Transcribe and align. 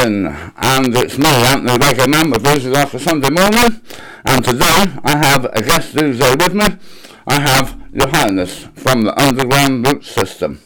And 0.00 0.94
it's 0.96 1.18
me, 1.18 1.26
Anthony 1.26 1.76
Reggae 1.76 2.08
Man, 2.08 2.30
with 2.30 2.44
Blues 2.44 2.64
after 2.66 3.00
Sunday 3.00 3.30
morning. 3.30 3.80
And 4.24 4.44
today 4.44 4.84
I 5.02 5.16
have 5.16 5.46
a 5.46 5.60
guest 5.60 5.98
who's 5.98 6.20
uh, 6.20 6.36
with 6.38 6.54
me. 6.54 6.66
I 7.26 7.40
have 7.40 7.76
Johannes 7.92 8.68
from 8.76 9.02
the 9.02 9.20
Underground 9.20 9.84
Root 9.84 10.04
System. 10.04 10.60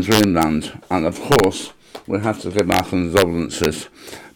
And 0.00 0.06
Dreamland, 0.06 0.80
and 0.90 1.04
of 1.04 1.20
course 1.20 1.72
we 2.06 2.18
have 2.20 2.40
to 2.40 2.50
give 2.50 2.70
our 2.70 2.82
condolences 2.82 3.88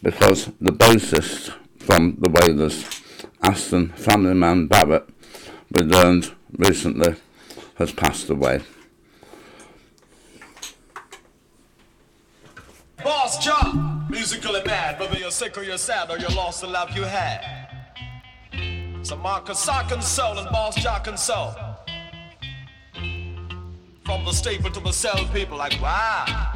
because 0.03 0.45
the 0.61 0.71
bassist 0.71 1.53
from 1.79 2.17
the 2.19 2.29
Wailers, 2.29 2.85
Aston 3.41 3.89
Family 3.89 4.35
Man 4.35 4.67
Barrett, 4.67 5.09
we 5.71 5.83
learned 5.83 6.33
recently 6.57 7.15
has 7.75 7.91
passed 7.91 8.29
away. 8.29 8.61
Boss 13.03 13.43
John, 13.43 14.05
musically 14.09 14.61
mad, 14.65 14.99
whether 14.99 15.17
you're 15.17 15.31
sick 15.31 15.57
or 15.57 15.63
you're 15.63 15.77
sad 15.77 16.11
or 16.11 16.19
you 16.19 16.27
lost 16.35 16.61
the 16.61 16.67
love 16.67 16.95
you 16.95 17.03
had. 17.03 17.41
So 19.01 19.15
Marcus 19.15 19.59
Sock 19.59 19.91
and 19.91 20.03
Soul 20.03 20.37
and 20.37 20.49
Boss 20.51 20.75
Jock 20.75 21.07
and 21.07 21.17
Soul. 21.17 21.74
From 24.05 24.23
the 24.23 24.33
staple 24.33 24.69
to 24.69 24.79
the 24.79 24.91
cell, 24.91 25.27
people 25.33 25.57
like, 25.57 25.81
wow. 25.81 26.53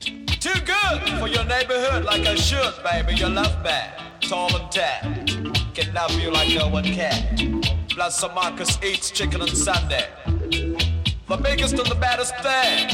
Too 0.00 0.60
good 0.64 1.02
for 1.18 1.28
your 1.28 1.44
neighborhood, 1.44 2.06
like 2.06 2.26
I 2.26 2.34
should, 2.34 2.72
baby. 2.82 3.14
Your 3.14 3.28
love 3.28 3.62
bad, 3.62 4.22
tall 4.22 4.56
and 4.56 4.72
tan. 4.72 5.52
Can 5.74 5.92
love 5.92 6.18
you 6.18 6.30
like 6.30 6.48
no 6.54 6.68
one 6.68 6.84
can. 6.84 7.60
Plus, 7.90 8.18
some 8.18 8.34
Marcus 8.34 8.82
eats 8.82 9.10
chicken 9.10 9.42
on 9.42 9.48
Sunday. 9.48 10.08
The 10.26 11.36
biggest 11.42 11.74
and 11.74 11.86
the 11.86 11.94
baddest 11.94 12.34
thing 12.38 12.90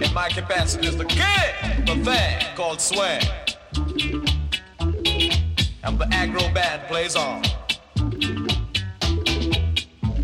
in 0.00 0.14
my 0.14 0.30
capacity 0.30 0.86
is 0.86 0.96
the 0.96 1.04
king, 1.04 1.84
the 1.84 2.02
thing 2.02 2.56
called 2.56 2.80
swing. 2.80 3.20
And 5.84 5.98
the 5.98 6.06
aggro 6.12 6.52
band 6.54 6.88
plays 6.88 7.14
on. 7.14 7.42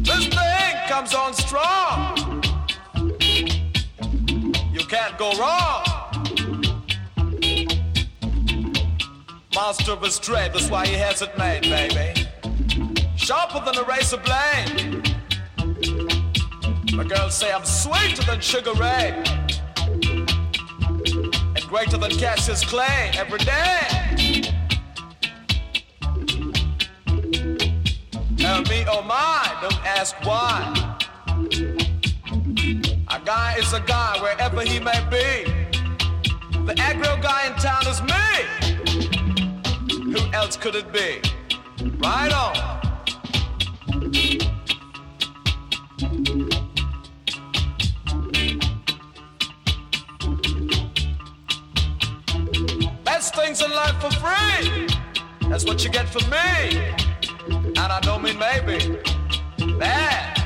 This 0.00 0.26
thing 0.28 0.57
comes 0.88 1.14
on 1.14 1.34
strong. 1.34 2.42
You 4.72 4.80
can't 4.88 5.18
go 5.18 5.30
wrong. 5.38 5.84
Monster 9.54 9.92
of 9.92 10.02
his 10.02 10.18
trade, 10.18 10.52
that's 10.54 10.70
why 10.70 10.86
he 10.86 10.94
has 10.94 11.20
it 11.20 11.36
made, 11.36 11.62
baby. 11.64 12.26
Sharper 13.16 13.62
than 13.66 13.76
a 13.76 13.82
razor 13.84 14.16
blade. 14.16 15.04
My 16.94 17.04
girls 17.04 17.34
say 17.36 17.52
I'm 17.52 17.66
sweeter 17.66 18.22
than 18.22 18.40
Sugar 18.40 18.72
Ray. 18.72 19.22
And 21.54 21.64
greater 21.68 21.98
than 21.98 22.12
Cassius 22.12 22.64
Clay 22.64 23.10
every 23.14 23.40
day. 23.40 24.27
Tell 28.48 28.62
me, 28.62 28.82
oh 28.88 29.02
my, 29.02 29.58
don't 29.60 29.84
ask 29.84 30.16
why. 30.24 30.72
A 33.08 33.20
guy 33.22 33.56
is 33.58 33.74
a 33.74 33.80
guy 33.80 34.16
wherever 34.22 34.62
he 34.62 34.80
may 34.80 35.00
be. 35.10 35.44
The 36.64 36.72
aggro 36.78 37.20
guy 37.20 37.48
in 37.48 37.52
town 37.56 37.86
is 37.86 38.00
me. 38.00 38.24
Who 40.14 40.32
else 40.32 40.56
could 40.56 40.76
it 40.76 40.90
be? 40.94 41.20
Right 41.98 42.32
on. 42.32 42.54
Best 53.04 53.34
things 53.34 53.60
in 53.60 53.70
life 53.72 54.00
for 54.00 54.10
free. 54.12 54.86
That's 55.50 55.66
what 55.66 55.84
you 55.84 55.90
get 55.90 56.08
from 56.08 56.30
me. 56.30 57.07
And 57.80 57.92
I 57.92 58.00
don't 58.00 58.22
mean 58.24 58.36
maybe. 58.38 58.98
Bad. 59.78 60.36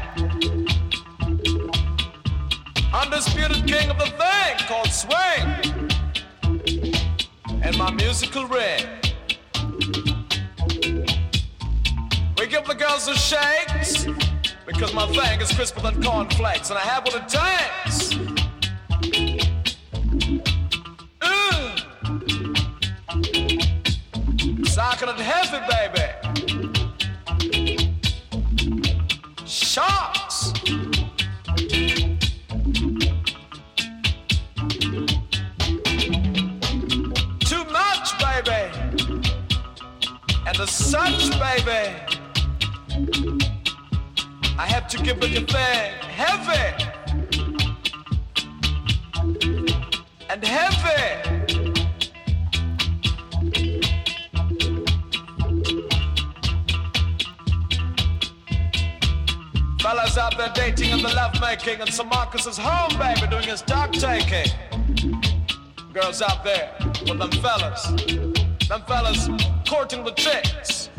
Undisputed 2.92 3.66
king 3.66 3.90
of 3.90 3.98
the 3.98 4.10
thing 4.20 4.58
called 4.68 4.92
swing. 4.92 5.46
And 7.62 7.76
my 7.78 7.90
musical 7.92 8.44
ring. 8.44 8.84
We 12.38 12.46
give 12.48 12.66
the 12.66 12.74
girls 12.78 13.06
the 13.06 13.14
shakes 13.14 14.06
because 14.66 14.92
my 14.92 15.06
thing 15.06 15.40
is 15.40 15.50
crisper 15.52 15.80
than 15.80 16.02
cornflakes 16.02 16.68
and 16.68 16.78
I 16.78 16.82
have 16.82 17.02
what 17.06 17.14
it 17.14 17.28
takes. 17.28 18.12
Ooh. 21.24 21.72
Socking 24.66 25.08
it 25.08 25.16
heavy, 25.16 25.60
baby. 25.66 26.11
The 40.62 40.68
such, 40.68 41.28
baby. 41.40 41.92
I 44.56 44.64
have 44.64 44.86
to 44.90 44.98
give 45.02 45.20
it 45.20 45.30
your 45.30 45.42
thing 45.42 45.92
heavy. 46.06 46.84
And 50.30 50.44
heavy. 50.44 51.02
Fellas 59.80 60.16
out 60.16 60.38
there 60.38 60.52
dating 60.54 60.92
and 60.92 61.02
the 61.02 61.12
love 61.16 61.40
making, 61.40 61.80
and 61.80 61.92
Sir 61.92 62.04
Marcus 62.04 62.46
is 62.46 62.56
home, 62.56 62.96
baby, 63.00 63.26
doing 63.28 63.48
his 63.48 63.62
dog 63.62 63.94
taking. 63.94 64.52
Girls 65.92 66.22
out 66.22 66.44
there 66.44 66.72
with 67.08 67.18
them 67.18 67.32
fellas, 67.32 67.84
them 68.68 68.82
fellas 68.86 69.28
courting 69.72 70.04
the 70.04 70.12
chicks, 70.12 70.90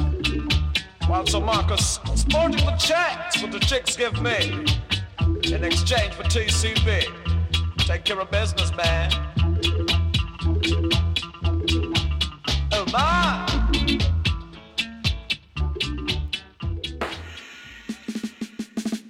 while 1.05 1.27
Sir 1.27 1.39
Marcus 1.39 1.99
sporting 2.15 2.65
the 2.65 2.75
checks 2.79 3.39
what 3.39 3.51
the 3.51 3.59
chicks 3.59 3.95
give 3.95 4.19
me 4.19 4.65
in 5.43 5.63
exchange 5.63 6.15
for 6.15 6.23
TCB. 6.23 7.05
Take 7.77 8.03
care 8.03 8.19
of 8.19 8.31
business, 8.31 8.75
man. 8.75 9.11
Oh 12.71 12.85
my! 12.91 13.45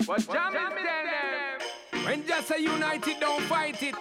But 0.05 0.27
jam 0.27 0.55
it 0.55 0.73
tell 0.89 1.05
them. 1.07 2.05
When 2.05 2.27
just 2.27 2.51
a 2.51 2.61
united 2.61 3.21
don't 3.21 3.41
fight 3.43 3.81
it. 3.81 3.95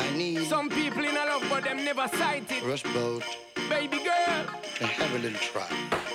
I 0.00 0.10
need 0.16 0.44
Some 0.48 0.68
people 0.68 1.04
in 1.04 1.16
a 1.16 1.24
love 1.24 1.44
but 1.48 1.62
them 1.62 1.84
never 1.84 2.08
sight 2.08 2.50
it. 2.50 2.64
rush 2.64 2.82
boat 2.82 3.22
Baby 3.68 3.98
girl, 3.98 4.44
to 4.76 4.86
have 4.86 5.14
a 5.14 5.18
little 5.18 5.38
try. 5.38 5.66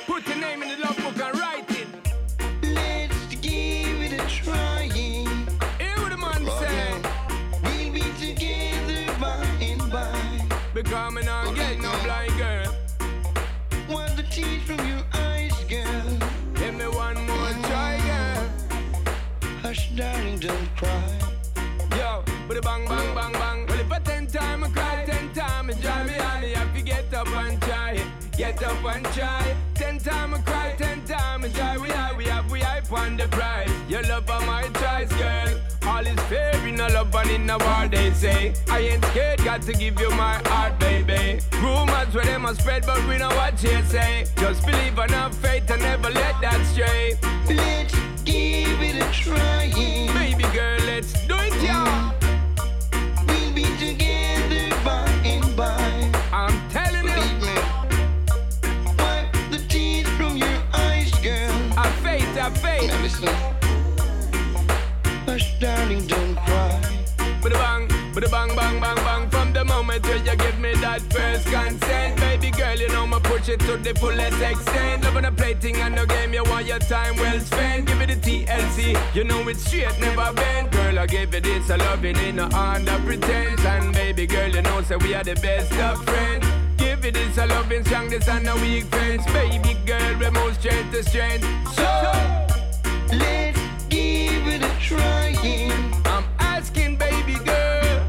put 0.05 0.27
your 0.27 0.37
name 0.37 0.61
in 0.63 0.69
the 0.69 0.77
love 0.85 0.97
book 0.97 1.19
and 1.19 1.39
write 1.39 1.69
it. 1.71 1.87
Let's 2.63 3.35
give 3.35 4.01
it 4.01 4.13
a 4.13 4.25
try. 4.27 4.83
Hear 4.93 5.95
what 5.97 6.09
the 6.09 6.17
man 6.17 6.45
say. 6.59 7.01
We'll 7.63 7.93
be 7.93 8.01
together 8.19 9.19
by 9.19 9.45
and 9.61 9.91
by. 9.91 10.47
Because 10.73 11.13
me 11.13 11.23
not 11.23 11.55
get 11.55 11.79
no 11.79 11.91
blind 12.03 12.37
girl. 12.37 12.75
Want 13.89 14.15
the 14.15 14.23
tears 14.23 14.63
from 14.63 14.87
your 14.87 15.03
eyes, 15.13 15.53
girl. 15.65 16.17
Give 16.55 16.75
me 16.75 16.87
one 16.87 17.15
more 17.25 17.51
try, 17.67 17.97
girl. 18.07 18.49
Hush, 19.61 19.89
darling, 19.91 20.39
don't 20.39 20.75
cry. 20.75 21.19
Yo, 21.97 22.23
but 22.47 22.61
bang 22.63 22.87
bang 22.87 23.15
bang 23.15 23.31
bang. 23.33 23.36
Get 28.59 28.71
up 28.71 28.95
and 28.95 29.05
try. 29.13 29.55
Ten 29.75 29.99
time 29.99 30.33
I 30.33 30.39
cry, 30.39 30.75
ten 30.77 31.05
time 31.05 31.43
I 31.43 31.49
try. 31.49 31.77
We 31.77 31.89
have, 31.89 32.17
we 32.17 32.25
have, 32.25 32.51
we 32.51 32.59
hype 32.59 32.91
on 32.91 33.15
the 33.15 33.27
prize. 33.27 33.69
Your 33.87 34.01
love 34.03 34.27
are 34.29 34.41
my 34.47 34.63
choice, 34.63 35.13
girl. 35.13 35.61
All 35.83 36.05
is 36.05 36.19
fair 36.21 36.55
in 36.67 36.79
a 36.79 36.89
love 36.89 37.13
and 37.13 37.29
in 37.29 37.49
a 37.49 37.57
war, 37.59 37.87
they 37.87 38.11
say. 38.11 38.55
I 38.67 38.79
ain't 38.79 39.05
scared, 39.05 39.43
got 39.43 39.61
to 39.63 39.73
give 39.73 39.99
you 39.99 40.09
my 40.11 40.41
heart, 40.45 40.79
baby. 40.79 41.39
Rumors 41.61 42.13
where 42.15 42.25
them 42.25 42.45
a 42.45 42.55
spread, 42.55 42.83
but 42.87 43.07
we 43.07 43.17
know 43.17 43.29
what 43.29 43.61
you 43.61 43.79
say. 43.83 44.25
Just 44.37 44.65
believe 44.65 44.97
and 44.97 45.11
have 45.11 45.35
faith 45.35 45.69
and 45.69 45.81
never 45.83 46.09
let 46.09 46.41
that 46.41 46.59
stray. 46.65 47.15
Let's 47.47 47.93
give 48.23 48.81
it 48.81 48.95
a 48.95 49.11
try. 49.13 49.71
Baby 50.15 50.43
girl, 50.55 50.79
let's 50.87 51.13
do 51.27 51.35
it, 51.37 51.63
y'all. 51.63 52.06
Faith. 62.51 62.87
Now 62.87 63.01
listen. 63.01 63.27
Hush, 65.25 65.59
darling, 65.59 66.05
don't 66.07 66.35
cry. 66.35 66.81
Bada 67.41 67.57
bang, 67.63 67.87
bada 68.13 68.31
bang, 68.31 68.55
bang, 68.55 68.79
bang, 68.79 68.95
bang. 68.95 69.29
From 69.29 69.53
the 69.53 69.63
moment 69.65 70.05
where 70.05 70.17
you 70.17 70.35
give 70.35 70.59
me 70.59 70.73
that 70.75 71.01
first 71.13 71.45
consent, 71.47 72.19
baby 72.19 72.51
girl, 72.51 72.75
you 72.75 72.89
know 72.89 73.05
me 73.07 73.19
push 73.23 73.49
it 73.49 73.59
to 73.61 73.77
the 73.77 73.93
fullest 73.95 74.41
extent. 74.41 75.03
Loving 75.03 75.23
the 75.23 75.31
plating 75.31 75.75
and 75.77 75.97
the 75.97 76.05
game, 76.05 76.33
you 76.33 76.43
want 76.45 76.65
your 76.65 76.79
time 76.79 77.15
well 77.17 77.39
spent. 77.39 77.87
Give 77.87 77.97
me 77.97 78.05
the 78.05 78.15
TLC, 78.15 79.15
you 79.15 79.23
know 79.23 79.47
it's 79.47 79.65
straight, 79.65 79.99
never 79.99 80.33
bend. 80.33 80.71
Girl, 80.71 80.99
I 80.99 81.05
gave 81.05 81.33
you 81.33 81.41
this, 81.41 81.69
I 81.69 81.75
love 81.75 82.03
it 82.03 82.17
in 82.17 82.37
no 82.37 82.45
under 82.45 82.97
pretense. 83.05 83.63
And 83.65 83.93
baby 83.93 84.25
girl, 84.25 84.49
you 84.49 84.61
know 84.61 84.81
say 84.81 84.97
we 84.97 85.13
are 85.13 85.23
the 85.23 85.35
best 85.35 85.71
of 85.73 86.03
friends. 86.05 86.56
It 87.03 87.13
this, 87.13 87.37
I 87.37 87.45
love 87.45 87.71
it 87.71 87.85
strong, 87.85 88.09
this 88.09 88.27
and 88.27 88.45
no 88.45 88.55
weak 88.55 88.85
friends. 88.85 89.25
Baby 89.27 89.77
girl, 89.85 90.17
we 90.19 90.29
move 90.29 90.55
strength 90.55 90.91
to 90.91 91.03
strength. 91.03 91.45
So, 91.73 91.83
Let's 93.11 93.59
give 93.87 94.45
it 94.47 94.61
a 94.61 94.71
try. 94.79 95.33
I'm 96.05 96.25
asking, 96.39 96.97
baby 96.97 97.35
girl. 97.45 98.03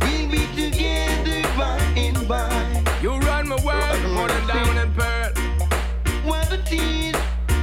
We'll 0.00 0.28
be 0.30 0.46
together 0.56 1.42
by 1.56 1.78
and 1.96 2.26
by. 2.26 2.84
You 3.02 3.18
run 3.18 3.48
my 3.48 3.56
world 3.64 4.02
more 4.14 4.28
than 4.28 4.46
down 4.46 4.78
and 4.78 4.94
pearl. 4.96 5.32
Wipe 6.26 6.48
the 6.48 6.58
tears 6.64 7.16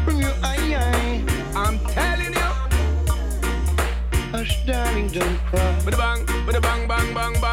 from 0.05 0.21
your 0.21 0.33
eye. 0.43 1.23
I'm 1.55 1.79
telling 1.95 2.33
you. 2.33 2.51
Hush, 4.31 4.65
darling, 4.65 5.07
don't 5.07 5.37
cry. 5.49 5.75
Bada 5.85 5.97
bang, 5.97 6.25
bada 6.45 6.61
bang, 6.61 6.87
bang, 6.87 7.13
bang, 7.13 7.33
bang. 7.41 7.44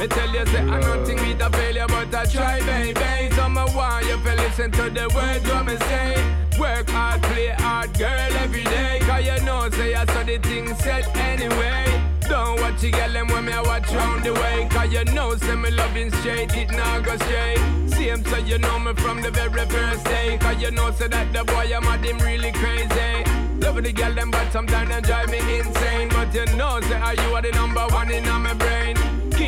Me 0.00 0.08
tell 0.08 0.32
you, 0.32 0.46
say 0.46 0.60
I'm 0.60 0.80
nothing 0.80 1.16
with 1.16 1.42
a 1.42 1.50
failure, 1.50 1.84
but 1.86 2.14
I 2.14 2.24
try, 2.24 2.58
baby. 2.60 3.34
So 3.34 3.42
I 3.42 3.64
want 3.76 4.06
you 4.06 4.16
to 4.16 4.34
listen 4.34 4.70
to 4.70 4.88
the 4.88 5.12
words 5.14 5.44
what 5.52 5.66
me 5.66 5.76
say. 5.76 6.16
Work 6.58 6.88
hard, 6.88 7.20
play 7.24 7.48
hard, 7.48 7.92
girl, 7.98 8.32
every 8.40 8.64
day. 8.64 9.00
Cause 9.02 9.26
you 9.26 9.44
know, 9.44 9.68
say 9.68 9.94
I 9.94 10.06
saw 10.06 10.22
the 10.22 10.38
thing 10.38 10.74
set 10.76 11.04
anyway. 11.18 11.84
Don't 12.30 12.58
watch 12.62 12.82
you 12.82 12.92
girl 12.92 13.12
them 13.12 13.28
when 13.28 13.44
me 13.44 13.52
I 13.52 13.60
watch 13.60 13.90
round 13.92 14.24
the 14.24 14.32
way. 14.32 14.68
Cause 14.70 14.90
you 14.90 15.04
know, 15.04 15.36
say 15.36 15.54
me 15.54 15.70
loving 15.70 16.10
straight, 16.12 16.56
it 16.56 16.70
not 16.70 17.04
go 17.04 17.18
straight. 17.18 17.60
Same, 17.90 18.24
so 18.24 18.38
you 18.38 18.56
know 18.56 18.78
me 18.78 18.94
from 18.94 19.20
the 19.20 19.30
very 19.30 19.66
first 19.66 20.04
day. 20.06 20.38
Cause 20.40 20.62
you 20.62 20.70
know, 20.70 20.90
say 20.92 21.08
that 21.08 21.30
the 21.34 21.44
boy 21.44 21.68
I'm 21.76 21.84
at 21.84 22.02
him 22.02 22.16
really 22.20 22.52
crazy. 22.52 23.24
Love 23.60 23.82
the 23.82 23.92
girl 23.92 24.14
them, 24.14 24.30
but 24.30 24.50
sometimes 24.50 24.88
they 24.88 25.02
drive 25.02 25.28
me 25.28 25.40
insane. 25.58 26.08
But 26.08 26.34
you 26.34 26.46
know, 26.56 26.80
say 26.88 26.98
are 26.98 27.14
you 27.14 27.34
are 27.34 27.42
the 27.42 27.52
number 27.52 27.84
one 27.90 28.10
in 28.10 28.24
my 28.24 28.54
brain. 28.54 28.96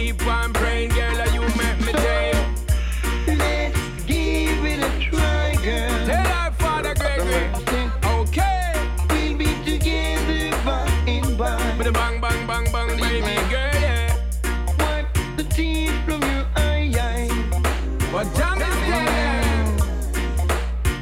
Keep 0.03 0.27
on 0.27 0.53
praying, 0.53 0.91
girl, 0.91 1.21
or 1.21 1.29
you 1.29 1.43
make 1.57 1.79
me 1.87 1.93
day. 1.93 2.33
Let's 3.29 3.79
give 4.05 4.65
it 4.65 4.81
a 4.83 4.91
try, 4.99 5.55
girl. 5.63 6.07
Tell 6.07 6.27
our 6.27 6.51
father 6.55 6.93
Gregory, 6.97 7.47
okay. 8.19 8.73
We'll 9.11 9.39
be 9.39 9.55
together 9.65 10.51
by 10.65 10.91
and 11.07 11.39
by. 11.39 11.77
With 11.79 11.87
a 11.87 11.93
bang, 11.93 12.21
bang, 12.21 12.47
bang, 12.49 12.65
bang, 12.73 12.89
baby 12.99 13.37
girl, 13.49 13.79
yeah. 13.79 14.17
Wipe 14.81 15.07
the 15.37 15.45
tears 15.45 15.97
from 16.05 16.21
your 16.23 16.47
eye. 16.57 17.29
What 18.11 18.27
time 18.35 18.61
is 18.61 18.75
it? 18.99 19.83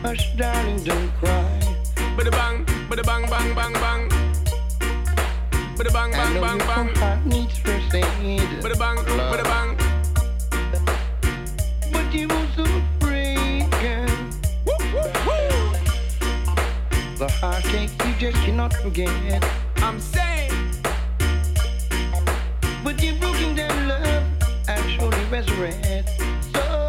Hush, 0.03 0.37
darling, 0.37 0.85
don't 0.85 1.11
cry. 1.21 1.59
A 2.19 2.31
bang, 2.31 2.67
a 2.91 3.03
bang, 3.03 3.27
bang, 3.31 3.55
bang, 3.55 3.73
bang. 3.73 4.13
A 5.81 5.91
bang, 5.91 6.11
bang, 6.13 6.59
bang, 6.69 6.93
bang. 6.95 7.50
Heart 7.65 7.93
needs 7.93 7.93
first 7.93 7.95
aid. 7.95 8.63
With 8.63 8.73
a 8.73 8.79
bang, 8.79 8.97
with 8.97 9.41
a 9.41 9.45
bang. 9.45 9.77
But 11.93 12.15
you 12.15 12.29
were 12.29 12.47
so 12.57 12.65
afraid, 12.65 13.71
girl. 13.71 14.09
Woo, 14.67 14.77
woo, 14.93 15.11
woo. 17.19 17.27
heartache 17.41 17.91
you 18.07 18.15
just 18.19 18.37
cannot 18.45 18.73
forget. 18.75 19.45
I'm 19.77 20.01
saying, 20.01 20.53
But 22.85 23.03
your 23.03 23.17
broken 23.17 23.55
down 23.55 23.89
love 23.89 24.25
actually 24.69 25.25
resurrect. 25.31 26.11
So 26.53 26.89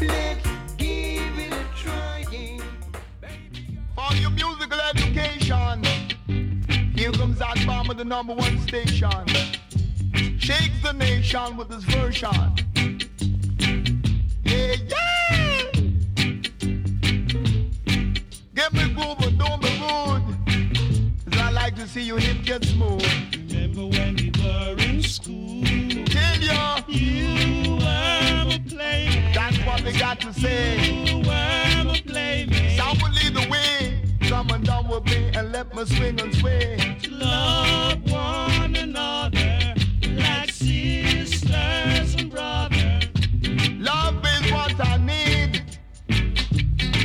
let's 0.00 0.48
give 0.76 1.38
it 1.38 1.52
a 1.52 1.64
try. 1.76 2.24
For 3.94 4.16
your 4.16 4.30
musical 4.30 4.80
education, 4.80 5.84
here 6.94 7.12
comes 7.12 7.38
that 7.38 7.64
bomb 7.66 7.88
with 7.88 7.98
the 7.98 8.04
number 8.04 8.34
one 8.34 8.58
station. 8.60 9.61
Shakes 10.42 10.82
the 10.82 10.92
nation 10.92 11.56
with 11.56 11.70
his 11.70 11.84
version. 11.84 12.28
Yeah, 14.42 14.74
yeah! 14.92 15.70
Get 18.52 18.72
me 18.72 18.92
grooving, 18.92 19.38
don't 19.38 19.62
be 19.62 19.70
rude. 19.78 20.24
'Cause 21.30 21.40
I 21.40 21.50
like 21.52 21.76
to 21.76 21.86
see 21.86 22.02
your 22.02 22.18
hip 22.18 22.42
get 22.44 22.64
smooth. 22.64 23.06
Remember 23.52 23.86
when 23.86 24.16
we 24.16 24.32
were 24.42 24.74
in 24.82 25.00
school? 25.04 25.62
Kill 25.62 26.42
ya! 26.42 26.80
You 26.88 27.76
were 27.76 28.56
a 28.56 28.58
playmate. 28.68 29.34
That's 29.34 29.58
what 29.58 29.84
they 29.84 29.92
got 29.92 30.18
to 30.22 30.32
say. 30.34 31.06
You 31.06 31.18
were 31.18 31.92
a 31.94 32.02
playmate. 32.04 32.76
Sound 32.76 33.00
will 33.00 33.12
lead 33.12 33.34
the 33.34 33.46
way. 33.48 34.02
Come 34.28 34.50
on 34.50 34.62
down 34.64 34.88
with 34.88 35.04
me 35.04 35.30
and 35.36 35.52
let 35.52 35.72
me 35.72 35.84
swing 35.84 36.20
and 36.20 36.34
sway. 36.34 36.98
Love 37.08 38.02
one 38.10 38.74
another 38.74 39.61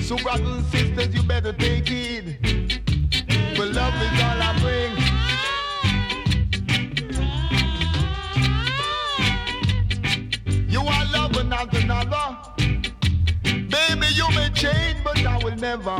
So 0.07 0.15
brothers 0.19 0.47
and 0.47 0.65
sisters, 0.67 1.13
you 1.13 1.21
better 1.23 1.51
take 1.51 1.85
heed. 1.85 2.37
But 3.57 3.73
love 3.73 3.93
is 3.93 4.21
all 4.23 4.41
I 4.41 4.55
bring. 4.61 4.93
You 10.69 10.79
are 10.79 11.05
loving 11.11 11.49
not 11.49 11.73
another. 11.75 12.37
Baby, 13.43 14.07
you 14.13 14.29
may 14.29 14.49
change, 14.53 15.03
but 15.03 15.17
I 15.25 15.43
will 15.43 15.57
never. 15.57 15.99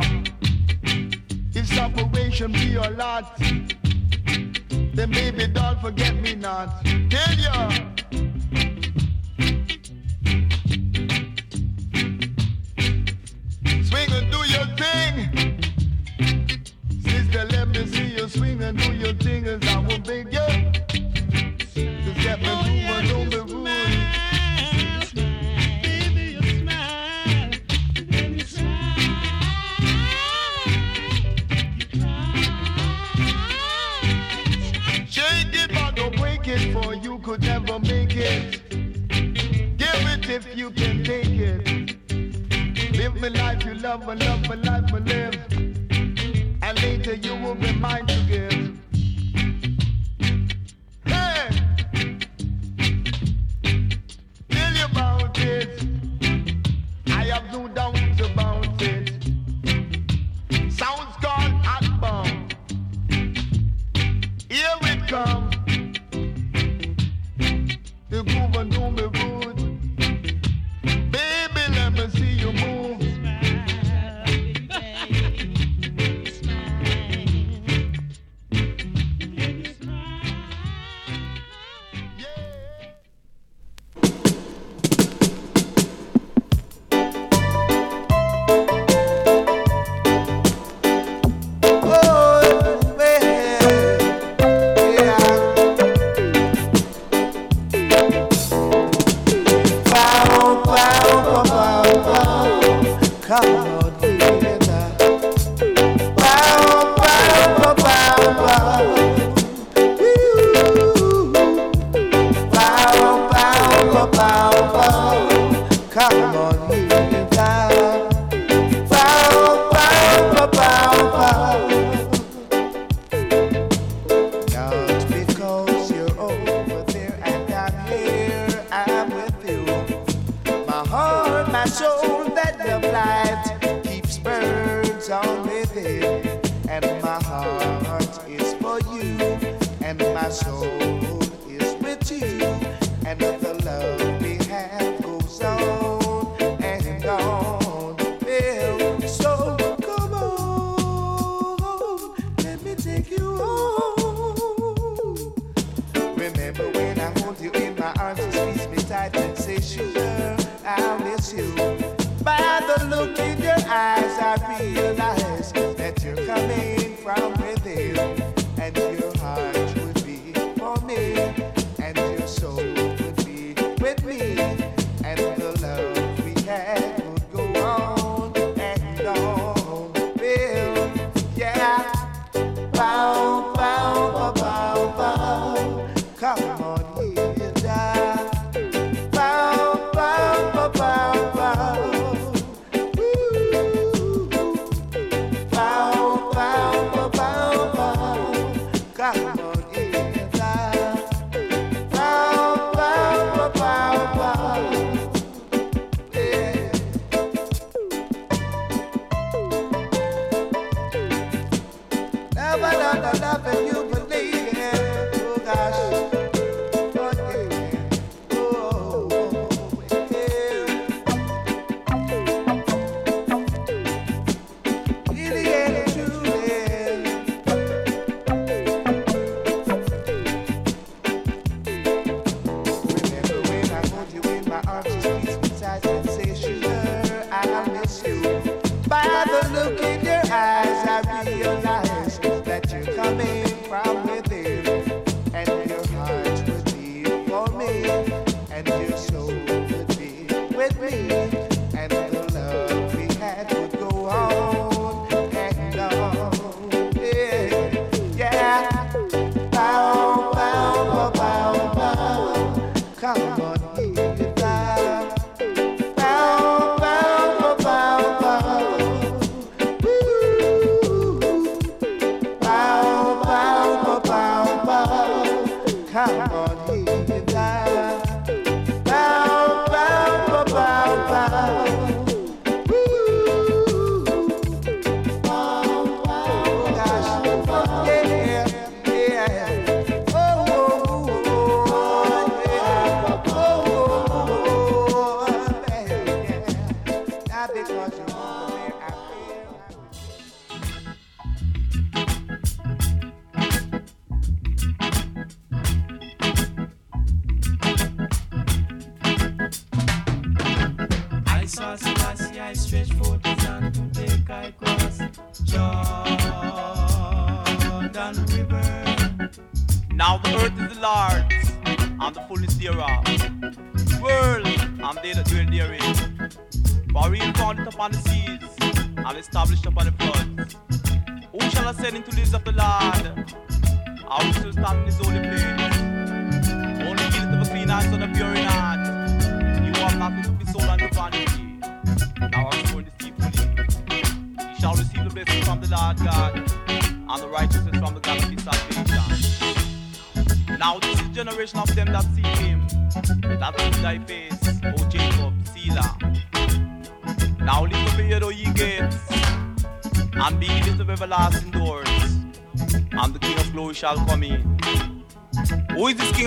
If 1.54 1.66
separation 1.66 2.52
be 2.52 2.60
your 2.60 2.88
lot, 2.92 3.36
then 4.94 5.10
baby, 5.10 5.48
don't 5.48 5.78
forget 5.82 6.14
me 6.14 6.34
not. 6.34 6.82
Tell 7.10 7.34
ya. 7.34 7.97
And 19.28 19.42
do 19.42 19.46
your 19.46 19.46
thing 19.46 19.46
as 19.46 19.68
I 19.68 19.80
will 19.80 19.98
beg 20.00 20.32
you. 20.32 20.72
Just 22.04 22.20
get 22.22 22.40
me 22.40 22.48
moving, 22.88 23.08
don't 23.08 23.30
be 23.30 23.38
rude. 23.54 23.68
Baby, 25.82 26.22
you 26.34 26.42
smile. 26.60 27.50
When 28.10 28.38
you 28.38 28.46
Shake 35.10 35.54
it, 35.54 35.70
but 35.74 35.96
don't 35.96 36.16
break 36.16 36.48
it, 36.48 36.72
for 36.72 36.94
you 36.94 37.18
could 37.20 37.42
never 37.42 37.78
make 37.80 38.16
it. 38.16 38.62
Give 39.78 40.04
it 40.14 40.28
if 40.30 40.56
you 40.56 40.70
can 40.70 41.04
take 41.04 41.26
it. 41.28 41.96
Live 42.96 43.20
my 43.20 43.28
life 43.28 43.64
you 43.64 43.74
love 43.74 44.08
and 44.08 44.20
love 44.20 44.48
my 44.48 44.56
life 44.56 44.92
I 44.92 44.98
live. 44.98 45.36
And 46.62 46.82
later 46.82 47.14
you 47.14 47.34
will 47.36 47.54
be 47.56 47.72
mine 47.74 48.06
to 48.06 48.16
give. 48.28 48.57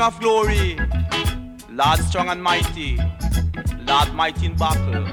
King 0.01 0.07
of 0.07 0.19
glory? 0.19 0.79
Lord 1.69 1.99
strong 1.99 2.29
and 2.29 2.41
mighty, 2.41 2.97
Lord 3.85 4.11
mighty 4.15 4.47
in 4.47 4.55
battle. 4.55 5.05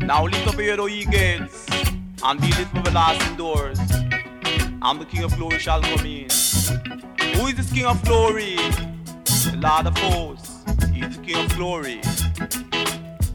Now 0.00 0.24
lift 0.24 0.48
up 0.48 0.58
your 0.58 0.88
ye 0.88 1.04
gates, 1.04 1.68
and 2.24 2.40
be 2.40 2.48
lifted 2.48 2.78
of 2.78 2.86
everlasting 2.88 3.36
doors, 3.36 3.78
and 3.78 5.00
the 5.00 5.06
King 5.08 5.22
of 5.22 5.36
glory 5.36 5.60
shall 5.60 5.80
come 5.82 6.04
in. 6.04 6.28
Who 7.36 7.46
is 7.46 7.54
this 7.54 7.72
King 7.72 7.86
of 7.86 8.02
glory? 8.02 8.56
The 8.56 9.56
Lord 9.62 9.86
of 9.86 9.96
hosts. 9.98 10.64
He 10.92 11.02
is 11.02 11.16
the 11.16 11.22
King 11.22 11.44
of 11.44 11.54
glory. 11.54 12.00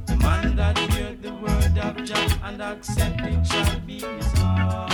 The 0.05 0.17
man 0.19 0.57
that 0.57 0.77
heard 0.77 1.21
the 1.23 1.33
word 1.33 1.77
of 1.77 2.03
Jah 2.03 2.39
and 2.43 2.61
accept 2.61 3.21
it 3.21 3.47
shall 3.47 3.79
be 3.79 4.01
his 4.01 4.33
heart 4.33 4.91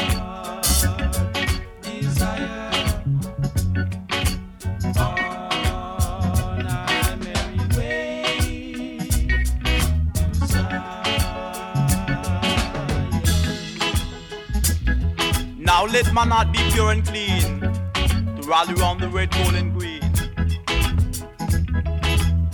desire. 1.81 2.70
Now 15.81 15.87
let 15.87 16.13
man 16.13 16.29
not 16.29 16.51
be 16.53 16.59
pure 16.73 16.91
and 16.91 17.03
clean 17.03 17.59
to 17.59 18.41
rally 18.45 18.75
round 18.75 18.99
the 18.99 19.07
red, 19.09 19.31
gold, 19.31 19.55
and 19.55 19.73
green. 19.73 20.03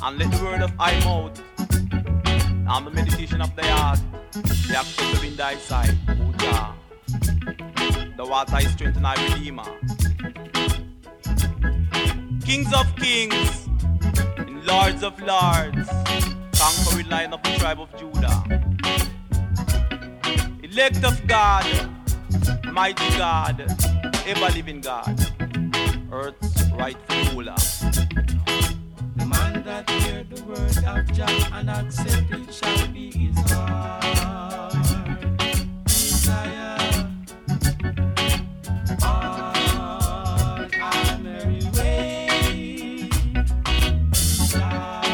And 0.02 0.18
let 0.18 0.32
the 0.32 0.40
word 0.42 0.62
of 0.62 0.78
thy 0.78 0.98
mouth 1.04 1.38
and 1.60 2.88
the 2.88 2.92
meditation 2.94 3.42
of 3.42 3.54
thy 3.54 3.68
heart 3.68 4.00
be 4.32 4.40
acceptable 4.40 5.24
in 5.26 5.36
thy 5.36 5.56
sight, 5.58 5.94
O 6.08 6.32
Jah. 6.38 6.74
Thou 8.16 8.32
art 8.32 8.48
thy 8.48 8.62
strength 8.62 8.96
and 8.96 9.04
thy 9.04 9.16
redeemer. 9.28 9.66
Kings 12.46 12.74
of 12.74 12.96
kings, 12.96 13.68
and 14.38 14.66
lords 14.66 15.04
of 15.04 15.20
lords, 15.20 15.90
conquering 16.54 17.10
line 17.10 17.34
of 17.34 17.44
the 17.44 17.54
tribe 17.60 17.82
of 17.82 17.94
Judah. 18.00 18.42
Elect 20.64 21.04
of 21.04 21.28
God, 21.28 21.97
mighty 22.78 23.10
God, 23.18 23.60
ever 24.28 24.50
living 24.54 24.82
God, 24.82 25.20
earth's 26.12 26.62
rightful 26.74 27.34
ruler. 27.34 27.56
The 29.16 29.26
man 29.26 29.64
that 29.64 29.90
hear 29.90 30.24
the 30.24 30.44
word 30.44 30.78
of 30.86 31.12
Jah 31.12 31.50
and 31.54 31.72
accept 31.72 32.30
it 32.30 32.54
shall 32.54 32.88
be 32.90 33.10
his 33.12 33.36
heart 33.50 34.76
desire. 35.86 36.78
On 39.02 40.70
our 40.80 41.18
merry 41.18 41.64
way 41.74 43.10
Zion. 44.14 45.14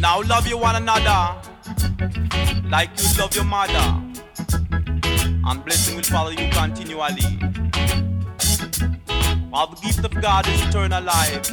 Now 0.00 0.22
love 0.22 0.46
you 0.46 0.56
one 0.56 0.76
another 0.76 1.43
like 2.68 2.90
you 2.98 3.18
love 3.18 3.34
your 3.34 3.44
mother, 3.44 4.02
and 5.46 5.64
blessing 5.64 5.96
will 5.96 6.02
follow 6.02 6.30
you 6.30 6.48
continually. 6.50 7.22
While 9.50 9.68
the 9.68 9.80
gift 9.82 10.04
of 10.04 10.20
God 10.20 10.48
is 10.48 10.62
eternal 10.62 11.02
life. 11.02 11.50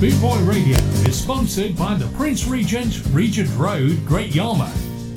Boot 0.00 0.20
Boy 0.20 0.38
Radio 0.44 0.76
is 1.08 1.20
sponsored 1.20 1.76
by 1.76 1.94
the 1.94 2.06
Prince 2.16 2.46
Regent, 2.46 3.02
Regent 3.10 3.50
Road, 3.56 3.98
Great 4.06 4.32
Yarmouth. 4.32 4.87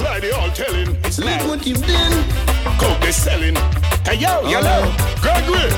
it's 0.00 0.08
like 0.08 0.22
they 0.22 0.30
all 0.30 0.50
telling. 0.50 0.96
It's 1.04 1.18
like 1.18 1.46
what 1.46 1.66
you've 1.66 1.84
done. 1.86 2.24
Coke 2.78 3.00
they 3.00 3.12
selling. 3.12 3.54
Hey 4.04 4.16
yo, 4.16 4.48
yellow, 4.48 4.88
oh. 4.88 5.18
Gregory. 5.20 5.68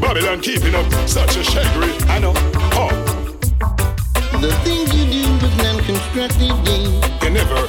Babylon 0.00 0.40
keeping 0.40 0.74
up 0.74 0.90
such 1.08 1.36
a 1.36 1.40
shaggery. 1.40 1.92
I 2.10 2.18
know. 2.18 2.32
Huh, 2.74 2.90
The 4.40 4.52
things 4.64 4.92
you 4.94 5.04
do 5.06 5.32
with 5.40 5.56
non-constructive 5.62 6.64
gain, 6.64 7.00
you 7.22 7.30
never, 7.30 7.68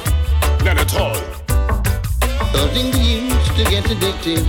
none 0.64 0.78
at 0.78 0.94
all. 0.96 1.14
causing 2.52 2.90
the 2.90 2.98
youth 2.98 3.56
to 3.56 3.64
get 3.70 3.88
addicted, 3.90 4.44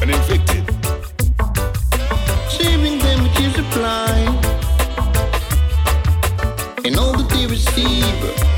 And 0.00 0.10
inflicted. 0.10 0.64
saving 2.50 2.98
them 3.00 3.22
with 3.24 3.40
your 3.40 3.50
supply. 3.52 4.53
And 6.86 6.98
all 6.98 7.12
that 7.12 7.30
they 7.30 7.46
receive 7.46 8.04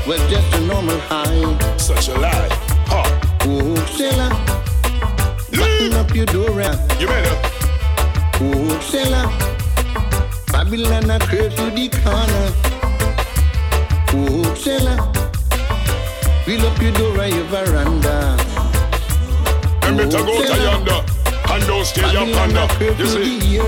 was 0.05 0.19
just 0.29 0.53
a 0.55 0.59
normal 0.67 0.99
high. 1.07 1.77
Such 1.77 2.09
a 2.09 2.19
lie. 2.19 2.49
Huh. 2.87 3.07
Oh, 3.43 3.75
seller, 3.95 4.29
button 5.51 5.93
up 5.93 6.13
your 6.13 6.25
door. 6.25 6.59
You 6.99 7.07
better. 7.07 7.37
Oh, 8.41 8.79
seller, 8.81 9.31
Babylon 10.51 11.09
a 11.09 11.19
curse 11.19 11.57
you 11.57 11.73
the 11.73 11.87
corner. 12.03 12.51
Oh, 14.11 14.53
seller, 14.55 14.97
fill 16.43 16.65
up 16.67 16.81
your 16.81 16.91
door 16.91 17.21
and 17.21 17.33
your 17.33 17.45
veranda. 17.45 18.35
And 19.83 19.97
better 19.97 20.17
oh, 20.17 20.25
go 20.25 20.43
to 20.43 20.61
yonder. 20.61 21.01
And 21.49 21.63
don't 21.65 21.85
stay 21.85 22.03
up 22.03 22.27
under. 22.35 22.67
You 23.01 23.07
see? 23.07 23.59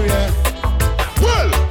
Well, 1.22 1.69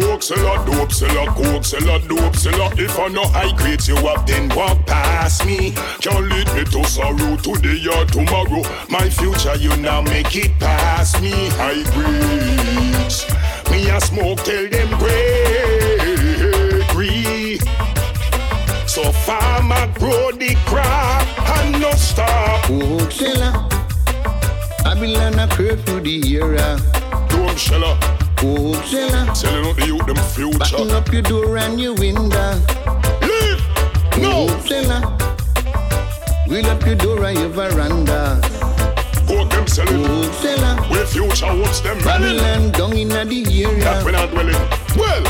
coke 0.00 0.22
seller, 0.22 0.64
dope 0.66 0.92
seller, 0.92 1.26
coke 1.32 1.64
seller, 1.64 1.98
dope 2.06 2.36
seller. 2.36 2.70
If 2.76 2.98
I 2.98 3.08
know 3.08 3.24
high 3.24 3.56
grades 3.56 3.88
you 3.88 3.96
have, 3.96 4.26
then 4.26 4.48
walk 4.54 4.86
past 4.86 5.46
me. 5.46 5.72
Can't 6.00 6.28
lead 6.28 6.52
me 6.54 6.64
to 6.64 6.84
sorrow 6.84 7.36
today 7.36 7.86
or 7.88 8.04
tomorrow. 8.06 8.62
My 8.88 9.08
future, 9.08 9.56
you 9.56 9.74
now 9.76 10.02
make 10.02 10.36
it 10.36 10.58
past 10.58 11.20
me. 11.22 11.32
High 11.56 11.82
grades. 11.94 13.24
Me 13.70 13.88
a 13.88 14.00
smoke 14.00 14.42
till 14.44 14.68
them 14.68 14.88
Gregory. 14.98 16.36
So 18.86 19.12
farmer 19.12 19.86
grow 19.98 20.30
the 20.32 20.56
crop 20.66 21.26
and 21.58 21.80
no 21.80 21.90
stop. 21.92 22.68
Oh, 22.68 23.08
seller. 23.08 23.52
Babylon 24.84 25.38
a 25.38 25.48
curfew 25.48 26.00
the 26.00 26.38
area. 26.38 26.78
Don't 27.28 27.58
sheller. 27.58 28.25
Oh, 28.42 28.72
seller. 28.84 29.34
Selling 29.34 29.66
out 29.66 29.76
the 29.76 29.86
youth 29.86 30.06
them 30.06 30.16
future. 30.16 30.58
Button 30.58 30.90
up 30.90 31.12
your 31.12 31.22
door 31.22 31.56
and 31.56 31.80
your 31.80 31.94
window. 31.94 32.60
Leave. 33.22 33.62
No. 34.20 34.46
Seller. 34.60 35.00
Wheel 36.48 36.66
up 36.66 36.84
your 36.86 36.96
door 36.96 37.24
and 37.24 37.38
your 37.38 37.48
veranda. 37.48 38.40
Go 39.26 39.44
them 39.46 39.66
selling. 39.66 40.32
Seller. 40.34 40.76
Where 40.90 41.06
future 41.06 41.54
what's 41.56 41.80
them 41.80 41.98
running? 42.00 42.36
Babylon 42.38 42.72
down 42.72 42.92
in 42.96 43.08
the 43.08 43.64
area. 43.64 43.84
That 43.84 44.04
when 44.04 44.14
I 44.14 44.26
dwelling. 44.26 44.54
Well, 44.96 45.22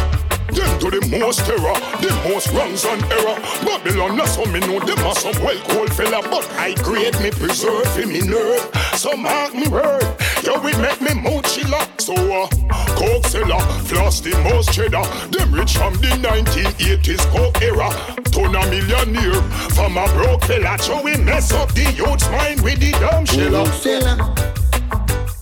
them 0.57 0.79
to 0.79 0.91
the 0.91 1.19
most 1.19 1.41
terror, 1.45 1.75
the 2.01 2.11
most 2.29 2.53
wrongs 2.53 2.85
and 2.85 3.03
error. 3.13 3.39
Babylon, 3.65 4.17
that's 4.17 4.37
how 4.37 4.45
me 4.45 4.61
know 4.61 4.81
them 4.81 4.99
are 5.07 5.15
some 5.15 5.35
well 5.43 5.59
cold 5.69 5.93
fella, 5.93 6.23
but 6.23 6.49
I 6.57 6.75
create 6.83 7.19
me 7.21 7.31
preserve 7.31 7.99
in 7.99 8.09
me 8.13 8.21
nerve. 8.21 8.69
So 8.95 9.17
mark 9.17 9.55
me 9.55 9.69
word, 9.69 10.05
yo 10.47 10.55
it 10.65 10.79
make 10.79 11.01
me 11.01 11.13
mood 11.21 11.45
chiller. 11.45 11.83
So 11.99 12.15
uh, 12.15 12.49
coke 12.95 13.27
seller, 13.27 13.61
floss 13.89 14.21
the 14.21 14.31
most 14.45 14.73
cheddar. 14.73 15.03
Them 15.31 15.53
rich 15.53 15.77
from 15.77 15.95
the 15.95 16.15
1980s 16.23 17.25
coke 17.35 17.61
era. 17.61 17.91
Turn 18.31 18.55
a 18.55 18.63
millionaire 18.71 19.43
from 19.75 19.97
a 19.99 20.07
broke 20.15 20.45
fella. 20.45 20.79
So 20.79 21.03
we 21.03 21.17
mess 21.17 21.53
up 21.53 21.73
the 21.73 21.93
youth's 21.93 22.31
mind 22.31 22.63
with 22.63 22.79
the 22.79 22.93
dumb. 22.93 23.25
Oh, 23.29 23.71
seller. 23.83 24.17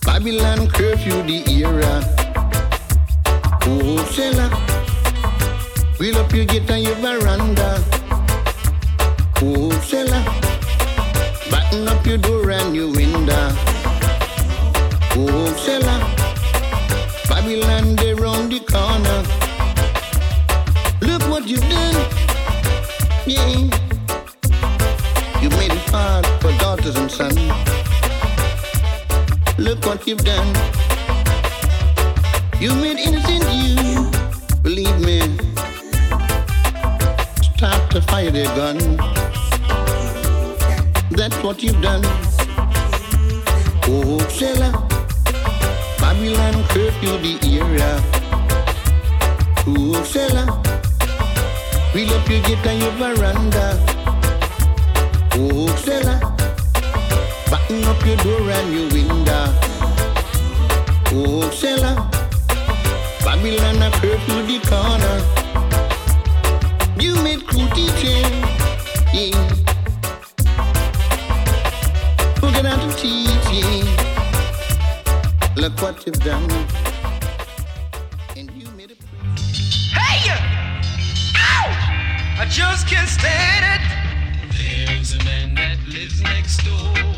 Babylon 0.03 0.69
curfew 0.69 1.23
the 1.23 1.45
era. 1.53 2.01
Oh, 3.67 4.05
seller. 4.11 4.49
Wheel 5.99 6.17
up 6.19 6.33
your 6.33 6.47
gate 6.47 6.71
and 6.71 6.85
your 6.85 6.97
veranda. 6.97 7.85
Oh, 9.43 9.71
seller. 9.83 10.25
Button 11.51 11.89
up 11.89 12.07
your 12.07 12.19
door 12.19 12.51
and 12.51 12.75
your 12.75 12.91
window. 12.91 13.74
Oh, 15.17 15.55
seller. 15.57 16.01
Babylon, 17.29 17.95
they 17.97 18.15
round 18.15 18.51
the 18.51 18.59
corner. 18.59 19.23
Look 21.01 21.23
what 21.31 21.47
you've 21.47 21.61
done. 21.61 21.95
Yeah. 23.25 23.49
You 25.41 25.51
made 25.51 25.73
it 25.73 25.89
hard 25.91 26.27
for 26.41 26.51
daughters 26.59 26.97
and 26.97 27.09
sons. 27.09 27.39
Look 29.57 29.87
what 29.87 30.05
you've 30.07 30.25
done. 30.25 30.53
You 32.61 32.75
made 32.75 32.99
innocent 32.99 33.45
you. 33.53 34.11
Believe 34.63 34.99
me. 35.01 35.21
Start 37.57 37.91
to 37.93 38.03
fire 38.03 38.33
their 38.33 38.47
gun. 38.57 38.79
That's 41.11 41.37
what 41.45 41.63
you've 41.63 41.81
done. 41.81 42.03
Oh, 43.87 44.19
sailor. 44.29 44.94
Babylon 46.15 46.63
curfew 46.69 47.19
the 47.19 47.35
area. 47.59 48.01
Oh, 49.67 50.01
sailor. 50.05 50.47
Wheel 51.93 52.15
up 52.15 52.29
your 52.29 52.41
gate 52.43 52.67
and 52.67 52.83
your 52.83 52.93
veranda. 52.93 53.67
Oh, 55.35 55.67
sailor. 55.83 56.21
Button 57.51 57.85
up 57.85 58.07
your 58.07 58.17
door 58.19 58.49
and 58.49 58.73
your 58.73 58.89
window. 58.95 59.47
Oh, 61.11 61.51
sailor. 61.51 61.97
Babylon 63.25 63.83
a 63.83 63.91
curfew 63.99 64.41
the 64.47 64.59
corner. 64.71 65.17
You 66.97 67.21
made 67.25 67.45
cool 67.49 67.69
teaching. 67.71 68.31
Yeah. 69.13 69.35
Forget 72.39 72.67
how 72.67 72.77
to 72.77 72.97
teaching. 72.97 73.34
Look 75.65 75.81
what 75.81 76.05
you've 76.05 76.21
done. 76.21 76.51
And 78.37 78.51
you 78.51 78.71
made 78.73 78.91
a 78.91 78.95
Hey! 79.95 80.31
Ow! 81.39 82.39
I 82.39 82.47
just 82.51 82.87
can't 82.87 83.09
stand 83.09 83.65
it. 83.73 84.57
There's 84.59 85.15
a 85.15 85.25
man 85.25 85.55
that 85.55 85.79
lives 85.89 86.21
next 86.21 86.63
door. 86.65 87.14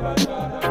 Reach 0.00 0.67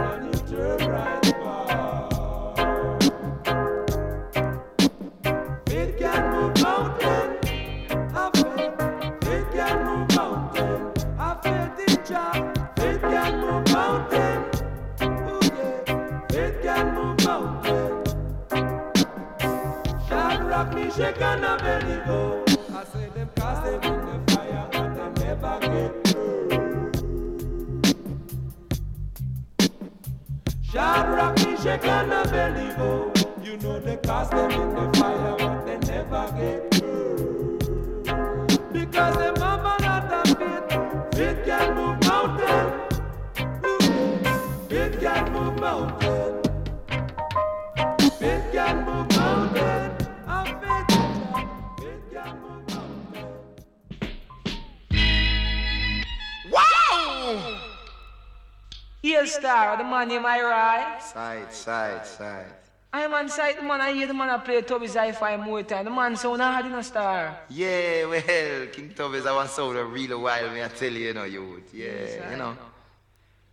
Side, 61.51 62.05
side, 62.05 62.05
side. 62.05 62.45
I'm 62.93 63.13
on 63.13 63.29
site, 63.29 63.57
the 63.57 63.63
man 63.63 63.81
I 63.81 63.93
hear 63.93 64.07
the 64.07 64.13
man 64.13 64.29
I 64.29 64.37
play 64.37 64.61
Tubby's 64.61 64.95
hi-fi 64.95 65.37
more 65.37 65.61
time. 65.63 65.85
The 65.85 65.91
man 65.91 66.15
sound 66.15 66.41
hard 66.41 66.65
in 66.65 66.73
a 66.73 66.83
star. 66.83 67.37
Yeah, 67.49 68.05
well, 68.05 68.67
King 68.71 68.93
Tubby's 68.95 69.25
I 69.25 69.33
want 69.33 69.49
sound 69.49 69.77
a 69.77 69.83
real 69.83 70.21
while, 70.21 70.49
me 70.51 70.63
I 70.63 70.67
tell 70.67 70.91
you, 70.91 71.07
you 71.07 71.13
know, 71.13 71.25
youth. 71.25 71.73
Yeah, 71.73 71.85
Yes, 71.85 72.31
you 72.31 72.37
know. 72.37 72.57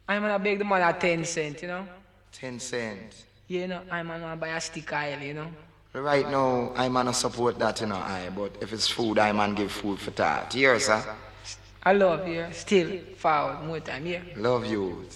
I'm 0.09 0.23
gonna 0.23 0.39
beg 0.39 0.59
the 0.59 0.65
man 0.65 0.83
at 0.83 1.01
10 1.01 1.25
cent, 1.25 1.63
you 1.63 1.69
know. 1.69 1.87
10 2.33 2.61
cents. 2.61 3.25
Yeah, 3.49 3.61
you 3.63 3.69
know, 3.69 3.83
I'm 3.91 4.09
gonna 4.09 4.37
buy 4.37 4.49
a 4.49 4.61
stick 4.61 4.93
oil, 4.93 5.19
you 5.19 5.35
know. 5.35 5.49
Right 5.93 6.29
now, 6.31 6.73
I 6.75 6.89
man 6.89 7.13
support 7.13 7.59
that, 7.59 7.81
you 7.81 7.87
know, 7.87 7.97
I, 7.97 8.31
but 8.35 8.57
if 8.61 8.73
it's 8.73 8.89
food, 8.89 9.19
I 9.19 9.33
man 9.33 9.55
give 9.55 9.73
food 9.73 9.99
for 9.99 10.11
that. 10.13 10.53
Here, 10.53 10.79
sir. 10.81 11.05
I 11.83 11.93
love 11.93 12.27
you. 12.27 12.47
Still 12.53 12.99
forward 13.17 13.65
more 13.65 13.81
time, 13.81 14.07
yeah. 14.07 14.23
Love 14.37 14.67
you. 14.67 15.07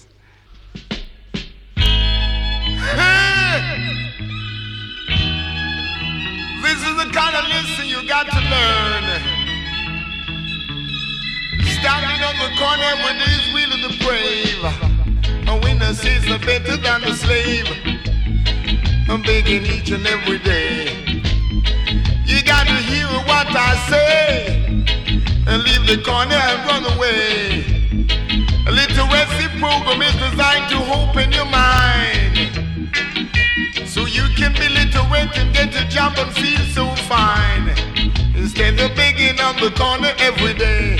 This 6.63 6.79
is 6.85 6.95
the 6.97 7.09
kind 7.11 7.35
of 7.35 7.43
lesson 7.49 7.85
you 7.87 8.07
got 8.07 8.25
to 8.29 8.39
learn. 8.39 9.03
Standing 11.79 12.21
on 12.23 12.35
the 12.43 12.49
corner 12.57 12.91
when 13.03 13.17
there's 13.17 13.53
really 13.53 13.79
the 13.81 13.93
brave. 14.03 14.63
A 15.47 15.59
winner 15.63 15.93
sees 15.93 16.23
the 16.25 16.37
better 16.45 16.77
than 16.77 17.01
the 17.01 17.13
slave. 17.15 17.67
I'm 19.09 19.21
begging 19.23 19.65
each 19.65 19.91
and 19.91 20.05
every 20.05 20.39
day. 20.39 20.93
You 22.25 22.43
gotta 22.43 22.77
hear 22.89 23.07
what 23.25 23.47
I 23.49 23.75
say 23.89 24.55
and 25.47 25.63
leave 25.63 25.87
the 25.87 26.03
corner 26.05 26.35
and 26.35 26.59
run 26.69 26.85
away. 26.95 27.63
A 28.67 28.71
literacy 28.71 29.47
program 29.59 30.01
is 30.03 30.13
designed 30.13 30.69
to 30.69 30.77
open 30.93 31.31
your 31.31 31.45
mind 31.45 32.18
can 34.39 34.53
be 34.53 34.69
literate 34.69 35.37
and 35.37 35.53
get 35.53 35.75
a 35.75 35.85
job 35.89 36.13
and 36.17 36.31
feel 36.31 36.63
so 36.73 36.85
fine. 37.11 37.67
Instead 38.35 38.79
of 38.79 38.95
begging 38.95 39.37
on 39.41 39.55
the 39.57 39.69
corner 39.71 40.13
every 40.17 40.53
day. 40.53 40.95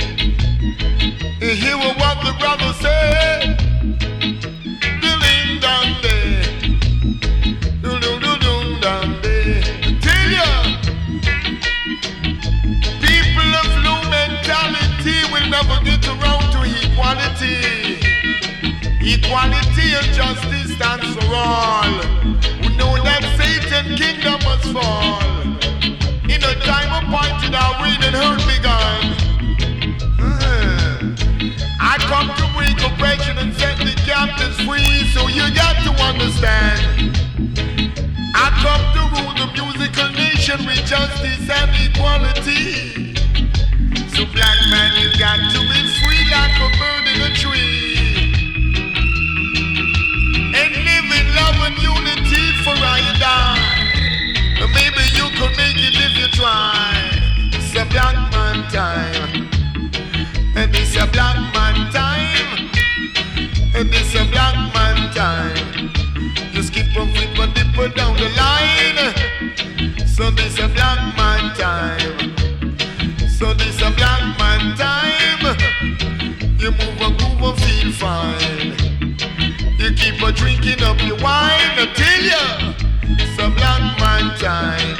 You 1.40 1.52
hear 1.56 1.78
what 1.78 2.16
the 2.22 2.34
brother 2.38 2.72
say. 2.74 3.56
People 13.06 13.50
of 13.60 13.70
low 13.86 14.00
mentality 14.10 15.16
will 15.32 15.48
never 15.48 15.78
get 15.82 16.06
around 16.12 16.44
to 16.52 16.60
equality. 16.82 17.56
Equality 19.00 19.86
and 19.98 20.08
justice 20.12 20.74
stands 20.76 21.16
for 21.16 21.34
all 21.34 22.09
fall. 24.72 25.18
In 26.30 26.38
the 26.38 26.54
time 26.62 26.90
appointed, 26.94 27.54
our 27.54 27.74
reading 27.82 28.14
hurt 28.14 28.42
begun. 28.46 29.02
Mm-hmm. 30.14 31.18
I 31.80 31.98
come 32.06 32.30
to 32.38 32.46
bring 32.54 32.74
correction 32.78 33.38
and 33.38 33.52
set 33.54 33.78
the 33.78 33.94
captives 34.06 34.58
free, 34.62 35.10
so 35.10 35.26
you 35.26 35.42
got 35.54 35.74
to 35.82 35.90
understand. 36.06 37.18
I 38.34 38.46
come 38.62 38.84
to 38.94 39.02
rule 39.14 39.34
the 39.42 39.48
musical 39.58 40.08
nation 40.14 40.64
with 40.66 40.86
justice 40.86 41.50
and 41.50 41.70
equality. 41.90 43.14
So 44.14 44.22
black 44.30 44.58
man, 44.70 44.90
you 45.02 45.10
got 45.18 45.38
to 45.50 45.60
be 45.66 45.80
free 45.98 46.24
like 46.30 46.54
a 46.62 46.68
bird 46.78 47.04
in 47.10 47.18
a 47.26 47.32
tree. 47.34 47.98
And 50.54 50.72
live 50.86 51.08
in 51.18 51.26
love 51.34 51.58
and 51.66 51.76
unity 51.82 52.44
for 52.62 52.76
I 52.78 53.02
die 53.18 53.59
try. 56.40 56.96
It's 57.52 57.74
a 57.76 57.84
black 57.92 58.16
man 58.32 58.58
time. 58.70 59.48
And 60.56 60.74
it's 60.74 60.96
a 60.96 61.06
black 61.12 61.36
man 61.54 61.92
time. 61.92 62.70
And 63.76 63.88
it's 63.92 64.14
a 64.14 64.24
black 64.32 64.56
man 64.74 64.98
time. 65.14 65.90
Just 66.54 66.72
keep 66.72 66.96
on 66.98 67.12
flipping 67.12 67.52
people 67.52 67.88
down 67.90 68.16
the 68.16 68.28
line. 68.40 69.00
So 70.06 70.30
this 70.30 70.58
a 70.58 70.68
black 70.68 71.00
man 71.18 71.44
time. 71.56 72.16
So 73.38 73.52
this 73.54 73.76
a 73.82 73.90
black 73.98 74.22
man 74.40 74.62
time. 74.76 75.44
You 76.58 76.70
move 76.72 77.00
and 77.06 77.18
groove 77.18 77.42
and 77.48 77.58
feel 77.64 77.92
fine. 77.92 78.72
You 79.78 79.92
keep 79.94 80.22
on 80.22 80.32
drinking 80.34 80.82
up 80.82 81.00
your 81.02 81.18
wine 81.18 81.76
until 81.84 82.20
you. 82.30 82.44
It's 83.20 83.38
a 83.38 83.48
black 83.50 83.82
man 84.00 84.38
time. 84.38 84.99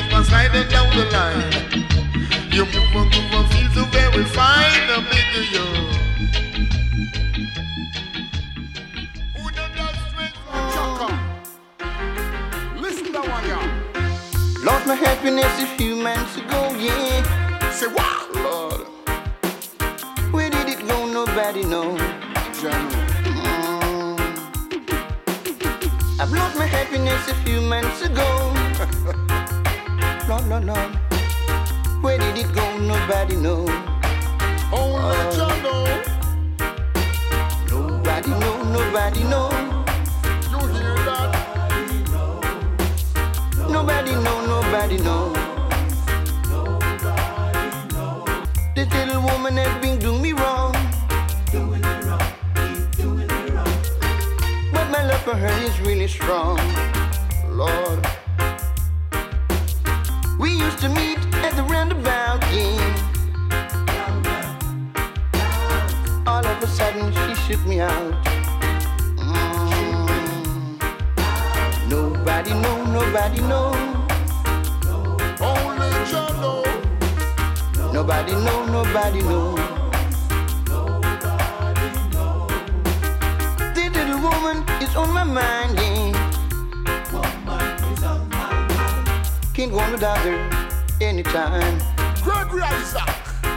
rock 0.00 0.12
and 0.12 0.26
slip 0.26 0.54
and 0.54 0.70
down 0.70 0.90
the 0.96 1.04
line. 1.10 1.52
You 2.52 2.64
move 2.66 2.94
and 2.94 3.10
move 3.12 3.32
and 3.32 3.46
feel 3.52 3.68
the 3.70 3.74
so 3.74 3.84
very 3.86 4.24
fine. 4.24 4.90
A 4.90 5.00
big 5.10 5.26
you. 5.52 5.66
Listen 12.80 13.12
to 13.12 13.20
one, 13.20 13.48
y'all. 13.48 13.68
Lost 14.64 14.86
my 14.86 14.94
happiness 14.94 15.62
a 15.62 15.66
few 15.76 15.96
months 15.96 16.36
ago, 16.36 16.74
yeah. 16.78 17.70
Say 17.70 17.86
what? 17.86 18.34
Lord. 18.36 18.86
Where 20.32 20.50
did 20.50 20.68
it 20.68 20.86
go? 20.86 21.06
Nobody 21.06 21.64
knows. 21.64 22.00
Mm. 22.60 24.18
I've 26.20 26.32
lost 26.32 26.56
my 26.56 26.66
happiness 26.66 27.28
a 27.28 27.34
few 27.44 27.60
months 27.60 28.02
ago. 28.02 28.45
Lord, 30.28 30.48
Lord, 30.48 30.64
Lord. 30.64 30.96
Where 32.02 32.18
did 32.18 32.36
it 32.36 32.52
go? 32.52 32.78
Nobody 32.78 33.36
knows. 33.36 33.70
Only 34.72 35.36
Jah 35.36 35.54
know. 35.62 35.86
Oh, 37.70 37.76
um, 37.76 38.02
nobody 38.02 38.30
know, 38.30 38.62
nobody 38.64 39.22
know. 39.24 39.50
You 40.50 40.58
hear 40.66 40.94
that? 41.06 41.30
I 41.56 41.82
know 42.10 42.40
Nobody 43.72 44.12
knows 44.12 44.48
nobody 44.48 44.98
know, 44.98 45.32
nobody 46.50 47.94
know. 47.94 48.24
This 48.74 48.92
little 48.92 49.22
woman 49.22 49.56
has 49.58 49.80
been 49.80 50.00
doing 50.00 50.22
me 50.22 50.32
wrong. 50.32 50.74
Doing 51.52 51.84
it 51.84 52.04
wrong, 52.04 52.20
keep 52.56 52.96
doing 52.96 53.30
it 53.30 53.54
wrong. 53.54 53.74
But 54.72 54.90
my 54.90 55.04
love 55.06 55.22
for 55.22 55.36
her 55.36 55.62
is 55.62 55.80
really 55.82 56.08
strong. 56.08 56.58
Lord. 57.48 58.15
Used 60.56 60.78
to 60.78 60.88
meet 60.88 61.18
at 61.44 61.54
the 61.54 61.62
roundabout, 61.64 62.40
yeah. 62.50 62.80
All 66.26 66.44
of 66.44 66.62
a 66.62 66.66
sudden 66.66 67.12
she 67.12 67.34
shook 67.42 67.64
me 67.66 67.80
out. 67.80 68.14
Mm. 69.18 70.78
Nobody 71.90 72.54
know, 72.54 72.84
nobody 72.86 73.40
know. 73.42 73.74
Only 75.40 75.90
Jah 76.10 76.32
know. 76.40 76.64
Nobody 77.92 78.32
know, 78.32 78.64
nobody 78.66 79.20
know. 79.22 79.56
This 83.74 83.90
little 83.94 84.20
woman 84.20 84.64
is 84.80 84.96
on 84.96 85.10
my 85.12 85.24
mind, 85.24 85.78
yeah. 85.78 85.95
Can't 89.66 89.78
go 89.78 89.82
on 89.82 89.92
without 89.92 90.18
her 90.18 90.70
anytime. 91.00 91.80
Gregory 92.22 92.62
Isaac, 92.62 93.02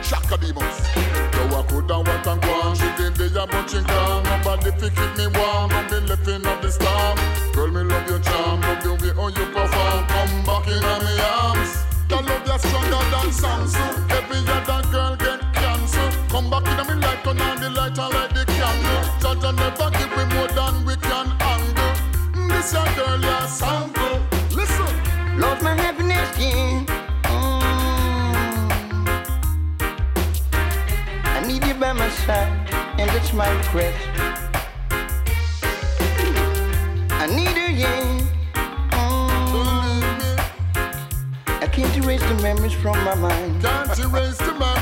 Chaka 0.01 0.37
Demus. 0.41 0.81
Yo, 0.95 1.45
I 1.53 1.63
could 1.69 1.85
have 1.91 2.07
what 2.07 2.25
and 2.25 2.41
go 2.41 2.49
on. 2.49 2.75
She 2.75 2.89
did 2.97 3.13
the 3.13 3.45
bunching 3.45 3.83
calm. 3.83 4.23
Nobody 4.23 4.71
fi 4.71 4.89
keep 4.89 5.17
me 5.19 5.27
warm. 5.37 5.69
Don't 5.69 5.87
be 5.87 5.99
left 6.09 6.27
in 6.27 6.47
of 6.47 6.61
the 6.63 6.71
storm. 6.71 7.17
Girl, 7.53 7.67
me 7.67 7.83
love 7.83 8.09
your 8.09 8.17
charm. 8.21 8.61
Love 8.61 8.81
the 8.81 8.89
way 8.89 9.13
how 9.13 9.27
you 9.27 9.45
perform. 9.53 10.01
Come 10.09 10.45
back 10.49 10.65
in 10.65 10.83
on 10.83 11.05
me 11.05 11.13
arms. 11.29 11.77
That 12.09 12.25
love 12.25 12.41
you 12.41 12.57
stronger 12.57 13.05
than 13.13 13.29
Samsung. 13.29 14.09
Every 14.09 14.41
other 14.49 14.81
girl 14.89 15.15
get 15.15 15.45
cancer. 15.53 16.09
Come 16.29 16.49
back 16.49 16.65
in 16.65 16.79
on 16.79 16.87
me 16.89 17.05
light, 17.05 17.23
turn 17.23 17.39
on 17.39 17.61
the 17.61 17.69
light 17.69 17.99
and 17.99 18.13
light 18.17 18.33
the 18.33 18.45
candle. 18.49 19.01
Judge 19.21 19.45
and 19.45 19.57
never 19.61 19.91
give 19.93 20.09
me 20.17 20.25
more 20.33 20.49
than 20.57 20.73
we 20.89 20.95
can 21.05 21.27
handle. 21.37 21.93
This 22.49 22.73
your 22.73 22.89
girl, 22.97 23.21
your 23.21 23.45
sample. 23.45 24.17
Listen. 24.57 25.09
Lost 25.39 25.61
my 25.63 25.88
yeah. 26.37 26.85
Mm. 27.23 27.89
I 31.23 31.43
need 31.47 31.63
you 31.65 31.73
by 31.75 31.93
my 31.93 32.09
side, 32.09 32.51
and 32.99 33.09
that's 33.09 33.33
my 33.33 33.49
request. 33.57 33.97
I 37.11 37.27
need 37.27 37.55
her, 37.57 37.71
yeah. 37.71 38.19
Mm. 38.91 39.79
I 41.47 41.67
can't 41.67 41.95
erase 41.97 42.21
the 42.21 42.35
memories 42.41 42.73
from 42.73 42.97
my 43.03 43.15
mind. 43.15 43.61
Can't 43.61 43.99
erase 43.99 44.37
the 44.37 44.53
memories. 44.53 44.78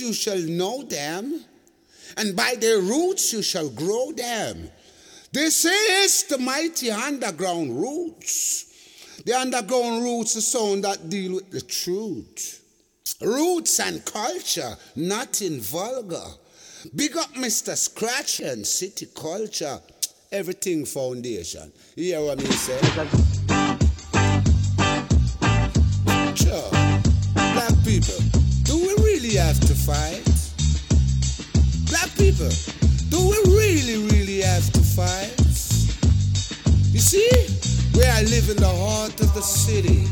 You 0.00 0.12
shall 0.12 0.40
know 0.40 0.82
them, 0.82 1.44
and 2.16 2.36
by 2.36 2.54
their 2.60 2.80
roots 2.80 3.32
you 3.32 3.42
shall 3.42 3.68
grow 3.70 4.12
them. 4.12 4.68
This 5.32 5.64
is 5.64 6.24
the 6.24 6.38
mighty 6.38 6.90
underground 6.90 7.80
roots. 7.80 8.66
The 9.24 9.34
underground 9.34 10.04
roots, 10.04 10.36
are 10.36 10.40
sound 10.40 10.84
that 10.84 11.08
deal 11.08 11.34
with 11.34 11.50
the 11.50 11.60
truth. 11.60 12.60
Roots 13.20 13.80
and 13.80 14.04
culture, 14.04 14.76
nothing 14.96 15.60
vulgar. 15.60 16.24
Big 16.94 17.16
up 17.16 17.32
Mr. 17.34 17.76
Scratch 17.76 18.40
and 18.40 18.66
City 18.66 19.06
Culture. 19.14 19.80
Everything 20.30 20.84
foundation. 20.84 21.72
You 21.96 22.04
hear 22.04 22.20
what 22.20 22.38
me 22.38 22.46
say? 22.46 23.33
Do 33.14 33.28
we 33.30 33.38
really, 33.54 33.98
really 34.10 34.40
have 34.40 34.66
to 34.72 34.80
fight? 34.80 35.38
You 36.90 36.98
see, 36.98 37.30
where 37.94 38.10
I 38.10 38.22
live 38.22 38.50
in 38.50 38.56
the 38.56 38.74
heart 38.82 39.14
of 39.20 39.32
the 39.34 39.40
city, 39.40 40.02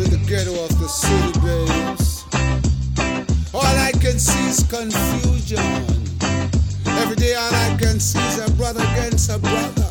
in 0.00 0.08
the 0.08 0.20
ghetto 0.24 0.56
of 0.64 0.72
the 0.80 0.88
city, 0.88 1.32
babes. 1.44 2.24
All 3.52 3.76
I 3.88 3.92
can 4.00 4.18
see 4.18 4.48
is 4.48 4.64
confusion. 4.64 5.60
Every 7.02 7.16
day 7.16 7.34
all 7.34 7.52
I 7.52 7.76
can 7.78 8.00
see 8.00 8.24
is 8.32 8.38
a 8.40 8.50
brother 8.52 8.80
against 8.96 9.28
a 9.28 9.38
brother. 9.38 9.88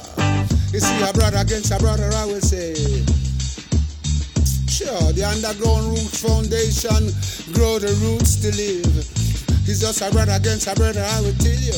You 0.74 0.80
see, 0.80 0.98
a 1.08 1.14
brother 1.14 1.38
against 1.38 1.72
a 1.72 1.78
brother, 1.78 2.10
I 2.16 2.26
will 2.26 2.42
say. 2.42 2.74
Sure, 4.66 5.14
the 5.14 5.26
underground 5.30 5.94
root 5.94 6.10
foundation 6.10 7.14
grow 7.54 7.78
the 7.78 7.94
roots 8.02 8.38
to 8.42 8.50
live. 8.58 9.21
It's 9.70 9.80
just 9.80 10.02
a 10.02 10.10
brother 10.12 10.34
against 10.34 10.68
a 10.68 10.74
brother, 10.74 11.06
I 11.06 11.22
will 11.22 11.38
tell 11.38 11.54
you. 11.54 11.78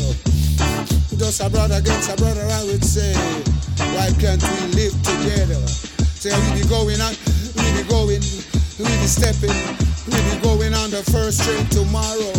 Just 1.19 1.43
a 1.43 1.49
brother 1.49 1.75
against 1.75 2.09
a 2.11 2.15
brother, 2.15 2.41
I 2.41 2.63
would 2.63 2.83
say. 2.83 3.13
Why 3.93 4.07
can't 4.17 4.41
we 4.41 4.57
live 4.79 4.95
together? 5.03 5.59
Say 6.15 6.31
we 6.31 6.63
be 6.63 6.67
going 6.71 6.99
on, 7.03 7.13
we 7.59 7.67
be 7.75 7.83
going, 7.91 8.23
we 8.79 8.87
be 8.87 9.07
stepping, 9.07 9.53
we 10.07 10.15
be 10.15 10.35
going 10.39 10.73
on 10.73 10.89
the 10.95 11.03
first 11.11 11.43
train 11.43 11.67
tomorrow. 11.67 12.31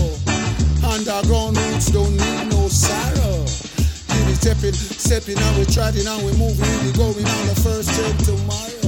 Underground 0.81 1.57
roots 1.61 1.93
don't 1.93 2.17
need 2.17 2.49
no 2.49 2.69
sorrow. 2.69 3.45
We 3.45 4.19
be 4.25 4.35
stepping, 4.41 4.73
stepping 4.73 5.37
and 5.37 5.55
we 5.61 5.69
trotting 5.69 6.09
and 6.09 6.25
we 6.25 6.33
moving, 6.41 6.65
we 6.85 6.89
be 6.89 6.97
going 6.97 7.29
on 7.29 7.45
the 7.53 7.59
first 7.61 7.93
train 7.93 8.17
tomorrow. 8.25 8.85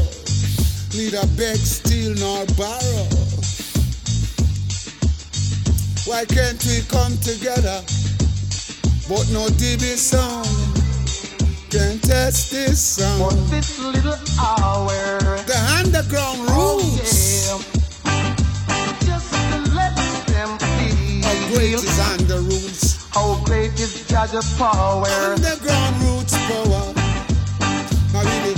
A 1.16 1.26
beg, 1.38 1.56
steal 1.56 2.14
nor 2.16 2.44
borrow. 2.58 3.35
Why 6.06 6.24
can't 6.24 6.64
we 6.64 6.82
come 6.86 7.18
together? 7.18 7.82
But 9.10 9.26
no 9.34 9.50
DB 9.58 9.98
song 9.98 10.46
can 11.68 11.98
test 11.98 12.52
this 12.52 12.80
song. 12.80 13.30
For 13.30 13.34
this 13.50 13.76
little 13.80 14.14
hour. 14.38 14.94
The 15.50 15.58
underground 15.82 16.38
roots. 16.46 17.50
Oh, 17.50 17.58
yeah. 18.06 18.36
Just 19.02 19.34
to 19.34 19.74
let 19.74 19.96
them 20.30 20.56
feel. 20.78 21.26
How 21.26 21.54
great 21.54 21.74
is 21.74 21.98
under 21.98 22.40
roots? 22.40 23.10
How 23.10 23.42
great 23.44 23.72
is 23.74 24.06
God's 24.08 24.56
power? 24.56 25.08
Underground 25.10 26.02
roots 26.06 26.38
power. 26.46 26.94
I 28.14 28.22
really, 28.22 28.54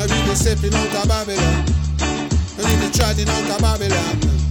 I 0.00 0.06
really 0.08 0.34
stepping 0.34 0.72
out 0.72 0.96
of 0.96 1.08
Babylon. 1.08 1.64
I 2.00 2.62
really 2.64 2.90
trotting 2.90 3.28
out 3.28 3.50
of 3.50 3.60
Babylon. 3.60 4.43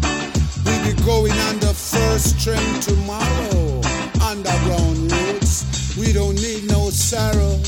Going 1.06 1.34
on 1.34 1.60
the 1.60 1.74
first 1.74 2.40
train 2.40 2.80
tomorrow. 2.80 3.82
Underground 4.24 5.12
roots. 5.12 5.98
We 5.98 6.14
don't 6.14 6.36
need 6.36 6.64
no 6.70 6.90
sorrow. 6.92 7.60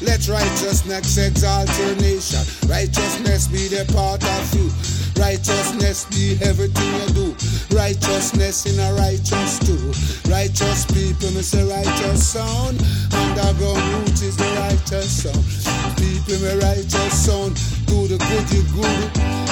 Let 0.00 0.28
righteousness 0.28 1.18
exalt 1.18 1.68
your 1.80 1.96
nation. 1.96 2.38
Righteousness 2.70 3.48
be 3.48 3.66
the 3.66 3.90
part 3.92 4.22
of 4.22 4.54
you. 4.54 4.70
Righteousness 5.20 6.06
be 6.14 6.38
everything 6.46 6.94
you 6.94 7.34
do. 7.34 7.74
Righteousness 7.74 8.66
in 8.70 8.78
a 8.78 8.94
righteous 8.94 9.58
too. 9.58 10.30
Righteous 10.30 10.86
people, 10.86 11.34
me 11.34 11.42
say 11.42 11.66
righteous 11.66 12.24
sound. 12.24 12.78
Underground 13.12 13.82
root 13.98 14.22
is 14.22 14.36
the 14.36 14.46
righteous 14.62 15.26
sound. 15.26 15.42
People, 15.98 16.38
me 16.38 16.54
righteous 16.62 17.26
sound. 17.26 17.56
Do 17.86 18.06
the 18.06 18.18
good 18.30 18.46
you 18.54 18.62
good. 18.80 19.47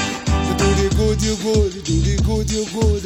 Do 0.86 0.92
the 0.92 1.02
good 1.02 1.22
you 1.22 1.36
good. 1.42 1.72
Do 1.82 1.98
the 1.98 2.22
good 2.22 2.46
you 2.46 2.64
good. 2.70 3.02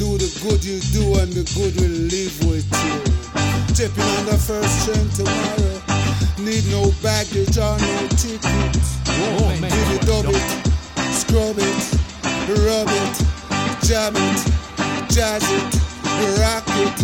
Do 0.00 0.16
the 0.16 0.30
good 0.40 0.64
you 0.64 0.80
do, 0.96 1.20
and 1.20 1.28
the 1.28 1.44
good 1.52 1.76
will 1.76 2.00
live 2.08 2.36
with 2.48 2.64
you. 2.64 3.04
Tipping 3.76 4.08
on 4.16 4.24
the 4.24 4.38
first 4.40 4.88
train 4.88 5.04
tomorrow. 5.12 5.76
Need 6.40 6.64
no 6.72 6.88
baggage 7.04 7.58
or 7.60 7.76
no 7.76 8.08
ticket. 8.16 8.80
Oh, 9.12 9.44
Did 9.60 9.92
it, 9.92 10.08
dub 10.08 10.24
it, 10.24 10.40
scrub 11.12 11.60
it, 11.60 11.80
rub 12.64 12.88
it, 12.88 13.16
jam 13.84 14.16
it, 14.16 14.40
jazz 15.12 15.44
it, 15.52 15.68
rock 16.40 16.64
it, 16.80 16.96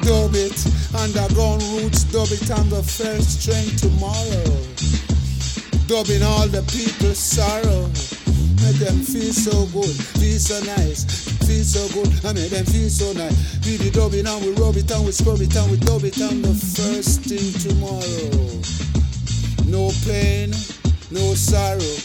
dub 0.00 0.32
it. 0.32 0.56
Underground 0.96 1.62
roots, 1.76 2.04
dub 2.04 2.32
it 2.32 2.50
on 2.56 2.70
the 2.70 2.82
first 2.82 3.44
train 3.44 3.68
tomorrow. 3.76 4.48
Dubbing 5.84 6.22
all 6.22 6.48
the 6.48 6.64
people's 6.72 7.18
sorrow. 7.18 8.17
Make 8.68 8.80
them 8.80 9.00
feel 9.00 9.32
so 9.32 9.64
good, 9.72 9.96
feel 10.20 10.38
so 10.38 10.60
nice, 10.76 11.04
feel 11.46 11.64
so 11.64 11.88
good, 11.94 12.12
I 12.22 12.34
make 12.34 12.50
them 12.50 12.66
feel 12.66 12.90
so 12.90 13.14
nice. 13.14 13.32
We 13.64 13.78
the 13.78 13.90
dubbing 13.90 14.26
and 14.26 14.44
we 14.44 14.50
rub 14.62 14.76
it 14.76 14.90
and 14.90 15.06
we 15.06 15.12
scrub 15.12 15.40
it 15.40 15.56
and 15.56 15.70
we 15.70 15.78
dub 15.78 16.04
it 16.04 16.20
on 16.20 16.42
the 16.42 16.52
first 16.52 17.22
thing 17.22 17.50
tomorrow. 17.64 18.60
No 19.64 19.90
pain, 20.04 20.52
no 21.10 21.32
sorrow. 21.32 21.96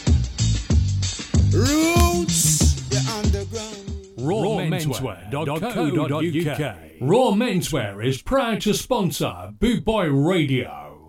Roots, 1.52 2.76
the 2.88 3.04
underground. 3.20 3.84
rawmenswear.co.uk. 4.20 6.76
Raw 7.02 7.32
Menswear 7.36 8.02
is 8.06 8.22
proud 8.22 8.62
to 8.62 8.74
sponsor 8.74 9.52
Boot 9.60 9.84
Boy 9.84 10.10
Radio. 10.10 10.93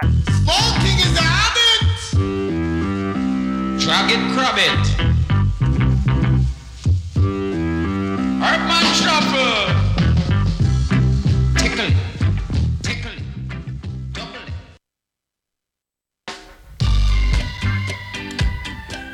Smoking 0.00 0.98
is 1.00 1.16
a 1.16 1.22
habit. 1.22 1.82
Drag 3.80 4.10
it, 4.12 4.22
crab 4.32 4.58
it. 4.58 4.86
Hurt 8.40 8.62
my 8.68 8.82
shuffle. 8.94 9.58
Tickle. 11.56 11.90
Tickle. 12.82 13.18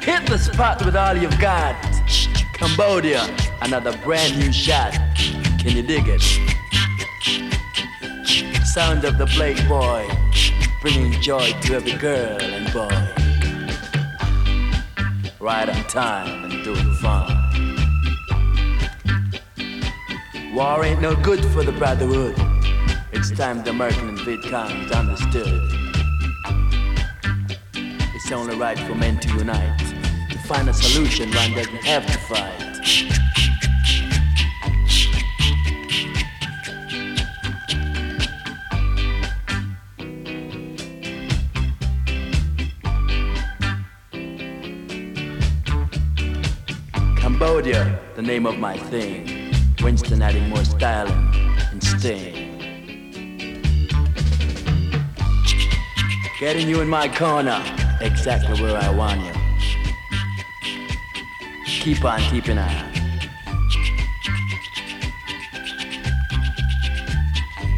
Hit 0.03 0.27
the 0.27 0.39
spot 0.39 0.85
with 0.85 0.97
all 0.97 1.17
you've 1.17 1.41
got. 1.41 1.77
Cambodia, 2.53 3.27
another 3.63 3.97
brand 4.05 4.39
new 4.39 4.53
shot. 4.53 4.93
Can 5.61 5.77
you 5.77 5.83
dig 5.83 6.07
it? 6.09 6.23
Sound 8.67 9.05
of 9.05 9.19
the 9.19 9.27
playboy, 9.27 10.09
bringing 10.85 11.19
joy 11.23 11.51
to 11.63 11.77
every 11.77 11.95
girl 11.95 12.39
and 12.43 12.71
boy. 12.71 12.91
Right 15.41 15.67
on 15.67 15.83
time 15.85 16.45
and 16.45 16.63
doing 16.63 16.93
fine. 16.97 17.33
War 20.55 20.85
ain't 20.85 21.01
no 21.01 21.17
good 21.17 21.43
for 21.55 21.65
the 21.65 21.73
brotherhood. 21.73 22.35
It's 23.13 23.31
time 23.31 23.65
the 23.65 23.71
American 23.71 24.11
and 24.11 24.19
Viet 24.21 24.43
Congs 24.43 24.93
understood. 24.93 25.63
It's 28.15 28.31
only 28.31 28.55
right 28.55 28.79
for 28.81 28.95
men 28.95 29.19
to 29.21 29.29
unite 29.39 29.79
to 30.33 30.39
find 30.41 30.69
a 30.69 30.75
solution 30.75 31.31
one 31.31 31.55
doesn't 31.55 31.83
have 31.83 32.05
to 32.05 32.19
fight. 32.29 33.24
The 47.65 48.21
name 48.21 48.45
of 48.45 48.59
my 48.59 48.77
thing. 48.77 49.51
Winston 49.83 50.21
adding 50.21 50.51
more 50.51 50.67
style 50.67 51.11
and 51.73 51.83
sting. 51.83 52.59
Getting 56.39 56.69
you 56.69 56.83
in 56.83 56.89
my 56.91 57.09
corner, 57.09 57.65
exactly 58.03 58.61
where 58.61 58.77
I 58.77 58.91
want 58.91 59.23
you. 59.23 59.33
Keep 61.65 62.05
on 62.05 62.21
keeping 62.29 62.59
on. 62.59 62.93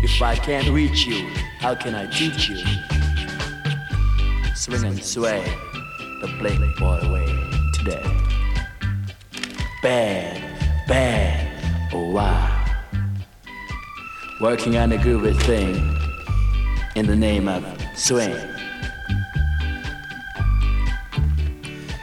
If 0.03 0.21
I 0.21 0.35
can't 0.35 0.69
reach 0.71 1.07
you, 1.07 1.29
how 1.61 1.77
can 1.77 1.95
I 1.95 2.11
teach 2.11 2.49
you? 2.49 2.57
Swing 4.57 4.85
and 4.85 5.01
sway 5.01 5.45
the 6.21 6.27
Blake 6.41 6.77
boy 6.77 7.13
way 7.13 7.27
today 7.73 8.26
bad, 9.87 10.43
bad, 10.89 11.95
oh 11.95 12.11
wow. 12.11 12.65
Working 14.41 14.77
on 14.77 14.91
a 14.91 14.97
groovy 14.97 15.41
thing 15.43 15.77
in 16.97 17.07
the 17.07 17.15
name 17.15 17.47
of 17.47 17.63
swing. 17.95 18.35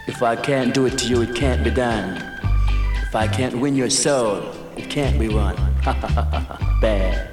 If 0.07 0.23
I 0.23 0.37
can't 0.37 0.73
do 0.73 0.85
it 0.85 0.97
to 0.99 1.07
you, 1.07 1.23
it 1.23 1.35
can't 1.35 1.61
be 1.61 1.71
done. 1.71 2.23
If 3.01 3.13
I 3.17 3.27
can't 3.27 3.59
win 3.59 3.75
your 3.75 3.89
soul, 3.89 4.53
it 4.77 4.89
can't 4.89 5.19
be 5.19 5.27
won. 5.27 5.57
bad. 6.79 7.31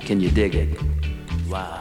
Can 0.00 0.18
you 0.18 0.32
dig 0.32 0.56
it? 0.56 0.76
Wow. 1.48 1.79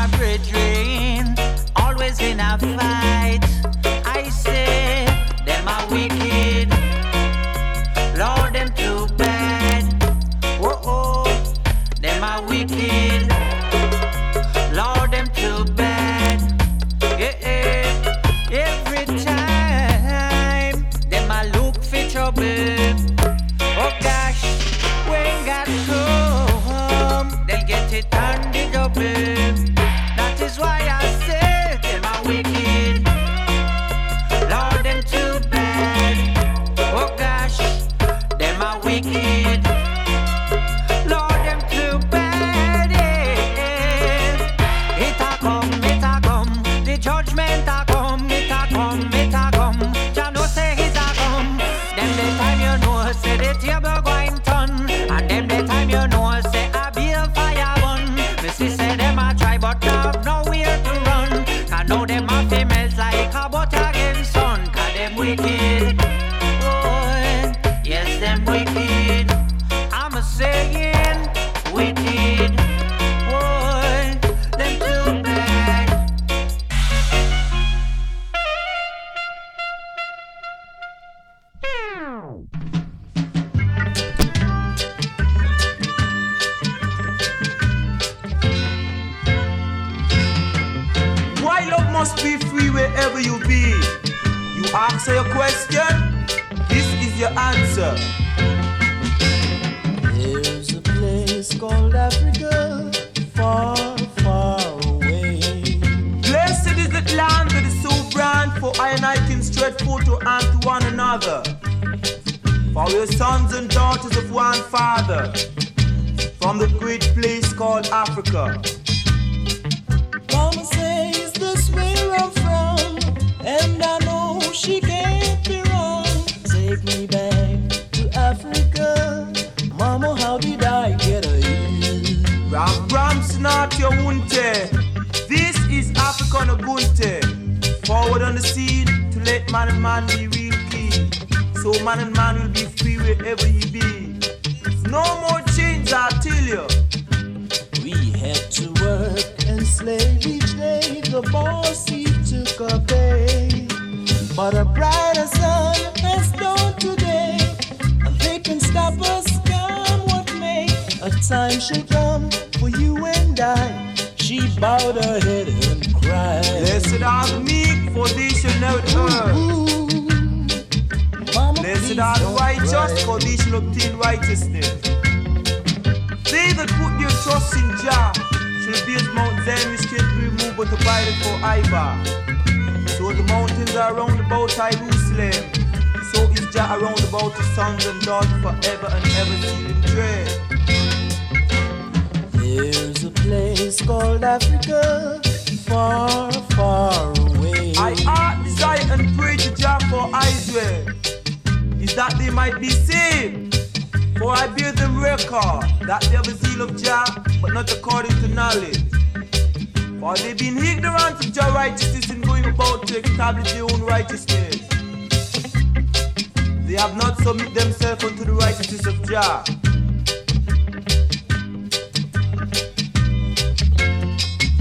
our 0.00 0.08
brethren, 0.16 1.34
always 1.76 2.20
in 2.20 2.40
a 2.40 2.58
fight. 2.58 3.40
I 4.06 4.28
say, 4.30 5.04
them 5.44 5.68
are 5.68 5.86
wicked. 5.90 6.39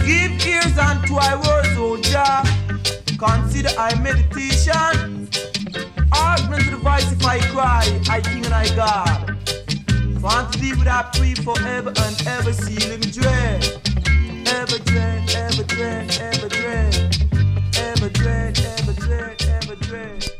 Give 0.10 0.44
ears 0.48 0.76
unto 0.76 1.18
I 1.18 1.36
words, 1.36 1.78
O 1.78 1.96
Jah. 2.02 2.42
Consider 3.20 3.70
I 3.78 3.94
meditation. 4.02 5.30
Augment 6.12 6.66
the 6.72 6.80
voice 6.82 7.12
if 7.12 7.24
I 7.24 7.38
cry, 7.54 7.86
I 8.10 8.20
King 8.20 8.44
and 8.44 8.56
I 8.56 8.68
God. 8.76 9.38
For 10.20 10.26
unto 10.26 10.58
live 10.62 10.80
without 10.80 11.14
I 11.14 11.36
forever 11.36 11.94
and 11.96 12.28
ever, 12.28 12.54
seal 12.54 12.90
him 12.90 13.02
dread. 13.02 13.62
Ever 14.48 14.80
dread, 14.80 15.30
ever 15.36 15.64
dread, 15.66 16.18
ever 16.20 16.50
dread. 16.50 17.16
Ever 17.78 18.10
dread, 18.10 18.60
ever 18.60 18.94
dread, 18.94 19.44
ever 19.44 19.76
dread. 19.76 20.39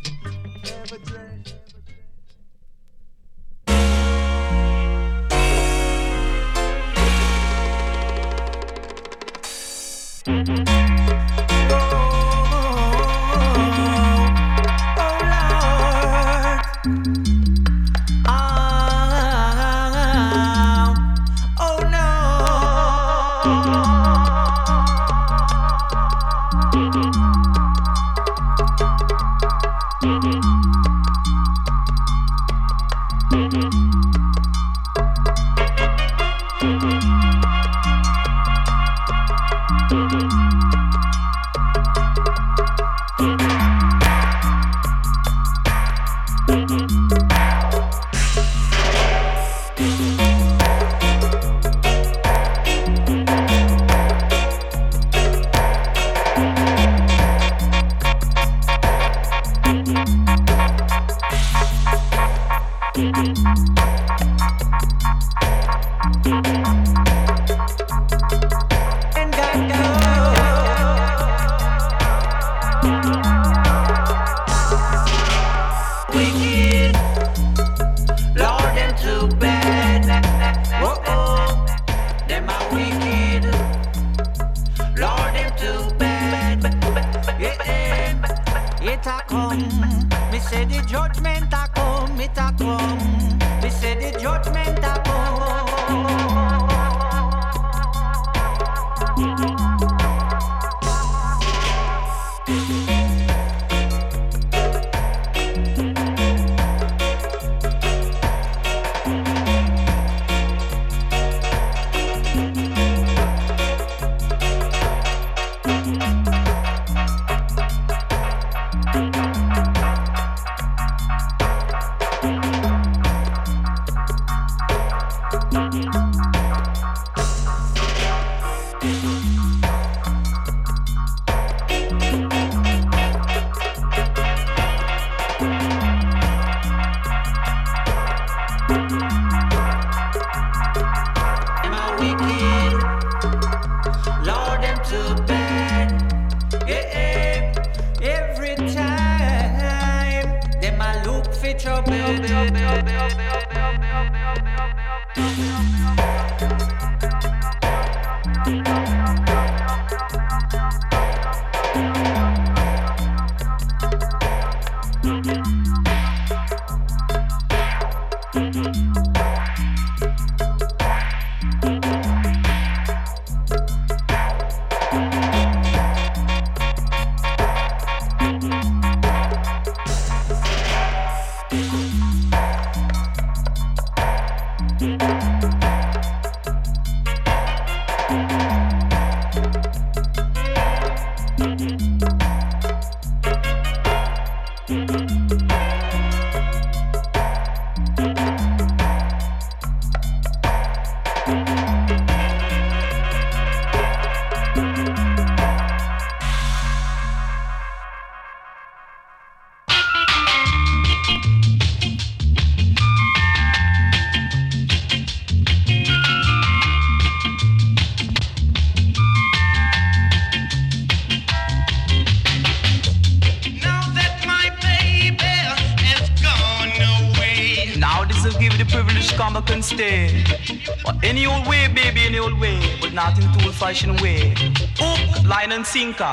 In 233.70 233.96
way. 233.98 234.34
Hook, 234.80 235.24
line 235.26 235.52
and 235.52 235.64
sinker, 235.64 236.04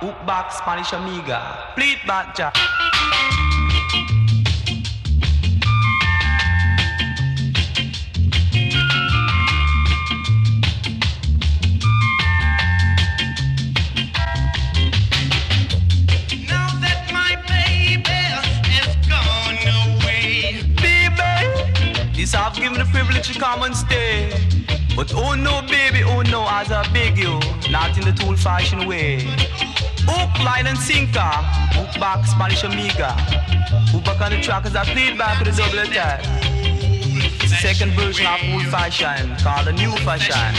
hook 0.00 0.26
back, 0.26 0.52
Spanish 0.52 0.92
amiga, 0.92 1.72
pleat 1.74 1.96
back, 2.06 2.36
jack. 2.36 2.54
Now 16.46 16.68
that 16.82 17.08
my 17.14 17.32
baby 17.48 18.04
has 18.68 18.94
gone 19.08 19.56
away. 19.80 20.62
Baby, 20.76 22.12
this 22.14 22.34
I've 22.34 22.54
given 22.54 22.78
the 22.78 22.84
privilege 22.92 23.32
to 23.32 23.38
come 23.38 23.62
and 23.62 23.74
stay. 23.74 24.45
But 24.96 25.12
oh 25.14 25.34
no, 25.34 25.60
baby, 25.68 26.02
oh 26.04 26.22
no, 26.22 26.46
as 26.48 26.72
I 26.72 26.90
beg 26.90 27.18
you, 27.18 27.38
not 27.70 27.98
in 27.98 28.04
the 28.06 28.12
too 28.12 28.28
old-fashioned 28.28 28.88
way. 28.88 29.20
Hook, 30.08 30.42
line 30.42 30.66
and 30.66 30.78
sinker, 30.78 31.20
hook 31.20 32.00
back, 32.00 32.24
Spanish 32.24 32.64
amiga. 32.64 33.12
Hook 33.92 34.04
back 34.04 34.22
on 34.22 34.30
the 34.32 34.40
track 34.40 34.64
as 34.64 34.74
I 34.74 34.84
played 34.84 35.18
back 35.18 35.38
with 35.38 35.52
a 35.52 35.56
double 35.56 35.80
attack. 35.80 36.24
Second 37.60 37.92
version 37.92 38.24
of 38.24 38.40
old 38.54 38.66
fashion, 38.68 39.36
called 39.44 39.66
the 39.66 39.72
new 39.72 39.92
fashion. 40.00 40.54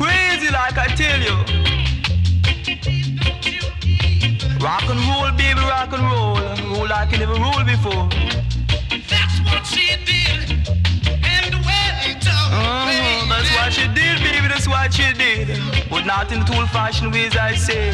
Crazy 0.00 0.50
like 0.50 0.78
I 0.78 0.86
tell 0.96 1.20
you. 1.20 1.36
Rock 4.64 4.82
and 4.88 5.00
roll, 5.08 5.30
baby, 5.36 5.60
rock 5.60 5.92
and 5.92 6.02
roll. 6.10 6.40
Roll 6.72 6.88
like 6.88 7.12
you 7.12 7.18
never 7.18 7.34
rolled 7.34 7.66
before. 7.66 8.08
What 13.70 13.78
she 13.78 13.86
did, 13.94 14.18
baby, 14.18 14.48
that's 14.48 14.66
what 14.66 14.92
she 14.92 15.12
did. 15.12 15.48
But 15.88 16.04
not 16.04 16.32
in 16.32 16.40
the 16.40 16.56
old 16.56 16.68
fashioned 16.70 17.12
ways, 17.12 17.36
I 17.36 17.54
say. 17.54 17.90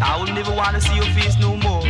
I 0.00 0.16
would 0.20 0.32
never 0.32 0.54
wanna 0.54 0.80
see 0.80 0.94
your 0.94 1.10
face 1.16 1.36
no 1.40 1.56
more. 1.56 1.82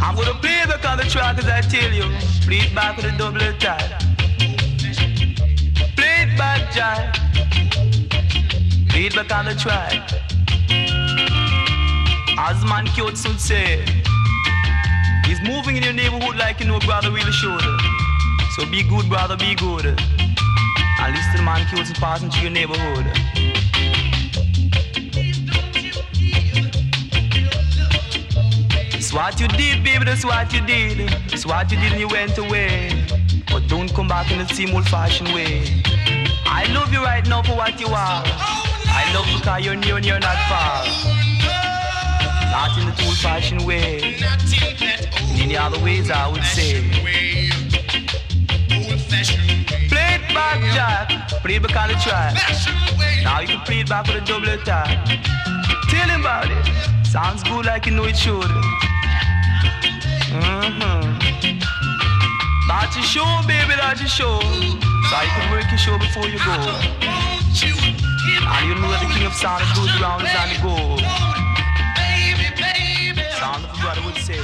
I'm 0.00 0.14
gonna 0.14 0.34
play 0.34 0.62
back 0.66 0.84
on 0.88 0.98
the 0.98 1.04
track 1.04 1.38
as 1.38 1.48
I 1.48 1.60
tell 1.62 1.92
you. 1.92 2.06
Play 2.46 2.60
it 2.66 2.74
back 2.74 2.96
with 2.96 3.06
a 3.06 3.18
double 3.18 3.42
attack. 3.42 3.82
Play 5.96 6.14
it 6.24 6.38
back, 6.38 6.72
Jack. 6.72 7.14
Play 8.90 9.06
it 9.06 9.14
back 9.16 9.32
on 9.32 9.46
the 9.46 9.54
track. 9.54 10.12
As 12.38 12.64
man 12.64 12.86
cute 12.94 13.18
would 13.24 13.40
say, 13.40 13.84
he's 15.26 15.40
moving 15.42 15.76
in 15.76 15.82
your 15.82 15.92
neighborhood 15.92 16.36
like 16.36 16.60
you 16.60 16.66
know 16.66 16.78
brother 16.78 17.10
really 17.10 17.32
should. 17.32 17.64
So 18.54 18.64
be 18.70 18.84
good, 18.84 19.08
brother, 19.08 19.36
be 19.36 19.56
good. 19.56 19.98
And 21.02 21.16
listen 21.16 21.32
to 21.32 21.36
the 21.38 21.42
man 21.42 21.66
cute 21.66 21.94
passing 21.98 22.30
through 22.30 22.42
your 22.42 22.50
neighborhood. 22.50 23.06
It's 28.92 29.12
what 29.12 29.40
you 29.40 29.48
did, 29.48 29.82
baby, 29.82 30.04
that's 30.04 30.24
what 30.24 30.52
you 30.52 30.60
did. 30.66 31.10
It's 31.32 31.46
what 31.46 31.72
you 31.72 31.78
did 31.78 31.92
and 31.92 32.00
you 32.00 32.08
went 32.08 32.36
away. 32.38 32.92
But 33.50 33.66
don't 33.66 33.92
come 33.94 34.08
back 34.08 34.30
in 34.30 34.38
the 34.38 34.46
same 34.54 34.74
old 34.74 34.86
fashioned 34.88 35.32
way. 35.34 35.82
I 36.44 36.66
love 36.72 36.92
you 36.92 37.02
right 37.02 37.26
now 37.26 37.42
for 37.42 37.56
what 37.56 37.80
you 37.80 37.88
are. 37.88 38.22
I 38.24 39.10
love 39.14 39.26
you 39.28 39.38
because 39.38 39.64
you're 39.64 39.76
near 39.76 39.96
and 39.96 40.04
you're 40.04 40.20
not 40.20 40.36
far. 40.48 40.84
Not 42.52 42.78
in 42.78 42.86
the 42.86 43.04
old 43.06 43.16
fashioned 43.16 43.66
way. 43.66 44.16
In 45.32 45.40
any 45.40 45.56
other 45.56 45.82
ways, 45.82 46.10
I 46.10 46.28
would 46.28 46.44
say. 46.44 47.39
Back, 50.34 50.60
Jack. 50.74 51.08
Play 51.42 51.58
back 51.58 51.76
on 51.76 51.88
the 51.88 51.94
track. 51.94 52.34
Now 53.24 53.40
you 53.40 53.48
can 53.48 53.60
play 53.60 53.80
it 53.80 53.88
back 53.88 54.06
with 54.06 54.22
a 54.22 54.24
double 54.24 54.48
attack. 54.48 55.06
Tell 55.88 56.08
him 56.08 56.20
about 56.20 56.50
it. 56.50 57.06
Sounds 57.06 57.42
good 57.42 57.66
like 57.66 57.86
you 57.86 57.92
know 57.92 58.04
it 58.04 58.16
should. 58.16 58.42
Mm-hmm. 60.30 61.18
That's 62.68 62.94
your 62.96 63.04
show, 63.04 63.42
baby, 63.48 63.74
that's 63.76 64.00
your 64.00 64.08
show. 64.08 64.40
So 64.40 65.20
you 65.20 65.30
can 65.34 65.50
work 65.50 65.68
your 65.68 65.78
show 65.78 65.98
before 65.98 66.28
you 66.28 66.38
go. 66.38 66.54
And 68.52 68.68
you 68.68 68.74
know 68.76 68.92
the 68.92 69.06
king 69.12 69.26
of 69.26 69.32
sound 69.32 69.62
that 69.62 69.74
goes 69.74 69.90
around 70.00 70.22
is 70.22 70.34
on 70.38 70.48
the 70.50 70.56
go. 70.62 70.76
Sound 73.38 73.64
of 73.64 73.70
the 73.72 73.78
brother 73.82 74.02
would 74.04 74.18
say. 74.22 74.38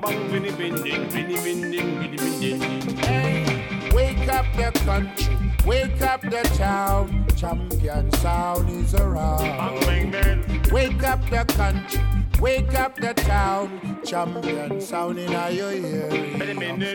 Bang 0.00 0.28
bang 0.28 0.30
bang 0.30 0.30
binny 0.30 0.50
bing 0.52 0.82
ding 0.82 1.08
binny 1.08 1.36
bing 1.42 1.70
ding 1.70 2.00
binny 2.00 2.16
bing 2.16 2.40
ding. 2.40 2.96
Hey, 2.98 3.90
wake 3.92 4.28
up 4.28 4.46
the 4.56 4.70
country, 4.80 5.36
wake 5.66 6.02
up 6.02 6.22
the 6.22 6.42
town. 6.56 7.26
Champion 7.36 8.10
sound 8.12 8.70
is 8.70 8.94
around. 8.94 9.38
Bang 9.38 9.80
bang 9.80 10.10
bang. 10.10 10.62
Wake 10.70 11.02
up 11.02 11.20
the 11.28 11.44
country, 11.54 12.00
wake 12.40 12.74
up 12.78 12.96
the 12.96 13.14
town. 13.14 14.00
Champion 14.04 14.80
sound 14.80 15.18
in 15.18 15.30
your 15.30 15.70
hearing. 15.70 16.38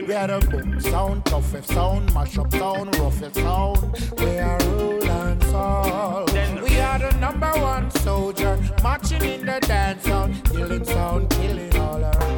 We 0.08 0.14
are 0.14 0.28
the 0.28 0.48
boom 0.50 0.80
sound, 0.80 1.26
toughest 1.26 1.70
sound, 1.70 2.14
mash 2.14 2.38
up 2.38 2.52
sound, 2.52 2.95
roughest 2.98 3.36
sound. 3.36 4.12
We 4.18 4.39
are 4.39 4.60
roll 4.60 5.10
and 5.10 5.43
soul. 5.43 6.26
We 6.64 6.80
are 6.80 7.00
the 7.00 7.12
number 7.20 7.52
one 7.52 7.91
soldier, 7.91 8.58
marching 8.82 9.24
in 9.24 9.45
the 9.45 9.60
dance 9.60 10.04
sound, 10.04 10.43
killing 10.45 10.86
sound, 10.86 11.30
killing 11.30 11.76
all 11.78 12.02
around. 12.02 12.37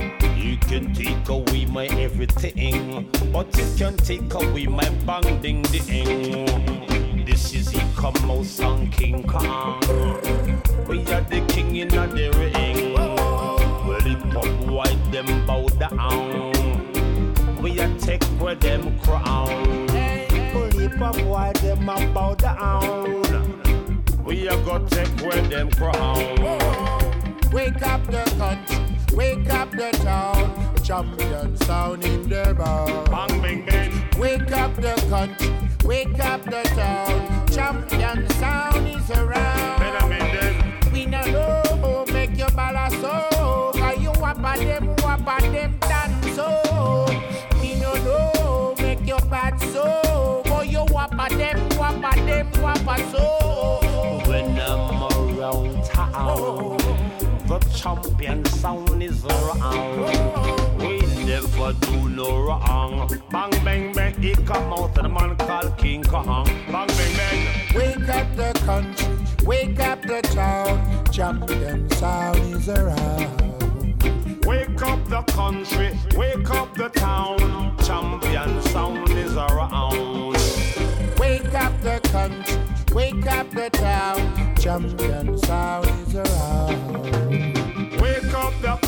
Can 0.70 0.94
take 0.94 1.28
away 1.28 1.66
my 1.66 1.88
everything, 1.88 3.10
but 3.34 3.48
you 3.58 3.66
can 3.76 3.98
take 3.98 4.32
away 4.36 4.68
my 4.68 4.88
bang 5.04 5.42
ding 5.42 5.64
ding. 5.64 6.46
This 7.26 7.56
is 7.56 7.72
the 7.72 7.82
come 7.98 8.30
out 8.30 8.46
song 8.46 8.92
King 8.92 9.24
Kong. 9.24 9.80
We 10.88 11.00
are 11.12 11.22
the 11.22 11.44
king 11.48 11.78
in 11.78 11.88
the 11.88 12.32
ring. 12.38 12.94
Well, 12.94 14.06
it 14.06 14.22
pop 14.30 14.46
white 14.70 15.12
them 15.12 15.44
bow 15.48 15.68
down. 15.70 16.54
We 17.64 17.80
are 17.80 17.98
take 17.98 18.24
where 18.40 18.54
them 18.54 19.00
crown. 19.00 19.88
Pull 20.54 20.80
it 20.80 21.02
up 21.02 21.20
white 21.22 21.56
them 21.56 22.14
bow 22.14 22.36
down. 22.36 24.04
We 24.24 24.48
are 24.48 24.64
go 24.64 24.78
take 24.86 25.10
where 25.22 25.42
them 25.42 25.72
crown. 25.72 26.38
Wake 27.52 27.82
up 27.82 28.06
the 28.06 28.24
country, 28.38 28.89
wake 29.14 29.50
up 29.50 29.72
the 29.72 29.92
town. 30.04 30.76
Champion 30.84 31.56
sound 31.58 32.04
in 32.04 32.28
the 32.30 32.56
bar. 32.58 32.88
Bang 33.06 33.42
bang 33.42 33.66
bang. 33.66 33.92
Wake 34.20 34.52
up 34.52 34.76
the 34.76 34.94
country, 35.10 35.54
wake 35.86 36.20
up 36.20 36.44
the 36.44 36.64
town. 36.76 37.48
Champion 37.48 38.30
sound 38.32 38.88
is 38.88 39.10
around. 39.12 39.80
We 40.92 41.06
no 41.06 41.22
know, 41.32 42.06
make 42.12 42.38
your 42.38 42.50
ballast 42.52 43.00
so. 43.02 43.72
Cause 43.76 44.00
you 44.02 44.12
wappa 44.12 44.58
them, 44.58 44.96
wappa 44.98 45.40
them 45.52 45.78
dance 45.80 46.36
so. 46.36 47.06
We 47.62 47.76
no 47.76 47.94
know, 48.04 48.76
make 48.80 49.06
your 49.08 49.22
bad 49.30 49.60
so. 49.60 50.42
Boy, 50.46 50.64
you 50.64 50.80
wappa 50.80 51.30
them, 51.30 51.70
wappa 51.70 52.16
them, 52.26 52.52
wappa 52.54 53.12
so. 53.12 53.39
champion 57.80 58.44
sound 58.46 59.02
is 59.02 59.24
around. 59.24 60.78
We 60.80 61.00
never 61.24 61.72
do 61.80 62.10
no 62.10 62.44
wrong. 62.44 63.08
Bang 63.32 63.52
bang 63.64 63.94
bang, 63.94 64.22
he 64.22 64.34
come 64.34 64.74
out 64.74 64.98
and 64.98 65.14
man 65.14 65.38
called 65.38 65.78
King 65.78 66.04
Kong. 66.04 66.46
Bang 66.72 66.88
bang 66.88 67.16
bang. 67.18 67.76
Wake 67.76 68.10
up 68.10 68.36
the 68.36 68.52
country, 68.66 69.16
wake 69.46 69.80
up 69.80 70.02
the 70.02 70.22
town. 70.22 71.06
Champion 71.12 71.90
sound 71.92 72.40
is 72.54 72.68
around. 72.68 74.44
Wake 74.46 74.82
up 74.82 75.06
the 75.08 75.22
country, 75.32 75.98
wake 76.18 76.50
up 76.50 76.76
the 76.76 76.90
town. 76.90 77.78
Champion 77.86 78.62
sound 78.64 79.10
is 79.12 79.36
around. 79.38 80.34
Wake 81.18 81.54
up 81.54 81.82
the 81.82 82.00
country, 82.12 82.60
wake 82.94 83.28
up 83.28 83.50
the 83.52 83.70
town. 83.70 84.56
Champion 84.58 85.38
sound 85.38 85.88
is 86.08 86.16
around 86.16 87.59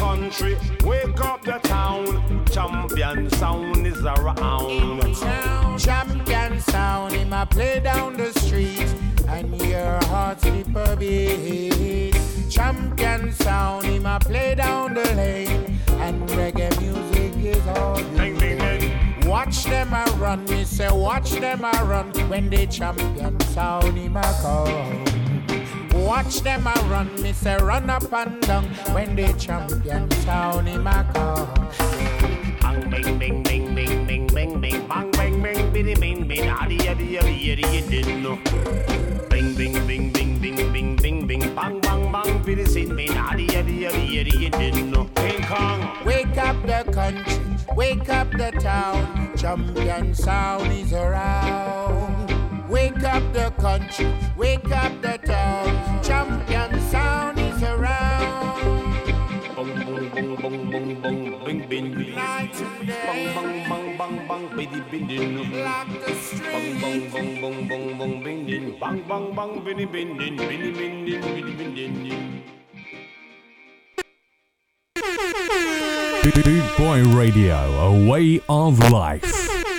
country, 0.02 0.58
wake 0.84 1.22
up 1.22 1.43
the 1.43 1.60
town. 1.76 2.06
Champion 2.47 3.30
sound 3.30 3.86
is 3.86 4.04
around. 4.04 5.16
Champion 5.78 6.60
sound, 6.60 7.14
him 7.14 7.34
a 7.34 7.45
play 7.45 7.80
down 7.80 8.18
the 8.18 8.32
street, 8.39 8.89
and 9.28 9.49
your 9.62 10.04
heart 10.06 10.41
skip 10.41 10.76
a 10.76 10.95
beat. 10.95 12.16
Champion 12.49 13.32
sound, 13.32 13.86
him 13.86 14.08
a 14.08 14.20
play 14.20 14.56
down 14.56 14.95
the 14.95 15.08
lane, 15.14 15.80
and 16.06 16.28
reggae 16.30 16.74
music 16.82 17.34
is 17.54 17.68
all 17.78 17.99
you 17.99 18.34
need. 18.34 19.26
Watch 19.28 19.66
them 19.66 19.93
a 19.93 20.04
run, 20.18 20.43
me 20.45 20.64
say 20.64 20.91
watch 20.91 21.32
them 21.34 21.64
a 21.64 21.86
run 21.86 22.10
when 22.28 22.49
the 22.49 22.66
champion 22.66 23.39
sound 23.54 23.95
him 23.95 24.18
a 24.18 24.24
come. 24.41 25.20
Watch 26.12 26.41
them 26.41 26.68
a 26.68 26.74
run, 26.89 27.09
me 27.22 27.32
say 27.32 27.55
run 27.55 27.89
up 27.89 28.12
and 28.12 28.41
down 28.41 28.66
when 28.91 29.16
the 29.16 29.32
champion 29.39 30.12
sound 30.26 30.68
him 30.68 30.86
a 30.86 31.09
come. 31.14 31.47
Bang, 32.59 32.89
bing, 32.89 33.18
bing, 33.18 33.43
bing, 33.43 33.74
bing, 33.74 34.05
bing, 34.05 34.28
bing, 34.28 34.59
bing, 34.59 34.88
bang, 34.89 35.09
bang, 35.12 35.41
bang, 35.41 35.72
biddy, 35.72 35.95
bing, 35.95 36.28
bing, 36.28 36.49
addy, 36.49 36.86
addy, 36.86 37.18
addy, 37.18 37.51
addy, 37.53 37.78
you 37.78 37.82
didn't 37.89 38.24
know. 38.24 38.36
Bing, 39.30 39.55
bing, 39.55 39.88
bing, 39.88 40.12
bing, 40.12 40.38
bing, 40.38 40.74
bing, 40.74 40.97
bing, 40.97 41.28
bing, 41.28 41.55
bang, 41.55 41.80
bang, 41.80 42.12
bang, 42.12 42.43
biddy, 42.43 42.66
sin, 42.66 42.93
bing, 42.93 43.12
addy, 43.12 43.47
addy, 43.55 43.86
addy, 43.86 44.20
addy, 44.20 44.38
you 44.38 44.49
didn't 44.49 44.91
know. 44.91 45.05
King 45.16 45.41
Kong. 45.43 46.05
Wake 46.05 46.38
up 46.38 46.62
the 46.64 46.91
country, 46.91 47.39
wake 47.74 48.09
up 48.09 48.30
the 48.32 48.51
town. 48.59 49.32
Champion 49.38 50.14
sound 50.14 50.74
is 50.74 50.91
around. 50.91 52.20
Wake 52.72 53.03
up 53.03 53.34
the 53.34 53.51
country, 53.59 54.07
wake 54.38 54.72
up 54.72 54.93
the 55.01 55.17
town. 55.17 56.01
Champion 56.01 56.80
sound 56.89 57.38
is 57.38 57.61
around. 57.63 58.63
Bong, 59.57 59.76
bong, 59.84 60.09
bong, 60.15 60.36
bong, 60.39 60.72
bong, 60.72 61.01
bong, 61.01 61.43
bing, 61.43 61.67
bing, 61.67 61.93
bing. 61.93 62.15
Bang, 62.15 62.47
bang, 63.36 63.67
bang, 63.67 63.97
bang, 63.97 64.15
bang, 64.26 64.55
biddy, 64.55 64.80
biddy, 64.89 65.19
no. 65.36 65.43
Bang, 65.51 65.89
bang, 66.80 67.11
bang, 67.11 67.41
bang, 67.41 67.67
bang, 67.67 67.97
bang, 67.99 68.24
bing, 68.24 68.47
ding. 68.47 68.80
Bang, 68.80 69.03
bang, 69.03 69.36
bang, 69.36 69.63
biddy, 69.65 69.86
bing, 69.86 70.17
ding, 70.17 70.38
biddy, 70.38 70.72
bing, 70.72 71.05
ding, 71.05 71.22
biddy, 71.22 71.51
bing, 71.51 71.76
ding, 71.76 71.93
ding. 72.07 72.43
Boot 76.24 76.78
Boy 76.78 77.03
Radio, 77.03 77.57
a 77.84 78.07
way 78.07 78.39
of 78.47 78.80
life. 78.89 79.70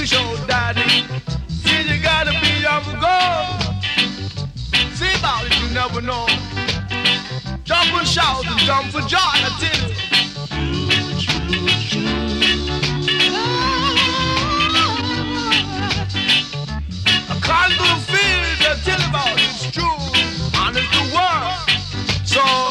You 0.00 0.06
show 0.06 0.36
daddy. 0.46 1.04
See, 1.48 1.82
you 1.82 2.02
gotta 2.02 2.30
be 2.40 2.64
on 2.64 2.82
the 2.84 2.96
go. 3.04 3.18
See 4.94 5.12
about 5.18 5.44
it, 5.44 5.54
you 5.60 5.68
never 5.74 6.00
know. 6.00 6.26
Jump 7.64 7.92
and 7.92 8.08
shout 8.08 8.46
and 8.46 8.58
jump 8.60 8.86
for 8.92 9.02
joy, 9.02 9.18
I 9.20 9.50
you. 9.60 9.94
I 17.28 17.34
climb 17.42 17.70
to 17.70 17.76
the 17.76 18.00
tell 18.84 19.02
about 19.06 19.36
it's 19.36 19.70
true. 19.70 19.98
And 20.62 20.76
it's 20.78 20.90
the 20.96 21.04
world. 21.14 21.60
So, 22.24 22.69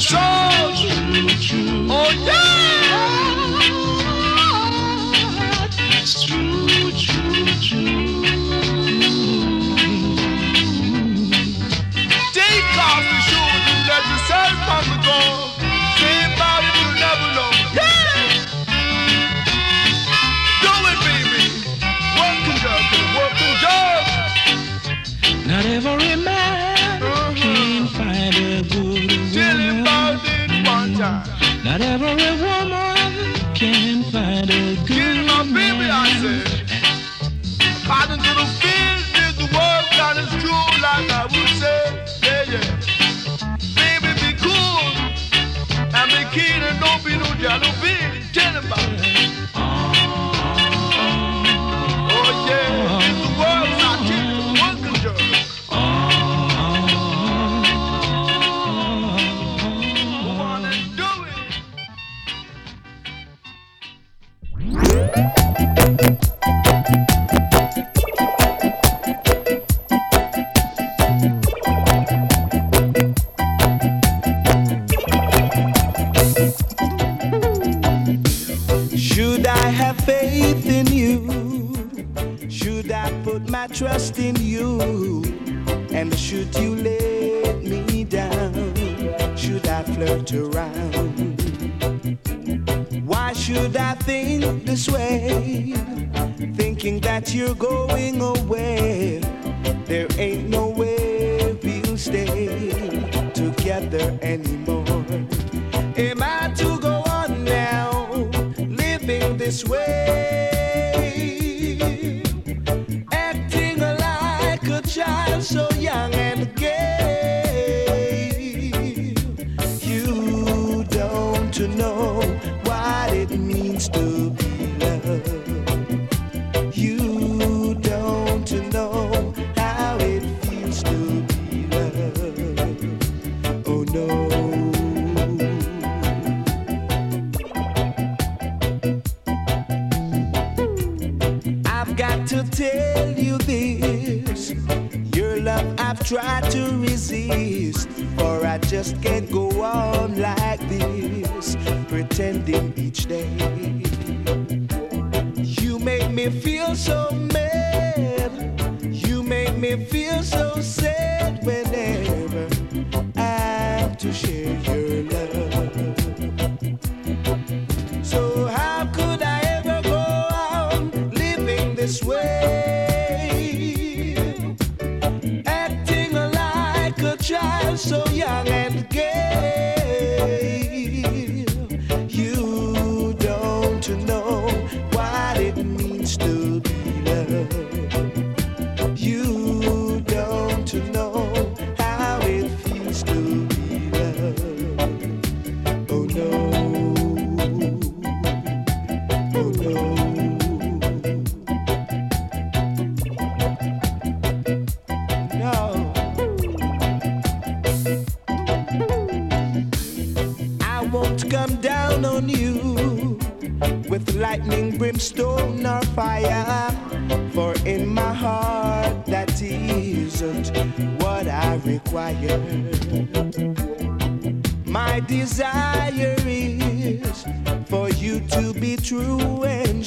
show. 0.00 0.55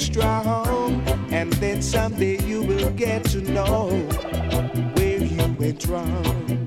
strong, 0.00 1.02
and 1.30 1.52
then 1.54 1.82
someday 1.82 2.42
you 2.44 2.62
will 2.62 2.90
get 2.90 3.24
to 3.24 3.40
know 3.40 3.90
where 4.94 5.18
you 5.18 5.54
went 5.58 5.86
wrong. 5.86 6.66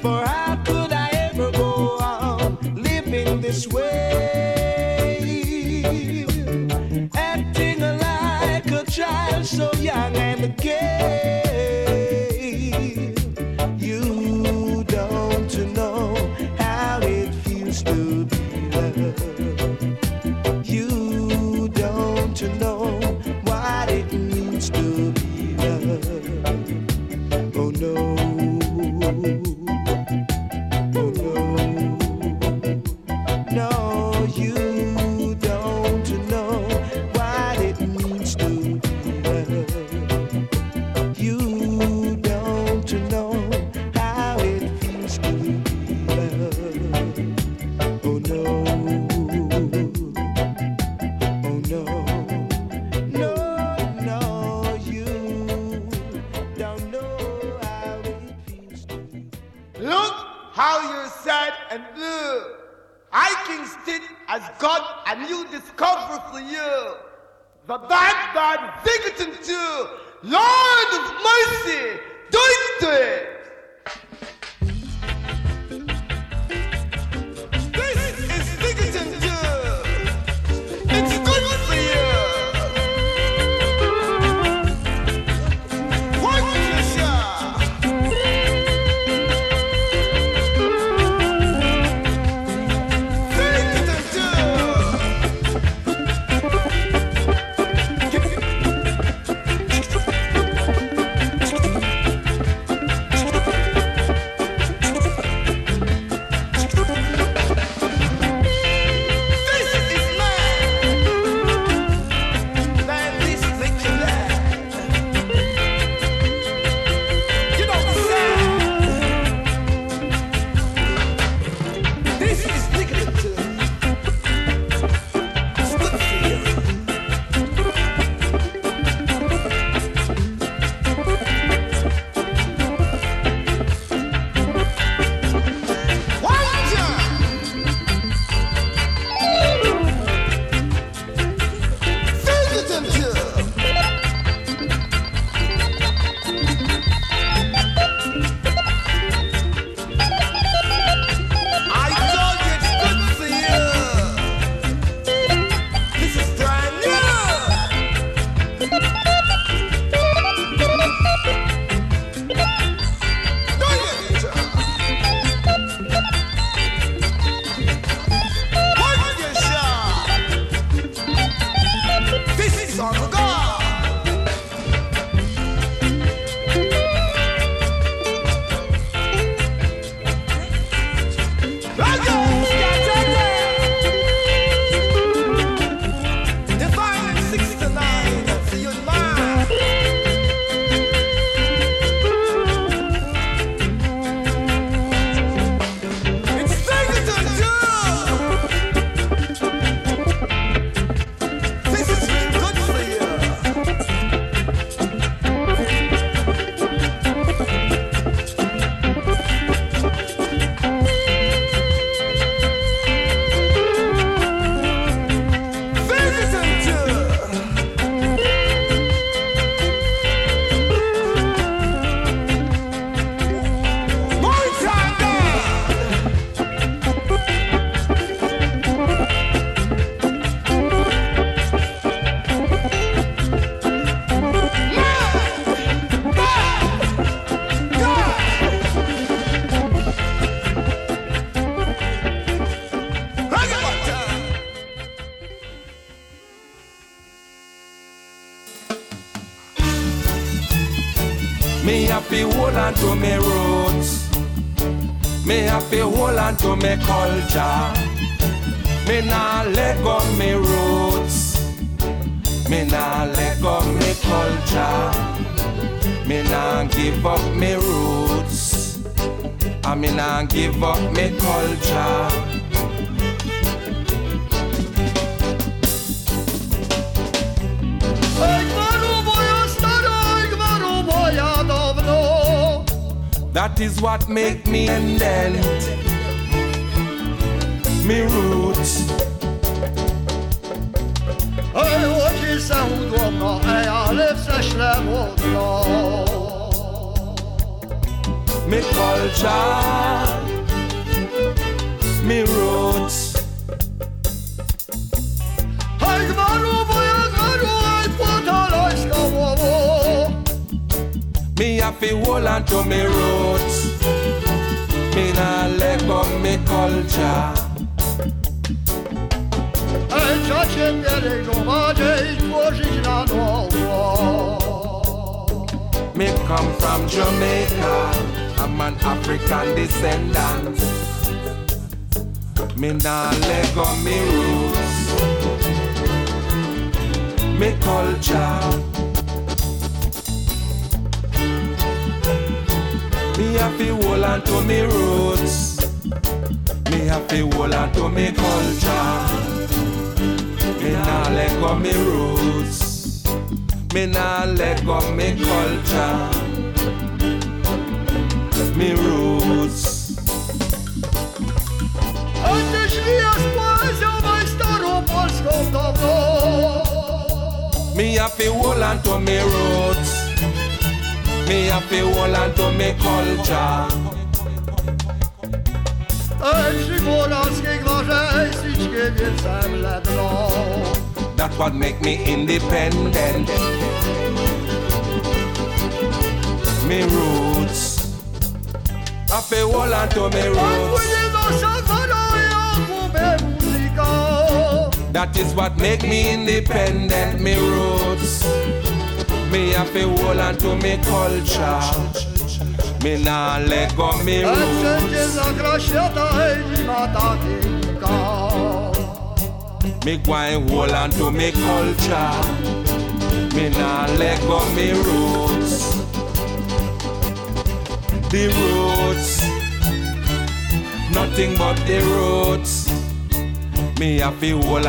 For 0.00 0.24
how 0.24 0.56
could 0.64 0.92
I 0.92 1.08
ever 1.12 1.50
go 1.50 1.98
on 1.98 2.58
living 2.74 3.40
this 3.40 3.66
way? 3.66 4.29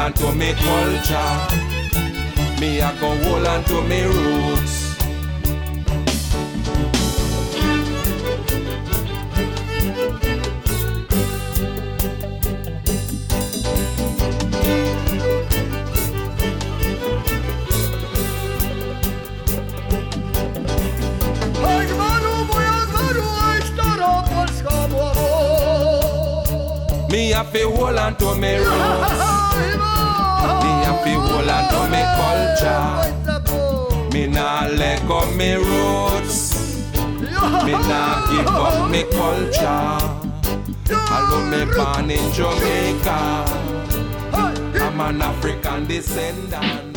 on 0.02 0.14
to 0.14 0.32
me 0.32 0.52
culture. 0.54 1.38
Me 2.60 2.82
I 2.82 2.92
go 3.00 3.10
hold 3.24 3.46
on 3.46 3.64
to 3.66 3.82
me 3.84 4.04
roots. 4.04 4.98
Me 27.12 27.30
have 27.32 27.52
to 27.54 27.70
hold 27.70 27.98
on 27.98 28.16
to 28.16 28.36
me 28.36 28.56
roots. 28.58 29.31
Me 30.64 30.72
happy 30.86 31.14
whole 31.14 31.50
and 31.50 31.66
know 31.72 31.86
me 31.94 32.02
culture. 32.18 32.88
Me 34.14 34.28
nah 34.28 34.68
let 34.68 35.00
go 35.08 35.20
me 35.36 35.54
roots. 35.56 36.38
Me 37.66 37.74
nah 37.90 38.26
give 38.28 38.48
up 38.48 38.90
me 38.90 39.04
culture. 39.04 40.00
I 40.90 41.18
love 41.30 41.48
me 41.52 41.62
born 41.76 42.12
in 42.12 42.32
Jamaica. 42.34 43.20
I'm 44.34 45.00
an 45.00 45.22
African 45.22 45.86
descendant. 45.88 46.91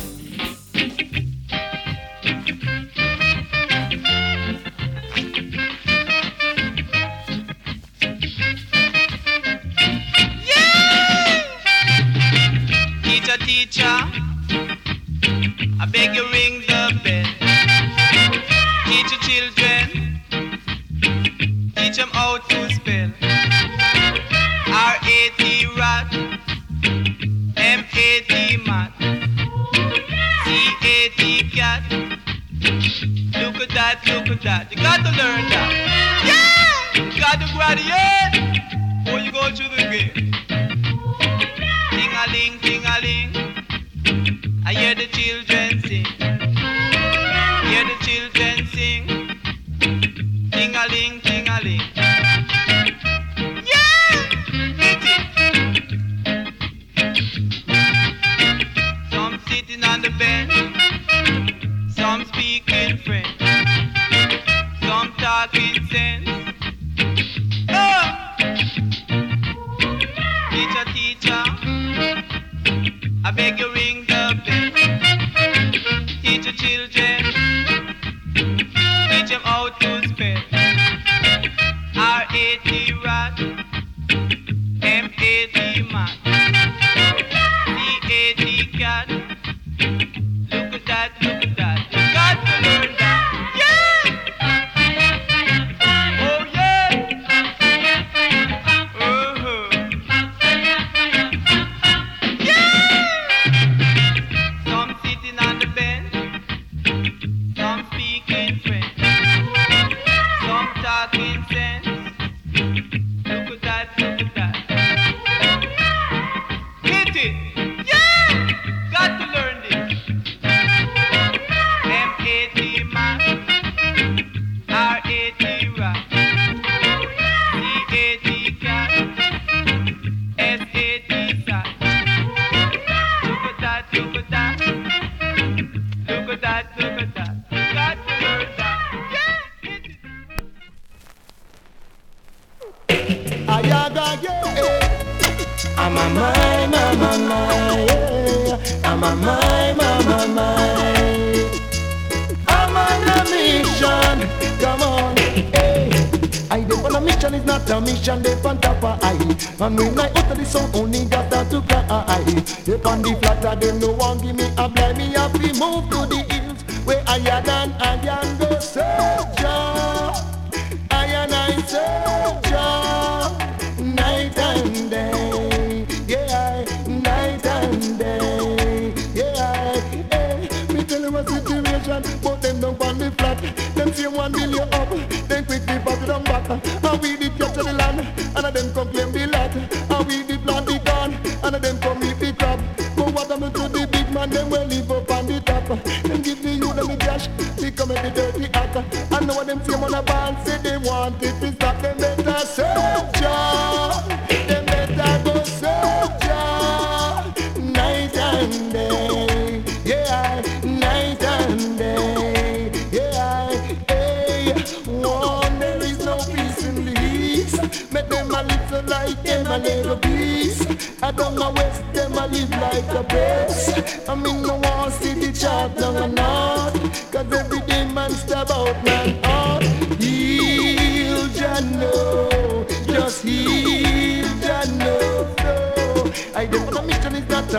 Cash, 197.71 197.75
come 197.75 197.91
at 197.91 198.03
the 198.03 198.21
dirty 198.21 198.45
act. 198.53 198.75
And 199.11 199.27
know 199.27 199.43
them 199.43 199.63
say 199.63 199.73
on 199.73 199.93
a 199.93 200.03
band, 200.03 200.47
say 200.47 200.57
they 200.57 200.77
want 200.77 201.21
it 201.21 201.39
to 201.39 201.51
stop. 201.53 201.81
Them 201.81 201.97
better 201.97 202.39
search 202.45 203.21
ya. 203.21 204.01
Them 204.47 204.65
better 204.65 205.23
go 205.23 205.43
search 205.43 206.25
ya. 206.25 207.31
Night 207.59 208.17
and 208.17 208.73
day, 208.73 209.63
yeah, 209.83 210.41
night 210.63 211.23
and 211.23 211.77
day, 211.77 212.71
yeah. 212.91 213.49
Hey, 213.87 214.53
one 214.85 215.59
there 215.59 215.83
is 215.83 216.05
no 216.05 216.17
peace 216.17 216.65
in 216.65 216.85
the 216.85 217.01
east. 217.01 217.91
Make 217.91 218.09
them 218.09 218.33
a 218.33 218.69
so 218.69 218.81
like 218.87 219.21
them 219.23 219.47
a 219.47 219.57
little 219.57 219.97
peace. 219.97 220.65
I 221.01 221.11
don't 221.11 221.35
know 221.35 221.51
west 221.51 221.83
them 221.93 222.13
a 222.13 222.27
live 222.27 222.49
like 222.49 222.93
a 222.93 223.03
best. 223.03 224.09
I 224.09 224.15
mean 224.15 224.44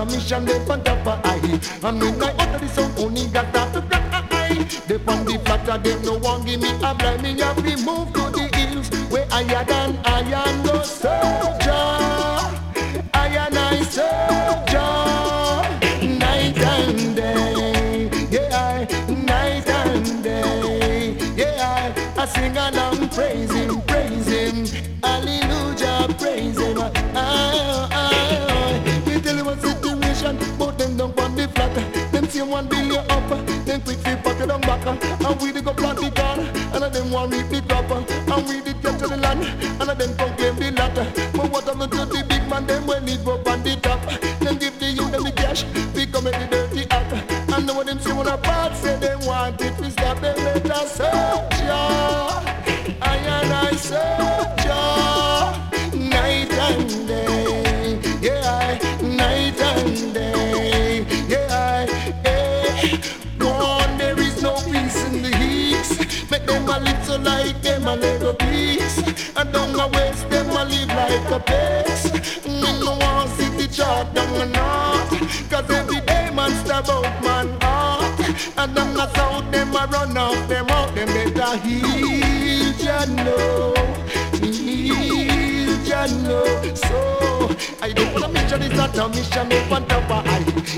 mission, 0.07 0.45
a 0.45 0.45
they 0.45 0.55
on 0.55 0.83
top 0.83 1.07
of 1.07 1.21
I. 1.25 1.37
And 1.83 2.01
when 2.01 2.23
I 2.23 2.33
utter 2.39 2.59
the 2.59 2.69
song, 2.69 2.93
only 2.99 3.27
got 3.29 3.53
that 3.53 3.73
to 3.75 3.81
cry. 3.83 4.67
They 4.87 4.97
on 5.13 5.25
the 5.25 5.41
flatter, 5.45 5.79
them 5.79 6.03
no 6.03 6.19
one 6.19 6.45
give 6.45 6.61
me 6.61 6.71
a 6.71 6.95
blind 6.95 7.23
me 7.23 7.41
have 7.41 7.57
to 7.57 7.77
move 7.85 8.13
to 8.13 8.23
the 8.31 8.49
hills 8.57 8.89
where 9.11 9.27
I 9.31 9.43
had 9.43 9.71
an 9.71 9.99
iron 10.05 10.63
go 10.63 10.83
soldier. 10.83 11.87
I 13.15 13.29
and 13.29 13.59
I 13.59 13.83
soldier, 13.83 14.36
sing 22.47 22.57
along, 22.57 23.09
praise 23.09 23.53
him, 23.53 23.81
praise 23.83 24.27
him, 24.27 24.67
hallelujah, 25.03 26.15
praise 26.19 26.59
him. 26.59 26.79
I, 26.79 26.93
I, 27.15 27.89
I. 27.93 29.03
We 29.07 29.21
tell 29.21 29.37
you 29.37 29.49
a 29.49 29.59
situation, 29.61 30.39
but 30.59 30.79
them 30.79 30.97
don't 30.97 31.17
want 31.17 31.37
the 31.37 31.49
flat. 31.49 31.75
Them 32.13 32.51
one 32.51 32.69
billion 32.69 33.05
up, 33.11 33.29
then 33.65 33.81
quick 33.81 33.99
flip 33.99 34.23
back 34.23 34.41
it 34.41 34.47
down 34.49 34.61
back. 34.61 34.87
And 34.87 35.41
we 35.41 35.53
dey 35.53 35.63
go 35.63 35.73
plant 35.73 35.99
the 35.99 36.11
corn, 36.11 36.41
and 36.75 36.95
them 36.95 37.11
want 37.11 37.33
reap 37.33 37.49
the 37.49 37.63
crop. 37.67 37.91
And 37.91 38.49
we 38.49 38.61
did 38.61 38.81
capture 38.83 39.09
the 39.09 39.17
land, 39.17 39.43
and 39.43 40.01
them 40.01 40.17
come 40.17 40.37
claim 40.37 40.57
the 40.57 40.71
lot. 40.73 40.95
But 40.95 41.51
what 41.51 41.65
happened 41.65 41.93
to 41.93 42.05
the 42.05 42.25
big 42.29 42.49
man? 42.49 42.67
Them 42.67 42.87
will 42.87 43.01
live 43.01 43.27
up 43.29 43.49
on 43.49 43.63
the 43.63 43.77
top. 43.77 44.01
Them 44.41 44.57
give 44.59 44.79
the 44.79 44.87
youth 44.87 45.11
them 45.11 45.25
the 45.25 45.33
cash, 45.33 45.65
we 45.95 46.07
come 46.07 46.27
at 46.29 46.35
the 46.39 46.57
dirty 46.57 46.87
act. 46.91 47.13
And 47.53 47.67
know 47.67 47.75
what 47.75 47.87
them 47.87 47.99
say 47.99 48.13
when 48.13 48.29
a 48.29 48.37
part 48.39 48.77
say 48.77 48.97
they 48.99 49.17
want 49.27 49.61
it, 49.61 49.79
we 49.81 49.91
stop 49.91 50.21
them 50.21 50.37
let 50.37 50.71
us 50.71 50.97
search 50.97 51.61
ya. 51.65 52.26
Like 67.27 67.63
them 67.63 67.87
a 67.87 67.97
little 67.97 68.35
piece. 68.35 68.99
And 69.37 69.53
down 69.53 69.73
the 69.73 69.89
west 69.93 70.29
them 70.31 70.51
a 70.51 70.65
live 70.65 70.89
like 70.89 71.31
a 71.31 71.41
pest. 71.41 72.15
Me 72.47 72.71
no 72.81 72.97
want 73.01 73.31
see 73.37 73.51
the 73.57 73.69
chart 73.69 74.13
down 74.15 74.33
the 74.39 74.47
north. 74.47 75.51
Cause 75.51 75.71
every 75.71 76.01
day 76.01 76.31
man 76.35 76.51
stab 76.65 76.89
out 76.89 77.23
man 77.23 77.49
heart. 77.61 78.21
And 78.57 78.75
the 78.75 79.07
south 79.15 79.51
them 79.53 79.75
a 79.75 79.87
run 79.87 80.17
out 80.17 80.49
them 80.49 80.71
out. 80.71 80.95
Them 80.95 81.09
better 81.09 81.57
heal 81.59 82.26
ya 82.87 83.05
know. 83.05 83.75
Heal 84.41 85.75
ya 85.85 86.07
know. 86.23 86.47
So 86.75 86.99
I 87.83 87.93
don't 87.93 88.13
want 88.15 88.25
a 88.25 88.29
mission, 88.29 88.63
it's 88.63 88.77
not 88.77 88.97
a 88.97 89.09
mission, 89.09 89.49
they 89.49 89.69
want 89.69 89.89
to 89.89 90.01
buy. 90.09 90.23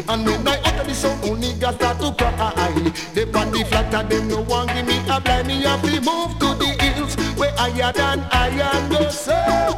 And 0.09 0.24
when 0.24 0.48
I 0.48 0.56
utter 0.64 0.85
the 0.85 0.94
song, 0.94 1.18
only 1.24 1.52
got 1.55 1.74
start 1.74 2.01
to 2.01 2.12
cry. 2.12 2.72
They 3.14 3.26
pan 3.26 3.52
the 3.52 3.64
flatter, 3.64 4.02
them 4.09 4.28
no 4.28 4.40
one 4.43 4.68
give 4.68 4.86
me 4.86 4.98
a 5.09 5.20
blind, 5.20 5.47
me 5.48 5.62
have 5.62 5.82
to 5.82 6.01
move 6.01 6.32
to 6.40 6.48
the 6.60 6.70
hills 6.80 7.14
where 7.36 7.52
I 7.59 7.68
had 7.70 7.98
an 7.98 8.20
iron 8.32 8.89
go 8.90 9.09
search 9.10 9.77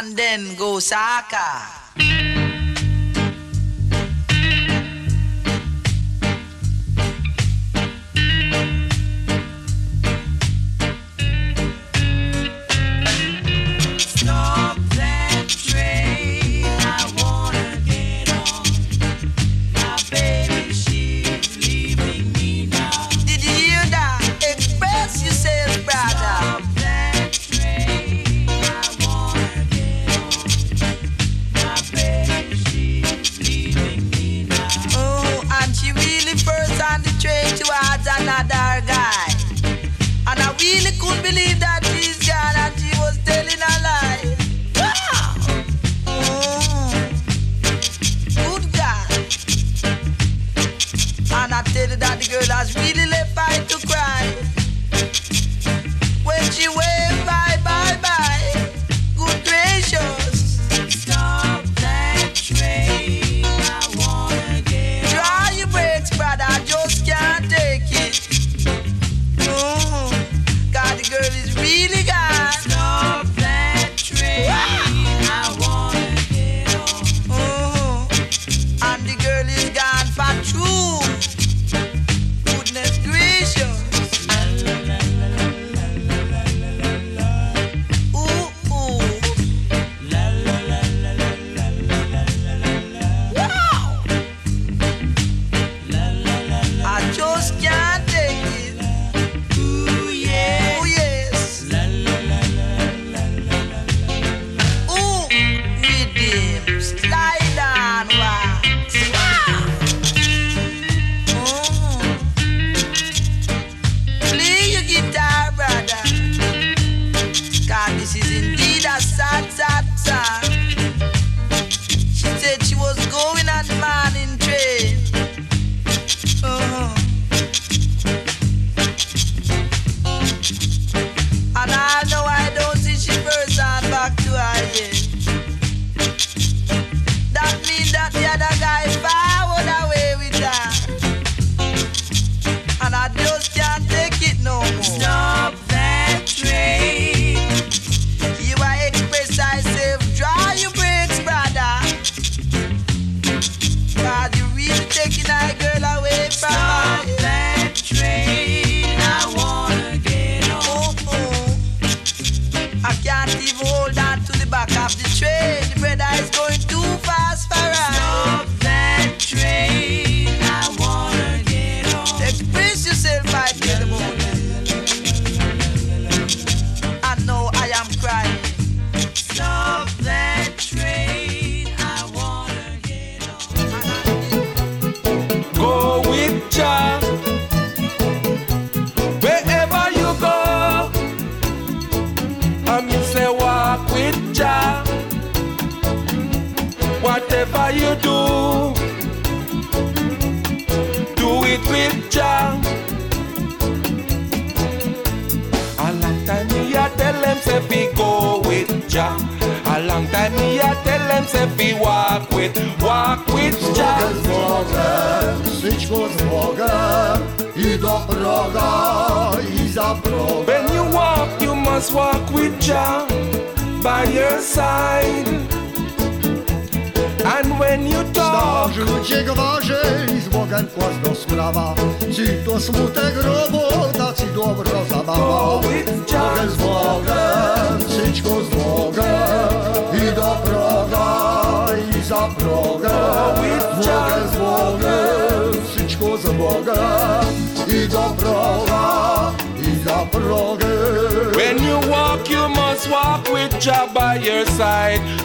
and 0.00 0.16
then 0.16 0.54
go 0.56 0.78
Saka. 0.78 1.79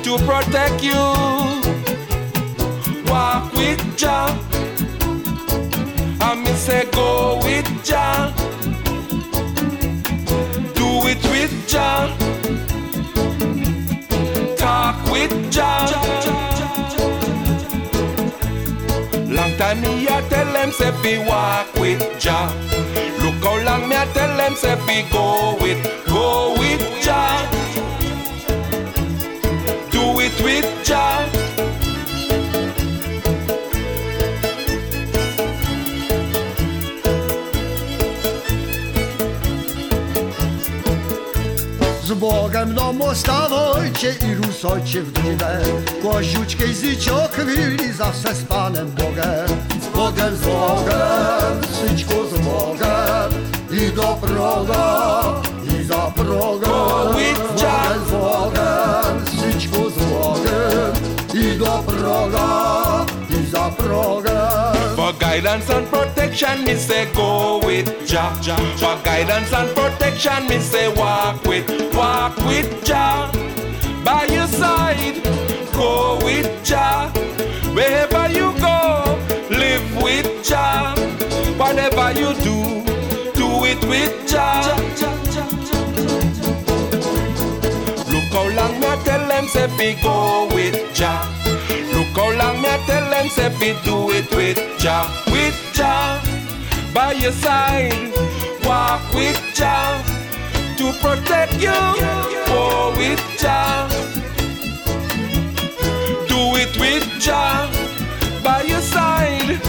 to 0.04 0.18
protect 0.26 0.84
you. 0.84 1.04
Walk 3.12 3.54
with 3.54 3.82
Jah. 3.98 4.38
I 6.22 6.36
mean 6.36 6.56
say 6.56 6.86
go 6.92 7.40
with 7.44 7.68
Jah. 7.84 8.34
Do 10.76 10.88
it 11.12 11.22
with 11.34 11.54
Jah. 11.68 12.16
Talk 14.58 14.98
with 15.12 15.34
Jah. 15.52 15.86
Long 19.28 19.54
time 19.58 19.82
me 19.82 20.08
I 20.08 20.22
tell 20.30 20.54
them 20.54 20.72
say 20.72 20.92
be 21.04 21.18
walk 21.18 21.74
with 21.76 22.02
Jah. 22.20 22.48
Look 23.22 23.36
how 23.44 23.58
long 23.64 23.90
me 23.90 23.96
I 23.96 24.06
tell 24.14 24.38
them 24.38 24.56
say 24.56 24.76
be 24.88 25.08
go 25.12 25.58
with 25.62 25.95
Bogiem 42.16 42.74
no 42.74 42.94
mostawajcie 42.94 44.16
i 44.32 44.36
rusajcie 44.36 45.02
w 45.02 45.12
drogę 45.12 45.60
Koziuczkę 46.04 46.68
zycio 46.68 47.28
chwili 47.32 47.94
zawsze 47.94 48.36
z 48.36 48.44
Panem 48.44 48.92
Bogiem 48.92 49.48
Z 49.82 49.88
Bogiem, 49.96 50.36
z 50.36 50.42
Bogiem, 50.42 51.64
syćku 51.72 52.14
z 52.28 52.40
Bogiem 52.40 53.46
I 53.72 53.92
do 53.96 54.18
proga, 54.22 55.42
i 55.80 55.84
za 55.84 56.12
proga. 56.16 56.68
Z 56.68 57.12
Bogiem, 57.12 57.36
z 58.08 58.12
Bogiem, 58.12 59.26
syćku 59.26 59.90
z 59.90 59.96
Bogiem 60.04 60.94
I 61.34 61.58
do 61.58 61.84
proga, 61.88 63.06
i 63.30 63.46
za 63.52 63.70
proga. 63.70 64.74
For 64.96 65.14
guidance 65.14 65.70
and 65.70 65.88
protection, 65.88 66.64
me 66.64 66.76
say 66.76 67.06
go 67.14 67.60
with 67.68 67.95
Jah. 68.06 68.32
For 68.78 68.96
guidance 69.04 69.52
and 69.52 69.76
protection, 69.76 70.48
me 70.48 70.60
say 70.60 70.88
walk 70.94 71.44
with, 71.44 71.68
walk 71.96 72.38
with 72.46 72.86
Jah. 72.86 73.32
By 74.04 74.26
your 74.26 74.48
side, 74.48 75.24
go 75.74 76.20
with 76.24 76.64
Jah. 76.64 77.10
Wherever 77.74 78.30
you 78.30 78.54
go, 78.60 79.18
live 79.50 80.04
with 80.04 80.46
Jah. 80.46 80.94
Whatever 81.58 82.12
you 82.12 82.34
do, 82.46 82.84
do 83.34 83.66
it 83.66 83.84
with 83.86 84.14
Jah. 84.28 84.62
Look 88.12 88.32
how 88.32 88.48
long 88.56 88.80
me 88.80 89.04
tell 89.04 89.28
them 89.28 89.48
say 89.48 89.68
fi 89.78 90.02
go 90.04 90.48
with 90.54 90.94
Jah. 90.94 91.26
Look 91.92 92.16
how 92.16 92.32
long 92.38 92.62
me 92.62 92.70
tell 92.86 93.10
them 93.10 93.28
say 93.30 93.50
fi 93.50 93.74
do 93.84 94.12
it 94.12 94.30
with 94.36 94.60
Jah, 94.78 95.10
with 95.32 95.56
Jah. 95.74 96.22
By 96.96 97.12
your 97.12 97.34
side, 97.34 97.92
walk 98.64 99.14
with 99.14 99.38
Jah 99.54 100.02
to 100.78 100.94
protect 101.04 101.56
you. 101.60 101.76
Go 102.48 102.94
with 102.96 103.20
Jah. 103.38 103.90
Do 106.30 106.56
it 106.56 106.72
with 106.80 107.04
Jah 107.20 107.70
by 108.42 108.62
your 108.62 108.80
side. 108.80 109.60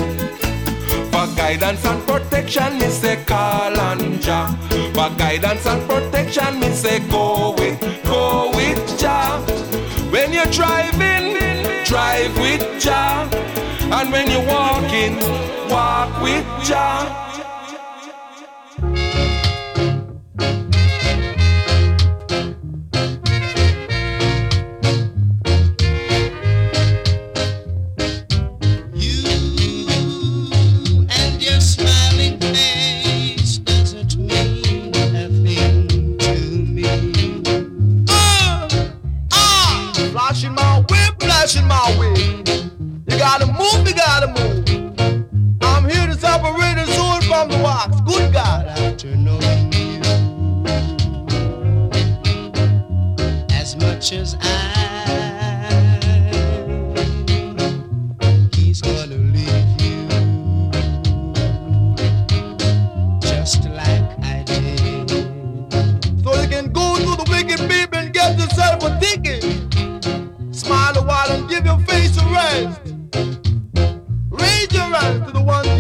For 1.11 1.27
guidance 1.35 1.85
and 1.85 2.01
protection, 2.07 2.79
me 2.79 2.87
say 2.91 3.17
call 3.27 3.77
on 3.77 4.21
Jah. 4.21 4.47
For 4.95 5.11
guidance 5.19 5.67
and 5.67 5.83
protection, 5.89 6.61
me 6.61 6.71
say 6.71 7.01
go 7.09 7.57
with, 7.59 7.81
go 8.05 8.53
with 8.55 9.01
Jah. 9.01 9.41
When 10.13 10.33
you're 10.33 10.53
driving, 10.53 11.35
drive 11.85 12.39
with 12.39 12.63
Jah. 12.81 13.29
And 13.93 14.11
when 14.11 14.29
you're 14.31 14.47
walking, 14.47 15.17
walk 15.71 16.21
with 16.21 16.45
Jah. 16.65 17.36
Move, 43.87 43.97
gotta 43.97 44.27
move. 44.29 44.65
I'm 45.63 45.89
here 45.89 46.07
to 46.07 46.15
separate 46.15 46.77
the 46.77 46.87
soul 46.93 47.21
from 47.23 47.49
the 47.49 47.59
wax. 47.63 48.01
Good 48.03 48.33
God. 48.33 48.67
After 48.67 49.15
knowing 49.17 49.73
you 49.73 50.01
as 53.55 53.77
much 53.77 54.13
as 54.13 54.37
I, 54.41 54.45
he's 58.55 58.81
gonna 58.81 59.17
leave 59.17 59.81
you 59.81 60.09
just 63.21 63.65
like 63.71 64.19
I 64.25 64.43
did. 64.47 65.11
So 66.25 66.35
you 66.41 66.49
can 66.49 66.73
go 66.73 66.97
to 66.97 67.17
the 67.17 67.27
wicked 67.31 67.61
people 67.71 67.99
and 67.99 68.13
get 68.13 68.39
yourself 68.39 68.83
a 68.83 68.99
ticket. 69.01 69.45
Smile 70.55 70.99
a 70.99 71.03
while 71.03 71.31
and 71.31 71.49
give 71.49 71.65
your 71.67 71.79
face 71.81 72.17
a 72.19 72.25
rest 72.27 72.86
your 74.77 74.95
eyes 74.95 75.21
to 75.25 75.31
the 75.31 75.41
one 75.41 75.76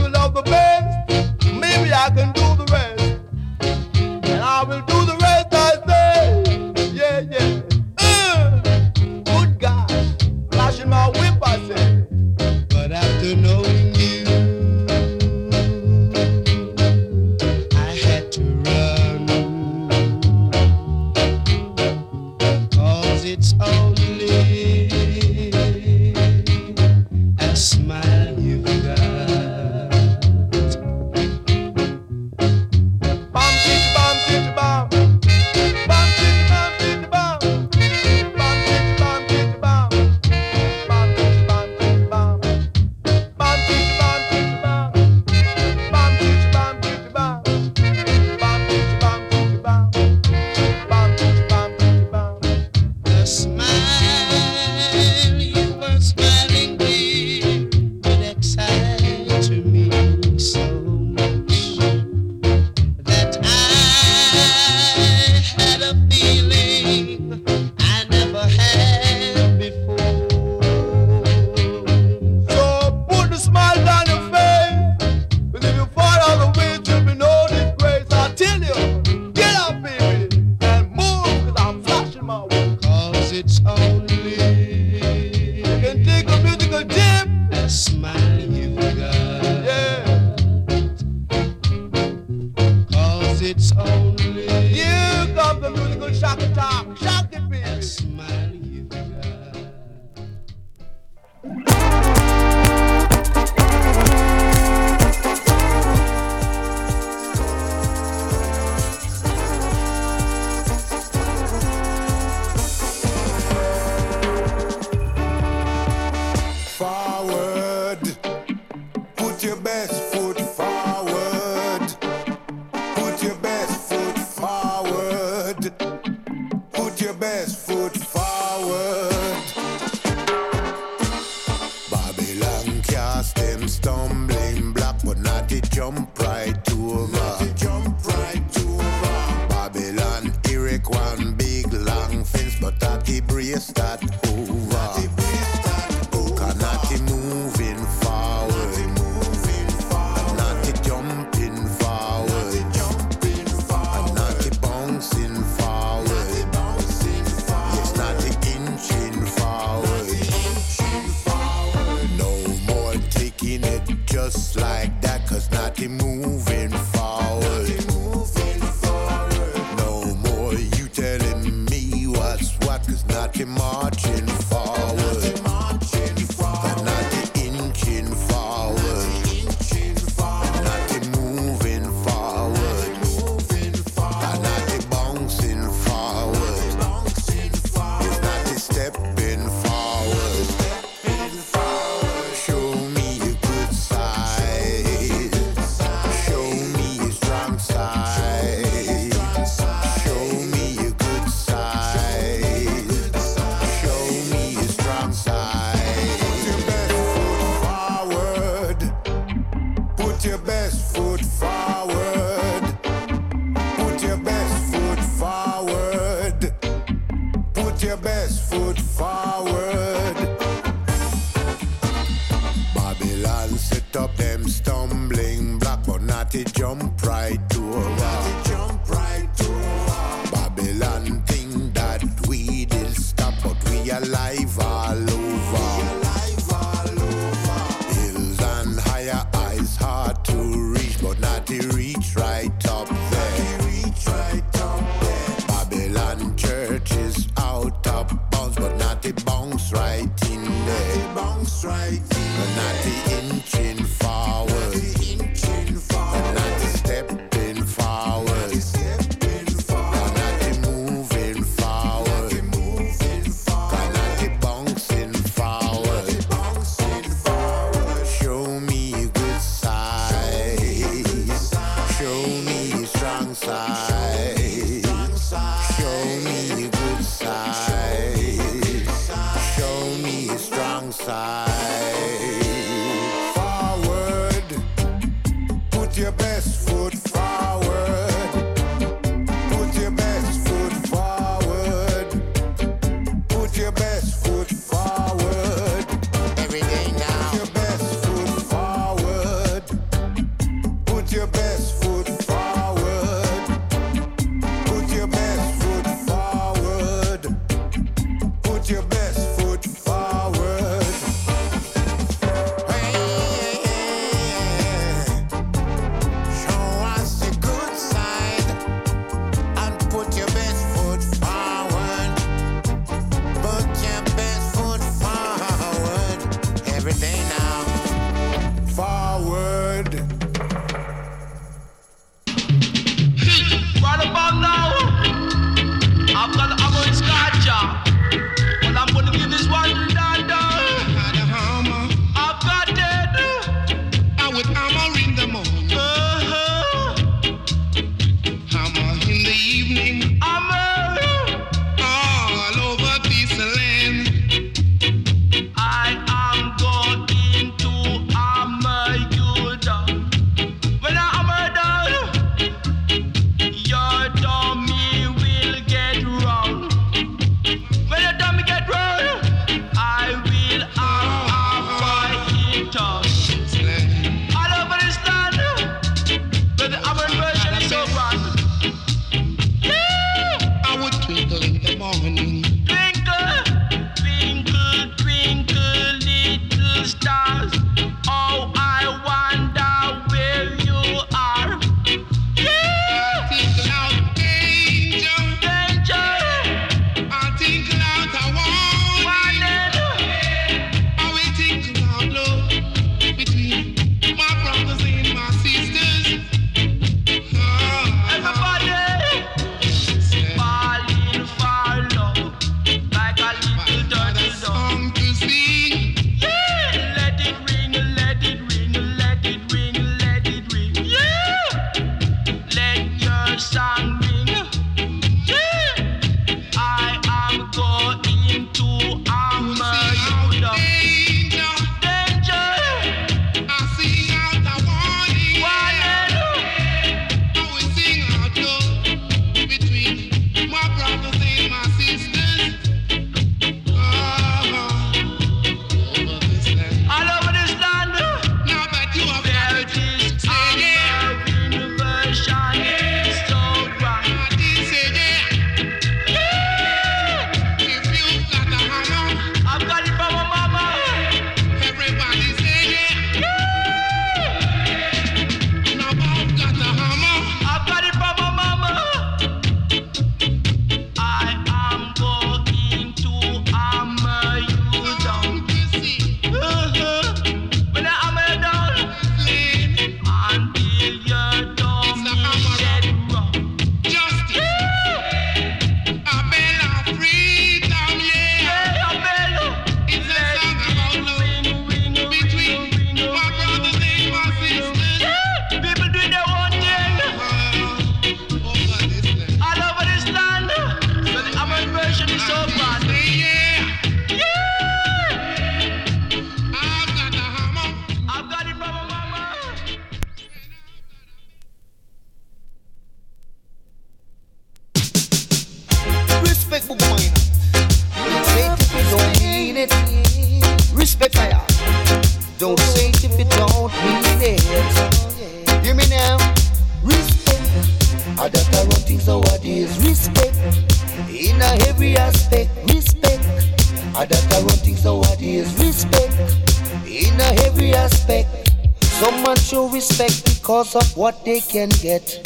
what 541.06 541.24
they 541.24 541.38
can 541.38 541.68
get. 541.68 542.25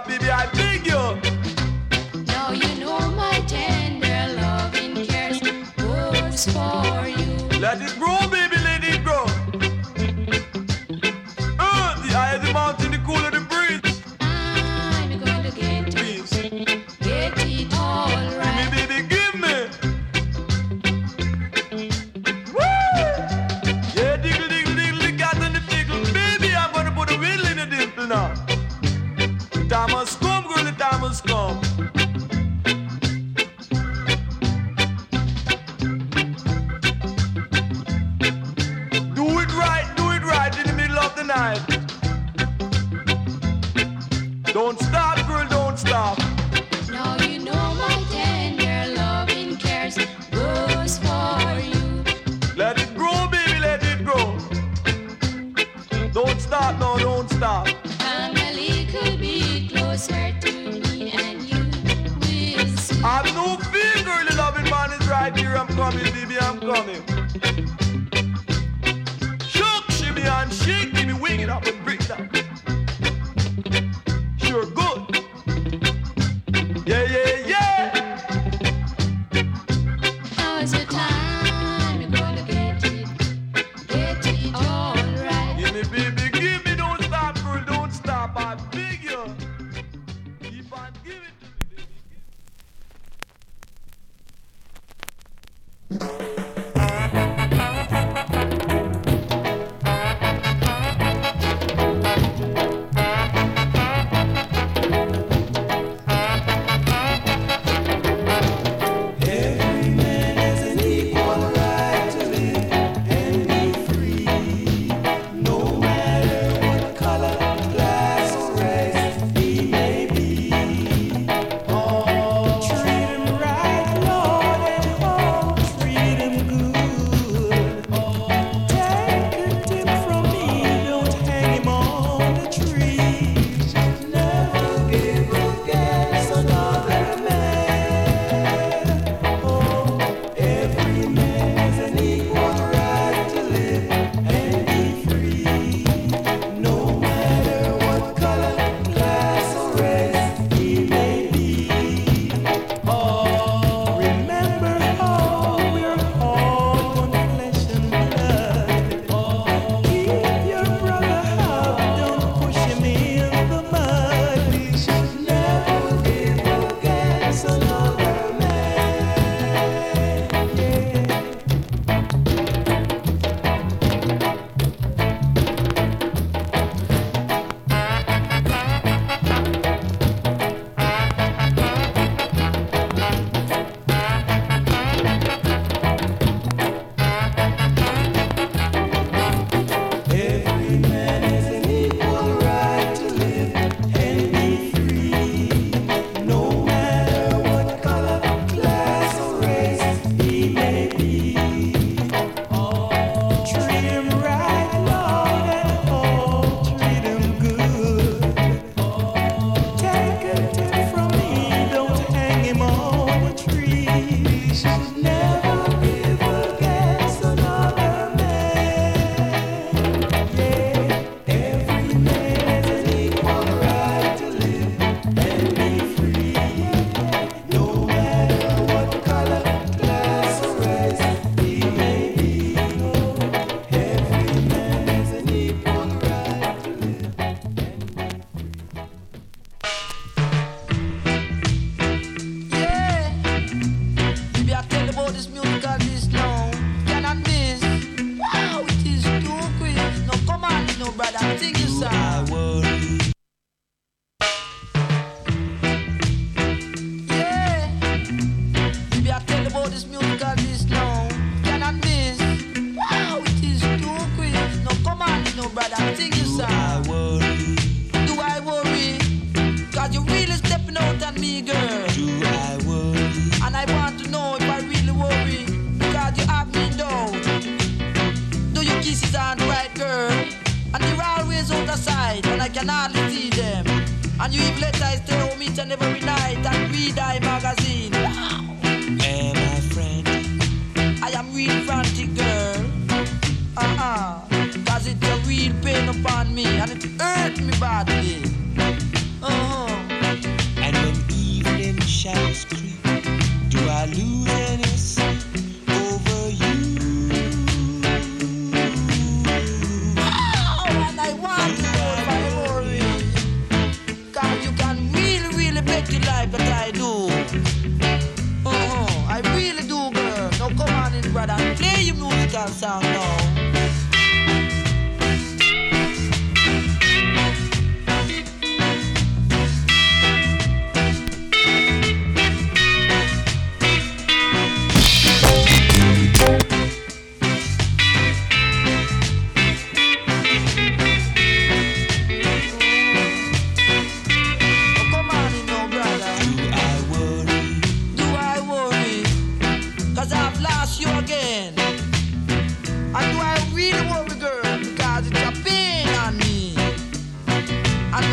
Bibi 0.07 0.58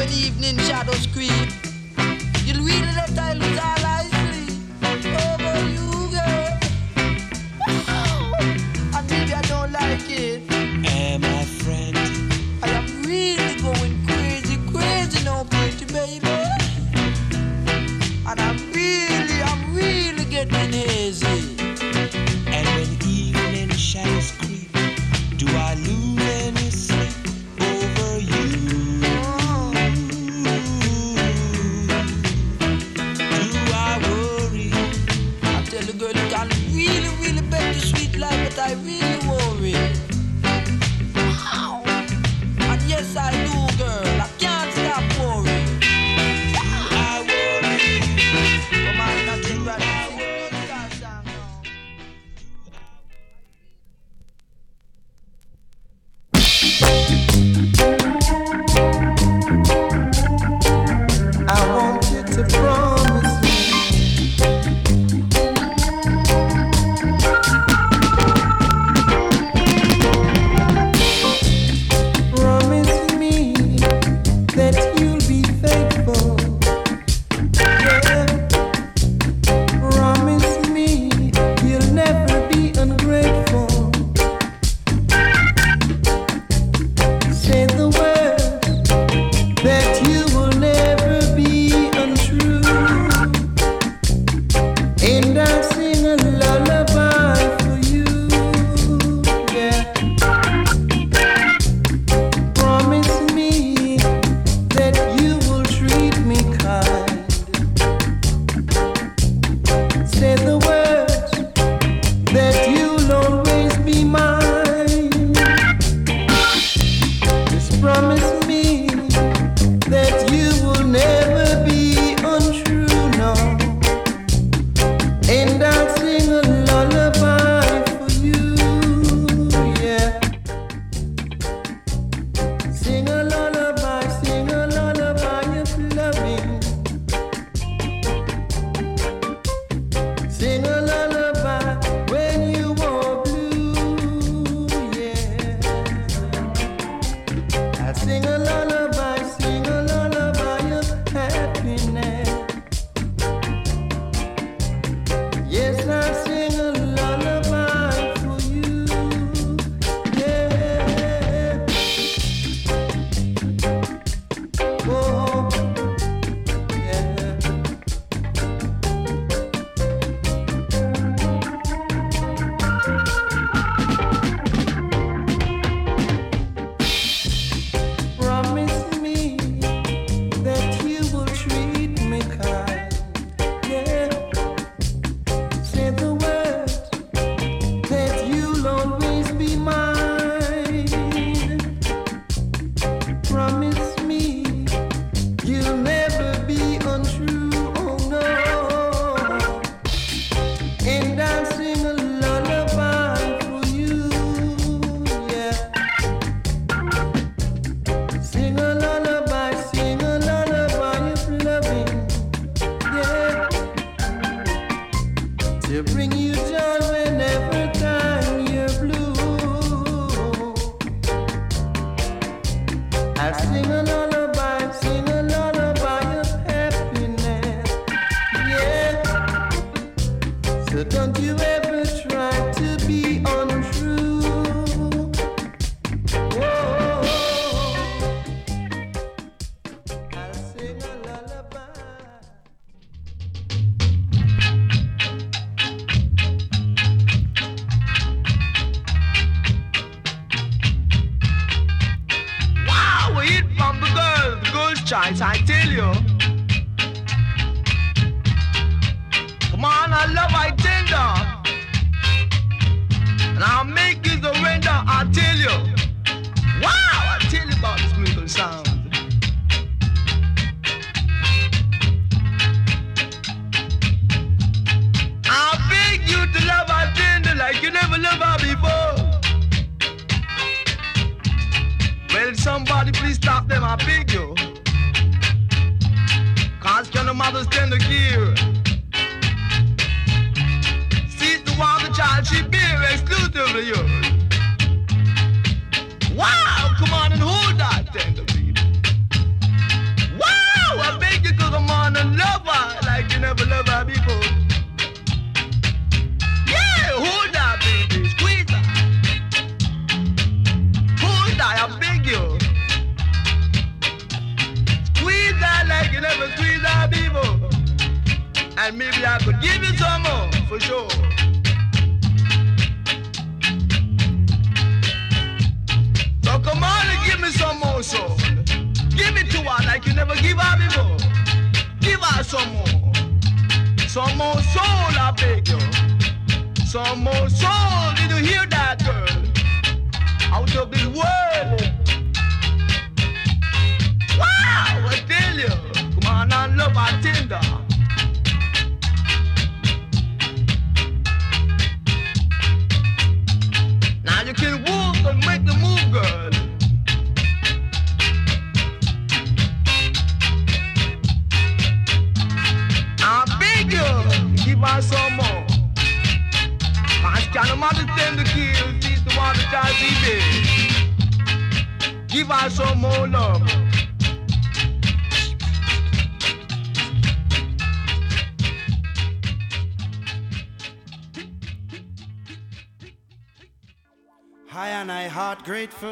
when 0.06 0.18
evening 0.18 0.58
shadows 0.58 1.06
creep. 1.08 1.30
You'll 2.44 2.64
read 2.64 2.82
it 2.82 2.96
at 2.96 3.14
times. 3.14 3.75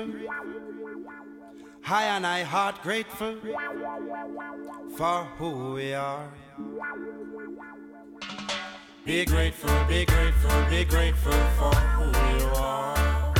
grateful. 0.03 0.35
High 1.83 2.17
and 2.17 2.27
I 2.27 2.43
heart 2.43 2.83
grateful 2.83 3.37
for 4.97 5.25
who 5.39 5.75
we 5.75 5.95
are. 5.95 6.31
Be 9.05 9.25
grateful, 9.25 9.85
be 9.87 10.05
grateful, 10.07 10.65
be 10.71 10.85
grateful 10.85 11.33
for 11.59 11.75
who 11.75 12.07
you 12.39 12.47
are. 12.57 13.35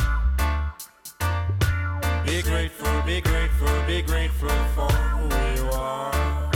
Be 2.25 2.41
grateful, 2.41 3.01
be 3.05 3.21
grateful, 3.21 3.83
be 3.87 4.01
grateful 4.01 4.49
for 4.75 4.91
who 4.91 5.27
you 5.55 5.69
are. 5.71 6.51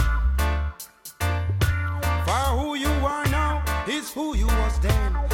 For 2.26 2.46
who 2.58 2.76
you 2.76 2.90
are 3.06 3.26
now 3.30 3.64
is 3.88 4.14
who 4.14 4.36
you 4.36 4.48
was 4.48 4.80
then. 4.80 5.29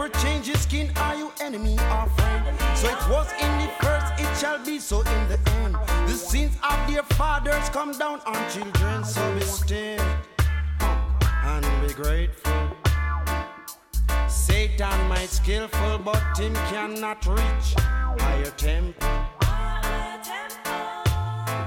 Never 0.00 0.18
change 0.20 0.48
your 0.48 0.56
skin, 0.56 0.90
are 0.96 1.14
you 1.14 1.30
enemy 1.42 1.74
or 1.74 2.06
friend? 2.16 2.58
So 2.74 2.88
it 2.88 3.10
was 3.10 3.30
in 3.38 3.58
the 3.58 3.68
first, 3.82 4.06
it 4.16 4.34
shall 4.38 4.58
be 4.64 4.78
so 4.78 5.00
in 5.00 5.28
the 5.28 5.38
end. 5.60 5.74
The 6.08 6.14
sins 6.14 6.56
of 6.62 6.90
their 6.90 7.02
fathers 7.02 7.68
come 7.68 7.92
down 7.92 8.20
on 8.24 8.50
children, 8.50 9.04
so 9.04 9.20
be 9.34 9.42
still 9.42 10.00
and 11.44 11.86
be 11.86 11.92
grateful. 11.92 12.70
Satan 14.26 15.08
might 15.10 15.28
skillful, 15.28 15.98
but 15.98 16.22
him 16.38 16.54
cannot 16.72 17.26
reach 17.26 17.74
higher 18.22 18.52
temple. 18.56 19.06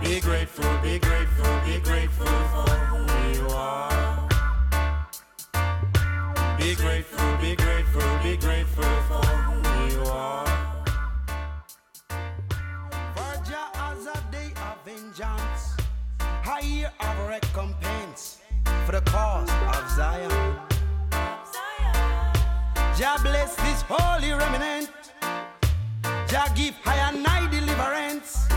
Be 0.01 0.19
grateful, 0.19 0.77
be 0.81 0.97
grateful, 0.97 1.59
be 1.67 1.79
grateful 1.81 2.25
for 2.25 2.69
who 2.89 3.37
you 3.37 3.47
are. 3.49 4.27
Be 6.57 6.73
grateful, 6.73 7.37
be 7.39 7.55
grateful 7.55 7.72
grateful, 7.93 8.23
be 8.23 8.37
grateful 8.37 8.83
for 9.07 9.25
who 9.25 9.93
you 9.93 10.03
are. 10.09 10.45
For 13.15 13.33
Jah 13.45 13.69
has 13.73 14.07
a 14.07 14.31
day 14.31 14.51
of 14.67 14.77
vengeance, 14.85 15.77
a 16.19 16.65
year 16.65 16.91
of 16.99 17.27
recompense 17.27 18.39
for 18.85 18.93
the 18.93 19.01
cause 19.01 19.49
of 19.49 19.89
Zion. 19.91 20.31
Jah 22.97 23.17
bless 23.21 23.55
this 23.55 23.83
holy 23.87 24.31
remnant. 24.31 24.89
Jah 26.27 26.51
give 26.55 26.75
high 26.83 27.09
and 27.09 27.25
high 27.25 27.49
deliverance. 27.49 28.47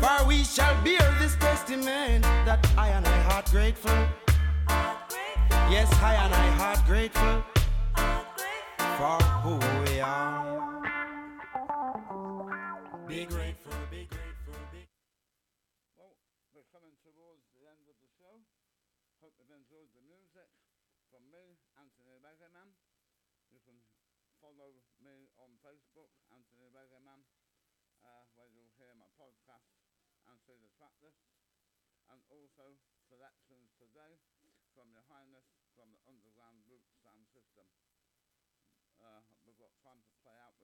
For 0.00 0.26
we 0.26 0.44
shall 0.44 0.74
bear 0.84 1.16
this 1.20 1.34
testament 1.36 2.22
that 2.44 2.64
I 2.76 2.88
and 2.88 3.06
I 3.06 3.18
heart 3.22 3.50
grateful. 3.50 3.98
Yes, 5.70 5.92
I 6.00 6.14
and 6.14 6.34
I 6.34 6.46
heart 6.52 6.80
grateful 6.86 7.57
for 8.98 9.22
who 9.46 9.54
we 9.86 10.02
are. 10.02 10.82
Be 13.06 13.30
grateful, 13.30 13.78
be 13.94 14.10
grateful, 14.10 14.58
be 14.74 14.90
Well, 15.94 16.18
we're 16.50 16.66
coming 16.74 16.98
towards 17.06 17.46
the 17.54 17.70
end 17.70 17.86
of 17.86 17.94
the 18.02 18.10
show. 18.18 18.42
Hope 19.22 19.38
you've 19.38 19.54
enjoyed 19.54 19.94
the 19.94 20.02
music 20.02 20.50
from 21.14 21.30
me, 21.30 21.62
Anthony 21.78 22.18
Reggaeman. 22.18 22.74
You 23.54 23.62
can 23.62 23.78
follow 24.42 24.74
me 24.98 25.30
on 25.38 25.54
Facebook, 25.62 26.10
Anthony 26.34 26.66
Reggaeman, 26.66 27.22
uh, 28.02 28.26
where 28.34 28.50
you'll 28.50 28.74
hear 28.82 28.98
my 28.98 29.06
podcast 29.14 29.78
and 30.26 30.42
see 30.42 30.58
the 30.58 30.74
track 30.74 30.98
list. 30.98 31.22
And 32.10 32.18
also 32.34 32.74
selections 33.06 33.70
today 33.78 34.18
from 34.74 34.90
Your 34.90 35.06
Highness 35.06 35.46
from 35.78 35.94
the 35.94 36.02
Underground 36.02 36.66
Roots 36.66 36.98
Sound 37.06 37.30
System. 37.30 37.70
Uh, 38.98 39.22
we've 39.46 39.58
got 39.62 39.70
time 39.86 40.02
to 40.02 40.12
play 40.26 40.34
out 40.42 40.58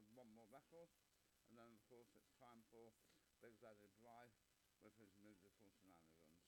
and 0.55 1.59
then 1.59 1.67
of 1.67 1.83
course 1.91 2.07
it's 2.15 2.31
time 2.39 2.63
for 2.71 2.95
Big 3.43 3.59
Daddy 3.59 3.91
Bry 3.99 4.31
with 4.87 4.95
his 5.03 5.11
musical 5.19 5.67
shenanigans. 5.75 6.39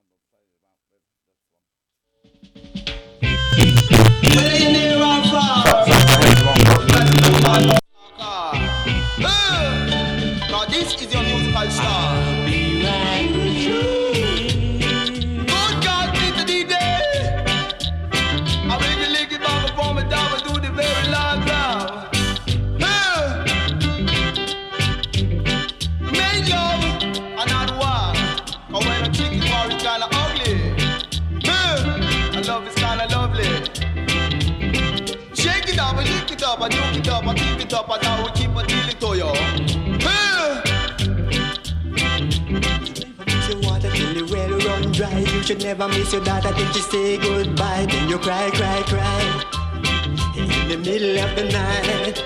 And 0.00 0.08
we'll 0.08 0.24
play 0.32 0.40
you 0.48 0.56
out 0.64 0.80
with 0.88 1.04
this 1.28 1.44
one. 1.52 1.68
This 10.68 10.94
is 11.00 11.12
your 11.12 11.22
musical 11.22 11.70
star. 11.70 11.95
It 37.06 37.12
up 37.12 37.26
and 37.26 37.38
keep 37.38 37.60
it 37.60 37.72
up 37.72 37.88
and 37.88 38.02
now 38.02 38.24
we 38.24 38.30
keep 38.32 38.56
on 38.56 38.66
dealing 38.66 38.98
to 38.98 39.08
you. 39.20 39.32
Miss 43.26 43.48
your 43.48 43.60
water 43.62 43.90
till 43.90 44.14
the 44.14 44.24
well 44.32 44.58
run 44.66 44.92
dry. 44.92 45.18
You 45.18 45.42
should 45.42 45.62
never 45.62 45.88
miss 45.88 46.12
your 46.12 46.24
daughter 46.24 46.52
till 46.52 46.72
she 46.72 46.80
say 46.80 47.18
goodbye. 47.18 47.86
Then 47.88 48.08
you 48.08 48.18
cry, 48.18 48.50
cry, 48.50 48.82
cry. 48.86 49.22
In 50.36 50.68
the 50.68 50.78
middle 50.78 51.18
of 51.24 51.36
the 51.36 51.44
night. 51.44 52.24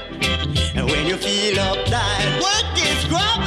And 0.74 0.86
when 0.90 1.06
you 1.06 1.16
feel 1.16 1.56
uptight, 1.56 2.40
work 2.40 2.76
is 2.76 3.04
grab 3.08 3.40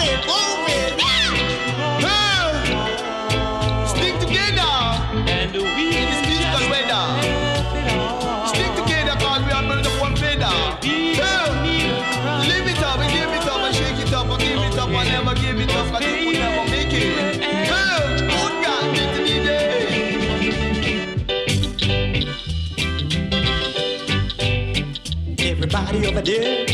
over 26.14 26.22
there, 26.22 26.66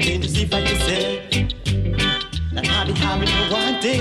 can 0.00 0.22
you 0.22 0.28
see 0.28 0.46
for 0.46 0.58
yourself? 0.58 1.30
That 2.54 2.66
I 2.66 2.84
be 2.86 2.92
having 2.94 3.28
a 3.28 3.52
one 3.52 3.78
day. 3.82 4.00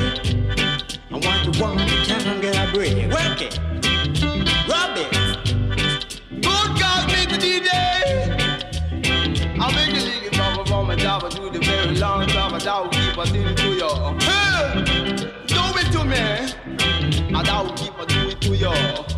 I 1.11 1.17
want 1.19 1.53
to 1.53 1.61
one 1.61 1.77
can't 1.77 2.41
get 2.41 2.55
a 2.55 2.71
break. 2.73 2.95
Work 3.11 3.41
it, 3.41 3.59
rub 4.69 4.97
it. 4.97 5.11
Good 6.29 6.69
God, 6.79 7.09
the 7.09 7.37
DJ. 7.43 7.69
I 9.59 9.75
make 9.75 9.93
the 9.93 10.05
league 10.05 10.65
from 10.65 10.87
my 10.87 10.95
job 10.95 11.25
I 11.25 11.29
do 11.29 11.49
the 11.49 11.59
very 11.59 11.95
long 11.97 12.25
time 12.27 12.53
I 12.53 12.79
will 12.79 12.89
keep 12.89 13.17
on 13.17 13.27
doing 13.33 13.55
to 13.55 13.67
you. 13.81 13.89
Hey, 14.23 15.25
do 15.47 15.61
it 15.81 15.91
to 15.91 16.05
me. 16.05 16.23
I 17.35 17.61
will 17.61 17.73
keep 17.73 17.99
on 17.99 18.07
doing 18.07 18.29
it 18.29 18.41
to 18.41 18.55
you. 18.55 19.14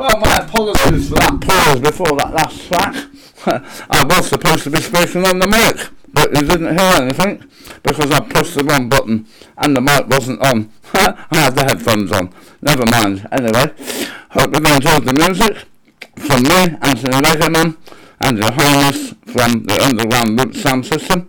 Well, 0.00 0.18
my 0.18 0.36
apologies 0.38 1.10
for 1.10 1.16
that 1.16 1.42
pause 1.42 1.78
before 1.78 2.16
that 2.16 2.32
last 2.32 2.68
track. 2.68 2.96
I 3.90 4.02
was 4.08 4.30
supposed 4.30 4.64
to 4.64 4.70
be 4.70 4.80
speaking 4.80 5.26
on 5.26 5.40
the 5.40 5.46
mic, 5.46 5.90
but 6.10 6.34
you 6.34 6.40
didn't 6.40 6.72
hear 6.72 7.02
anything 7.02 7.44
because 7.82 8.10
I 8.10 8.20
pressed 8.20 8.54
the 8.54 8.64
wrong 8.64 8.88
button 8.88 9.26
and 9.58 9.76
the 9.76 9.82
mic 9.82 10.08
wasn't 10.08 10.40
on. 10.40 10.72
I 10.94 11.26
had 11.32 11.54
the 11.54 11.64
headphones 11.64 12.12
on. 12.12 12.32
Never 12.62 12.86
mind. 12.86 13.28
Anyway, 13.30 13.74
hope 14.30 14.54
you've 14.56 14.64
enjoyed 14.64 15.04
the 15.04 15.12
music 15.12 15.68
from 16.16 16.44
me, 16.44 16.78
Anthony 16.80 17.20
Reggaeman, 17.20 17.76
and 18.22 18.38
your 18.38 18.52
highness 18.52 19.12
from 19.26 19.64
the 19.64 19.84
Underground 19.84 20.40
Roots 20.40 20.62
Sound 20.62 20.86
System. 20.86 21.28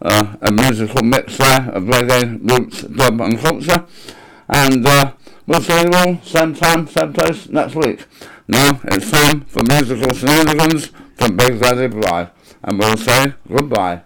Uh, 0.00 0.34
a 0.40 0.50
musical 0.50 1.02
mix 1.02 1.36
there 1.36 1.70
of 1.72 1.82
reggae, 1.82 2.40
roots, 2.50 2.84
dub 2.84 3.20
and 3.20 3.38
culture. 3.38 3.84
And 4.48 4.86
uh, 4.86 5.12
we'll 5.48 5.60
see 5.62 5.80
you 5.80 5.90
all 5.92 6.20
same 6.22 6.54
time, 6.54 6.86
same 6.86 7.12
place 7.12 7.48
next 7.48 7.74
week. 7.74 8.06
Now 8.46 8.80
it's 8.84 9.10
time 9.10 9.40
for 9.42 9.62
musical 9.64 10.12
shenanigans 10.12 10.90
from 11.16 11.36
Big 11.36 11.60
Daddy 11.60 11.88
Bry. 11.88 12.30
And 12.62 12.78
we'll 12.78 12.96
say 12.96 13.34
goodbye. 13.48 14.02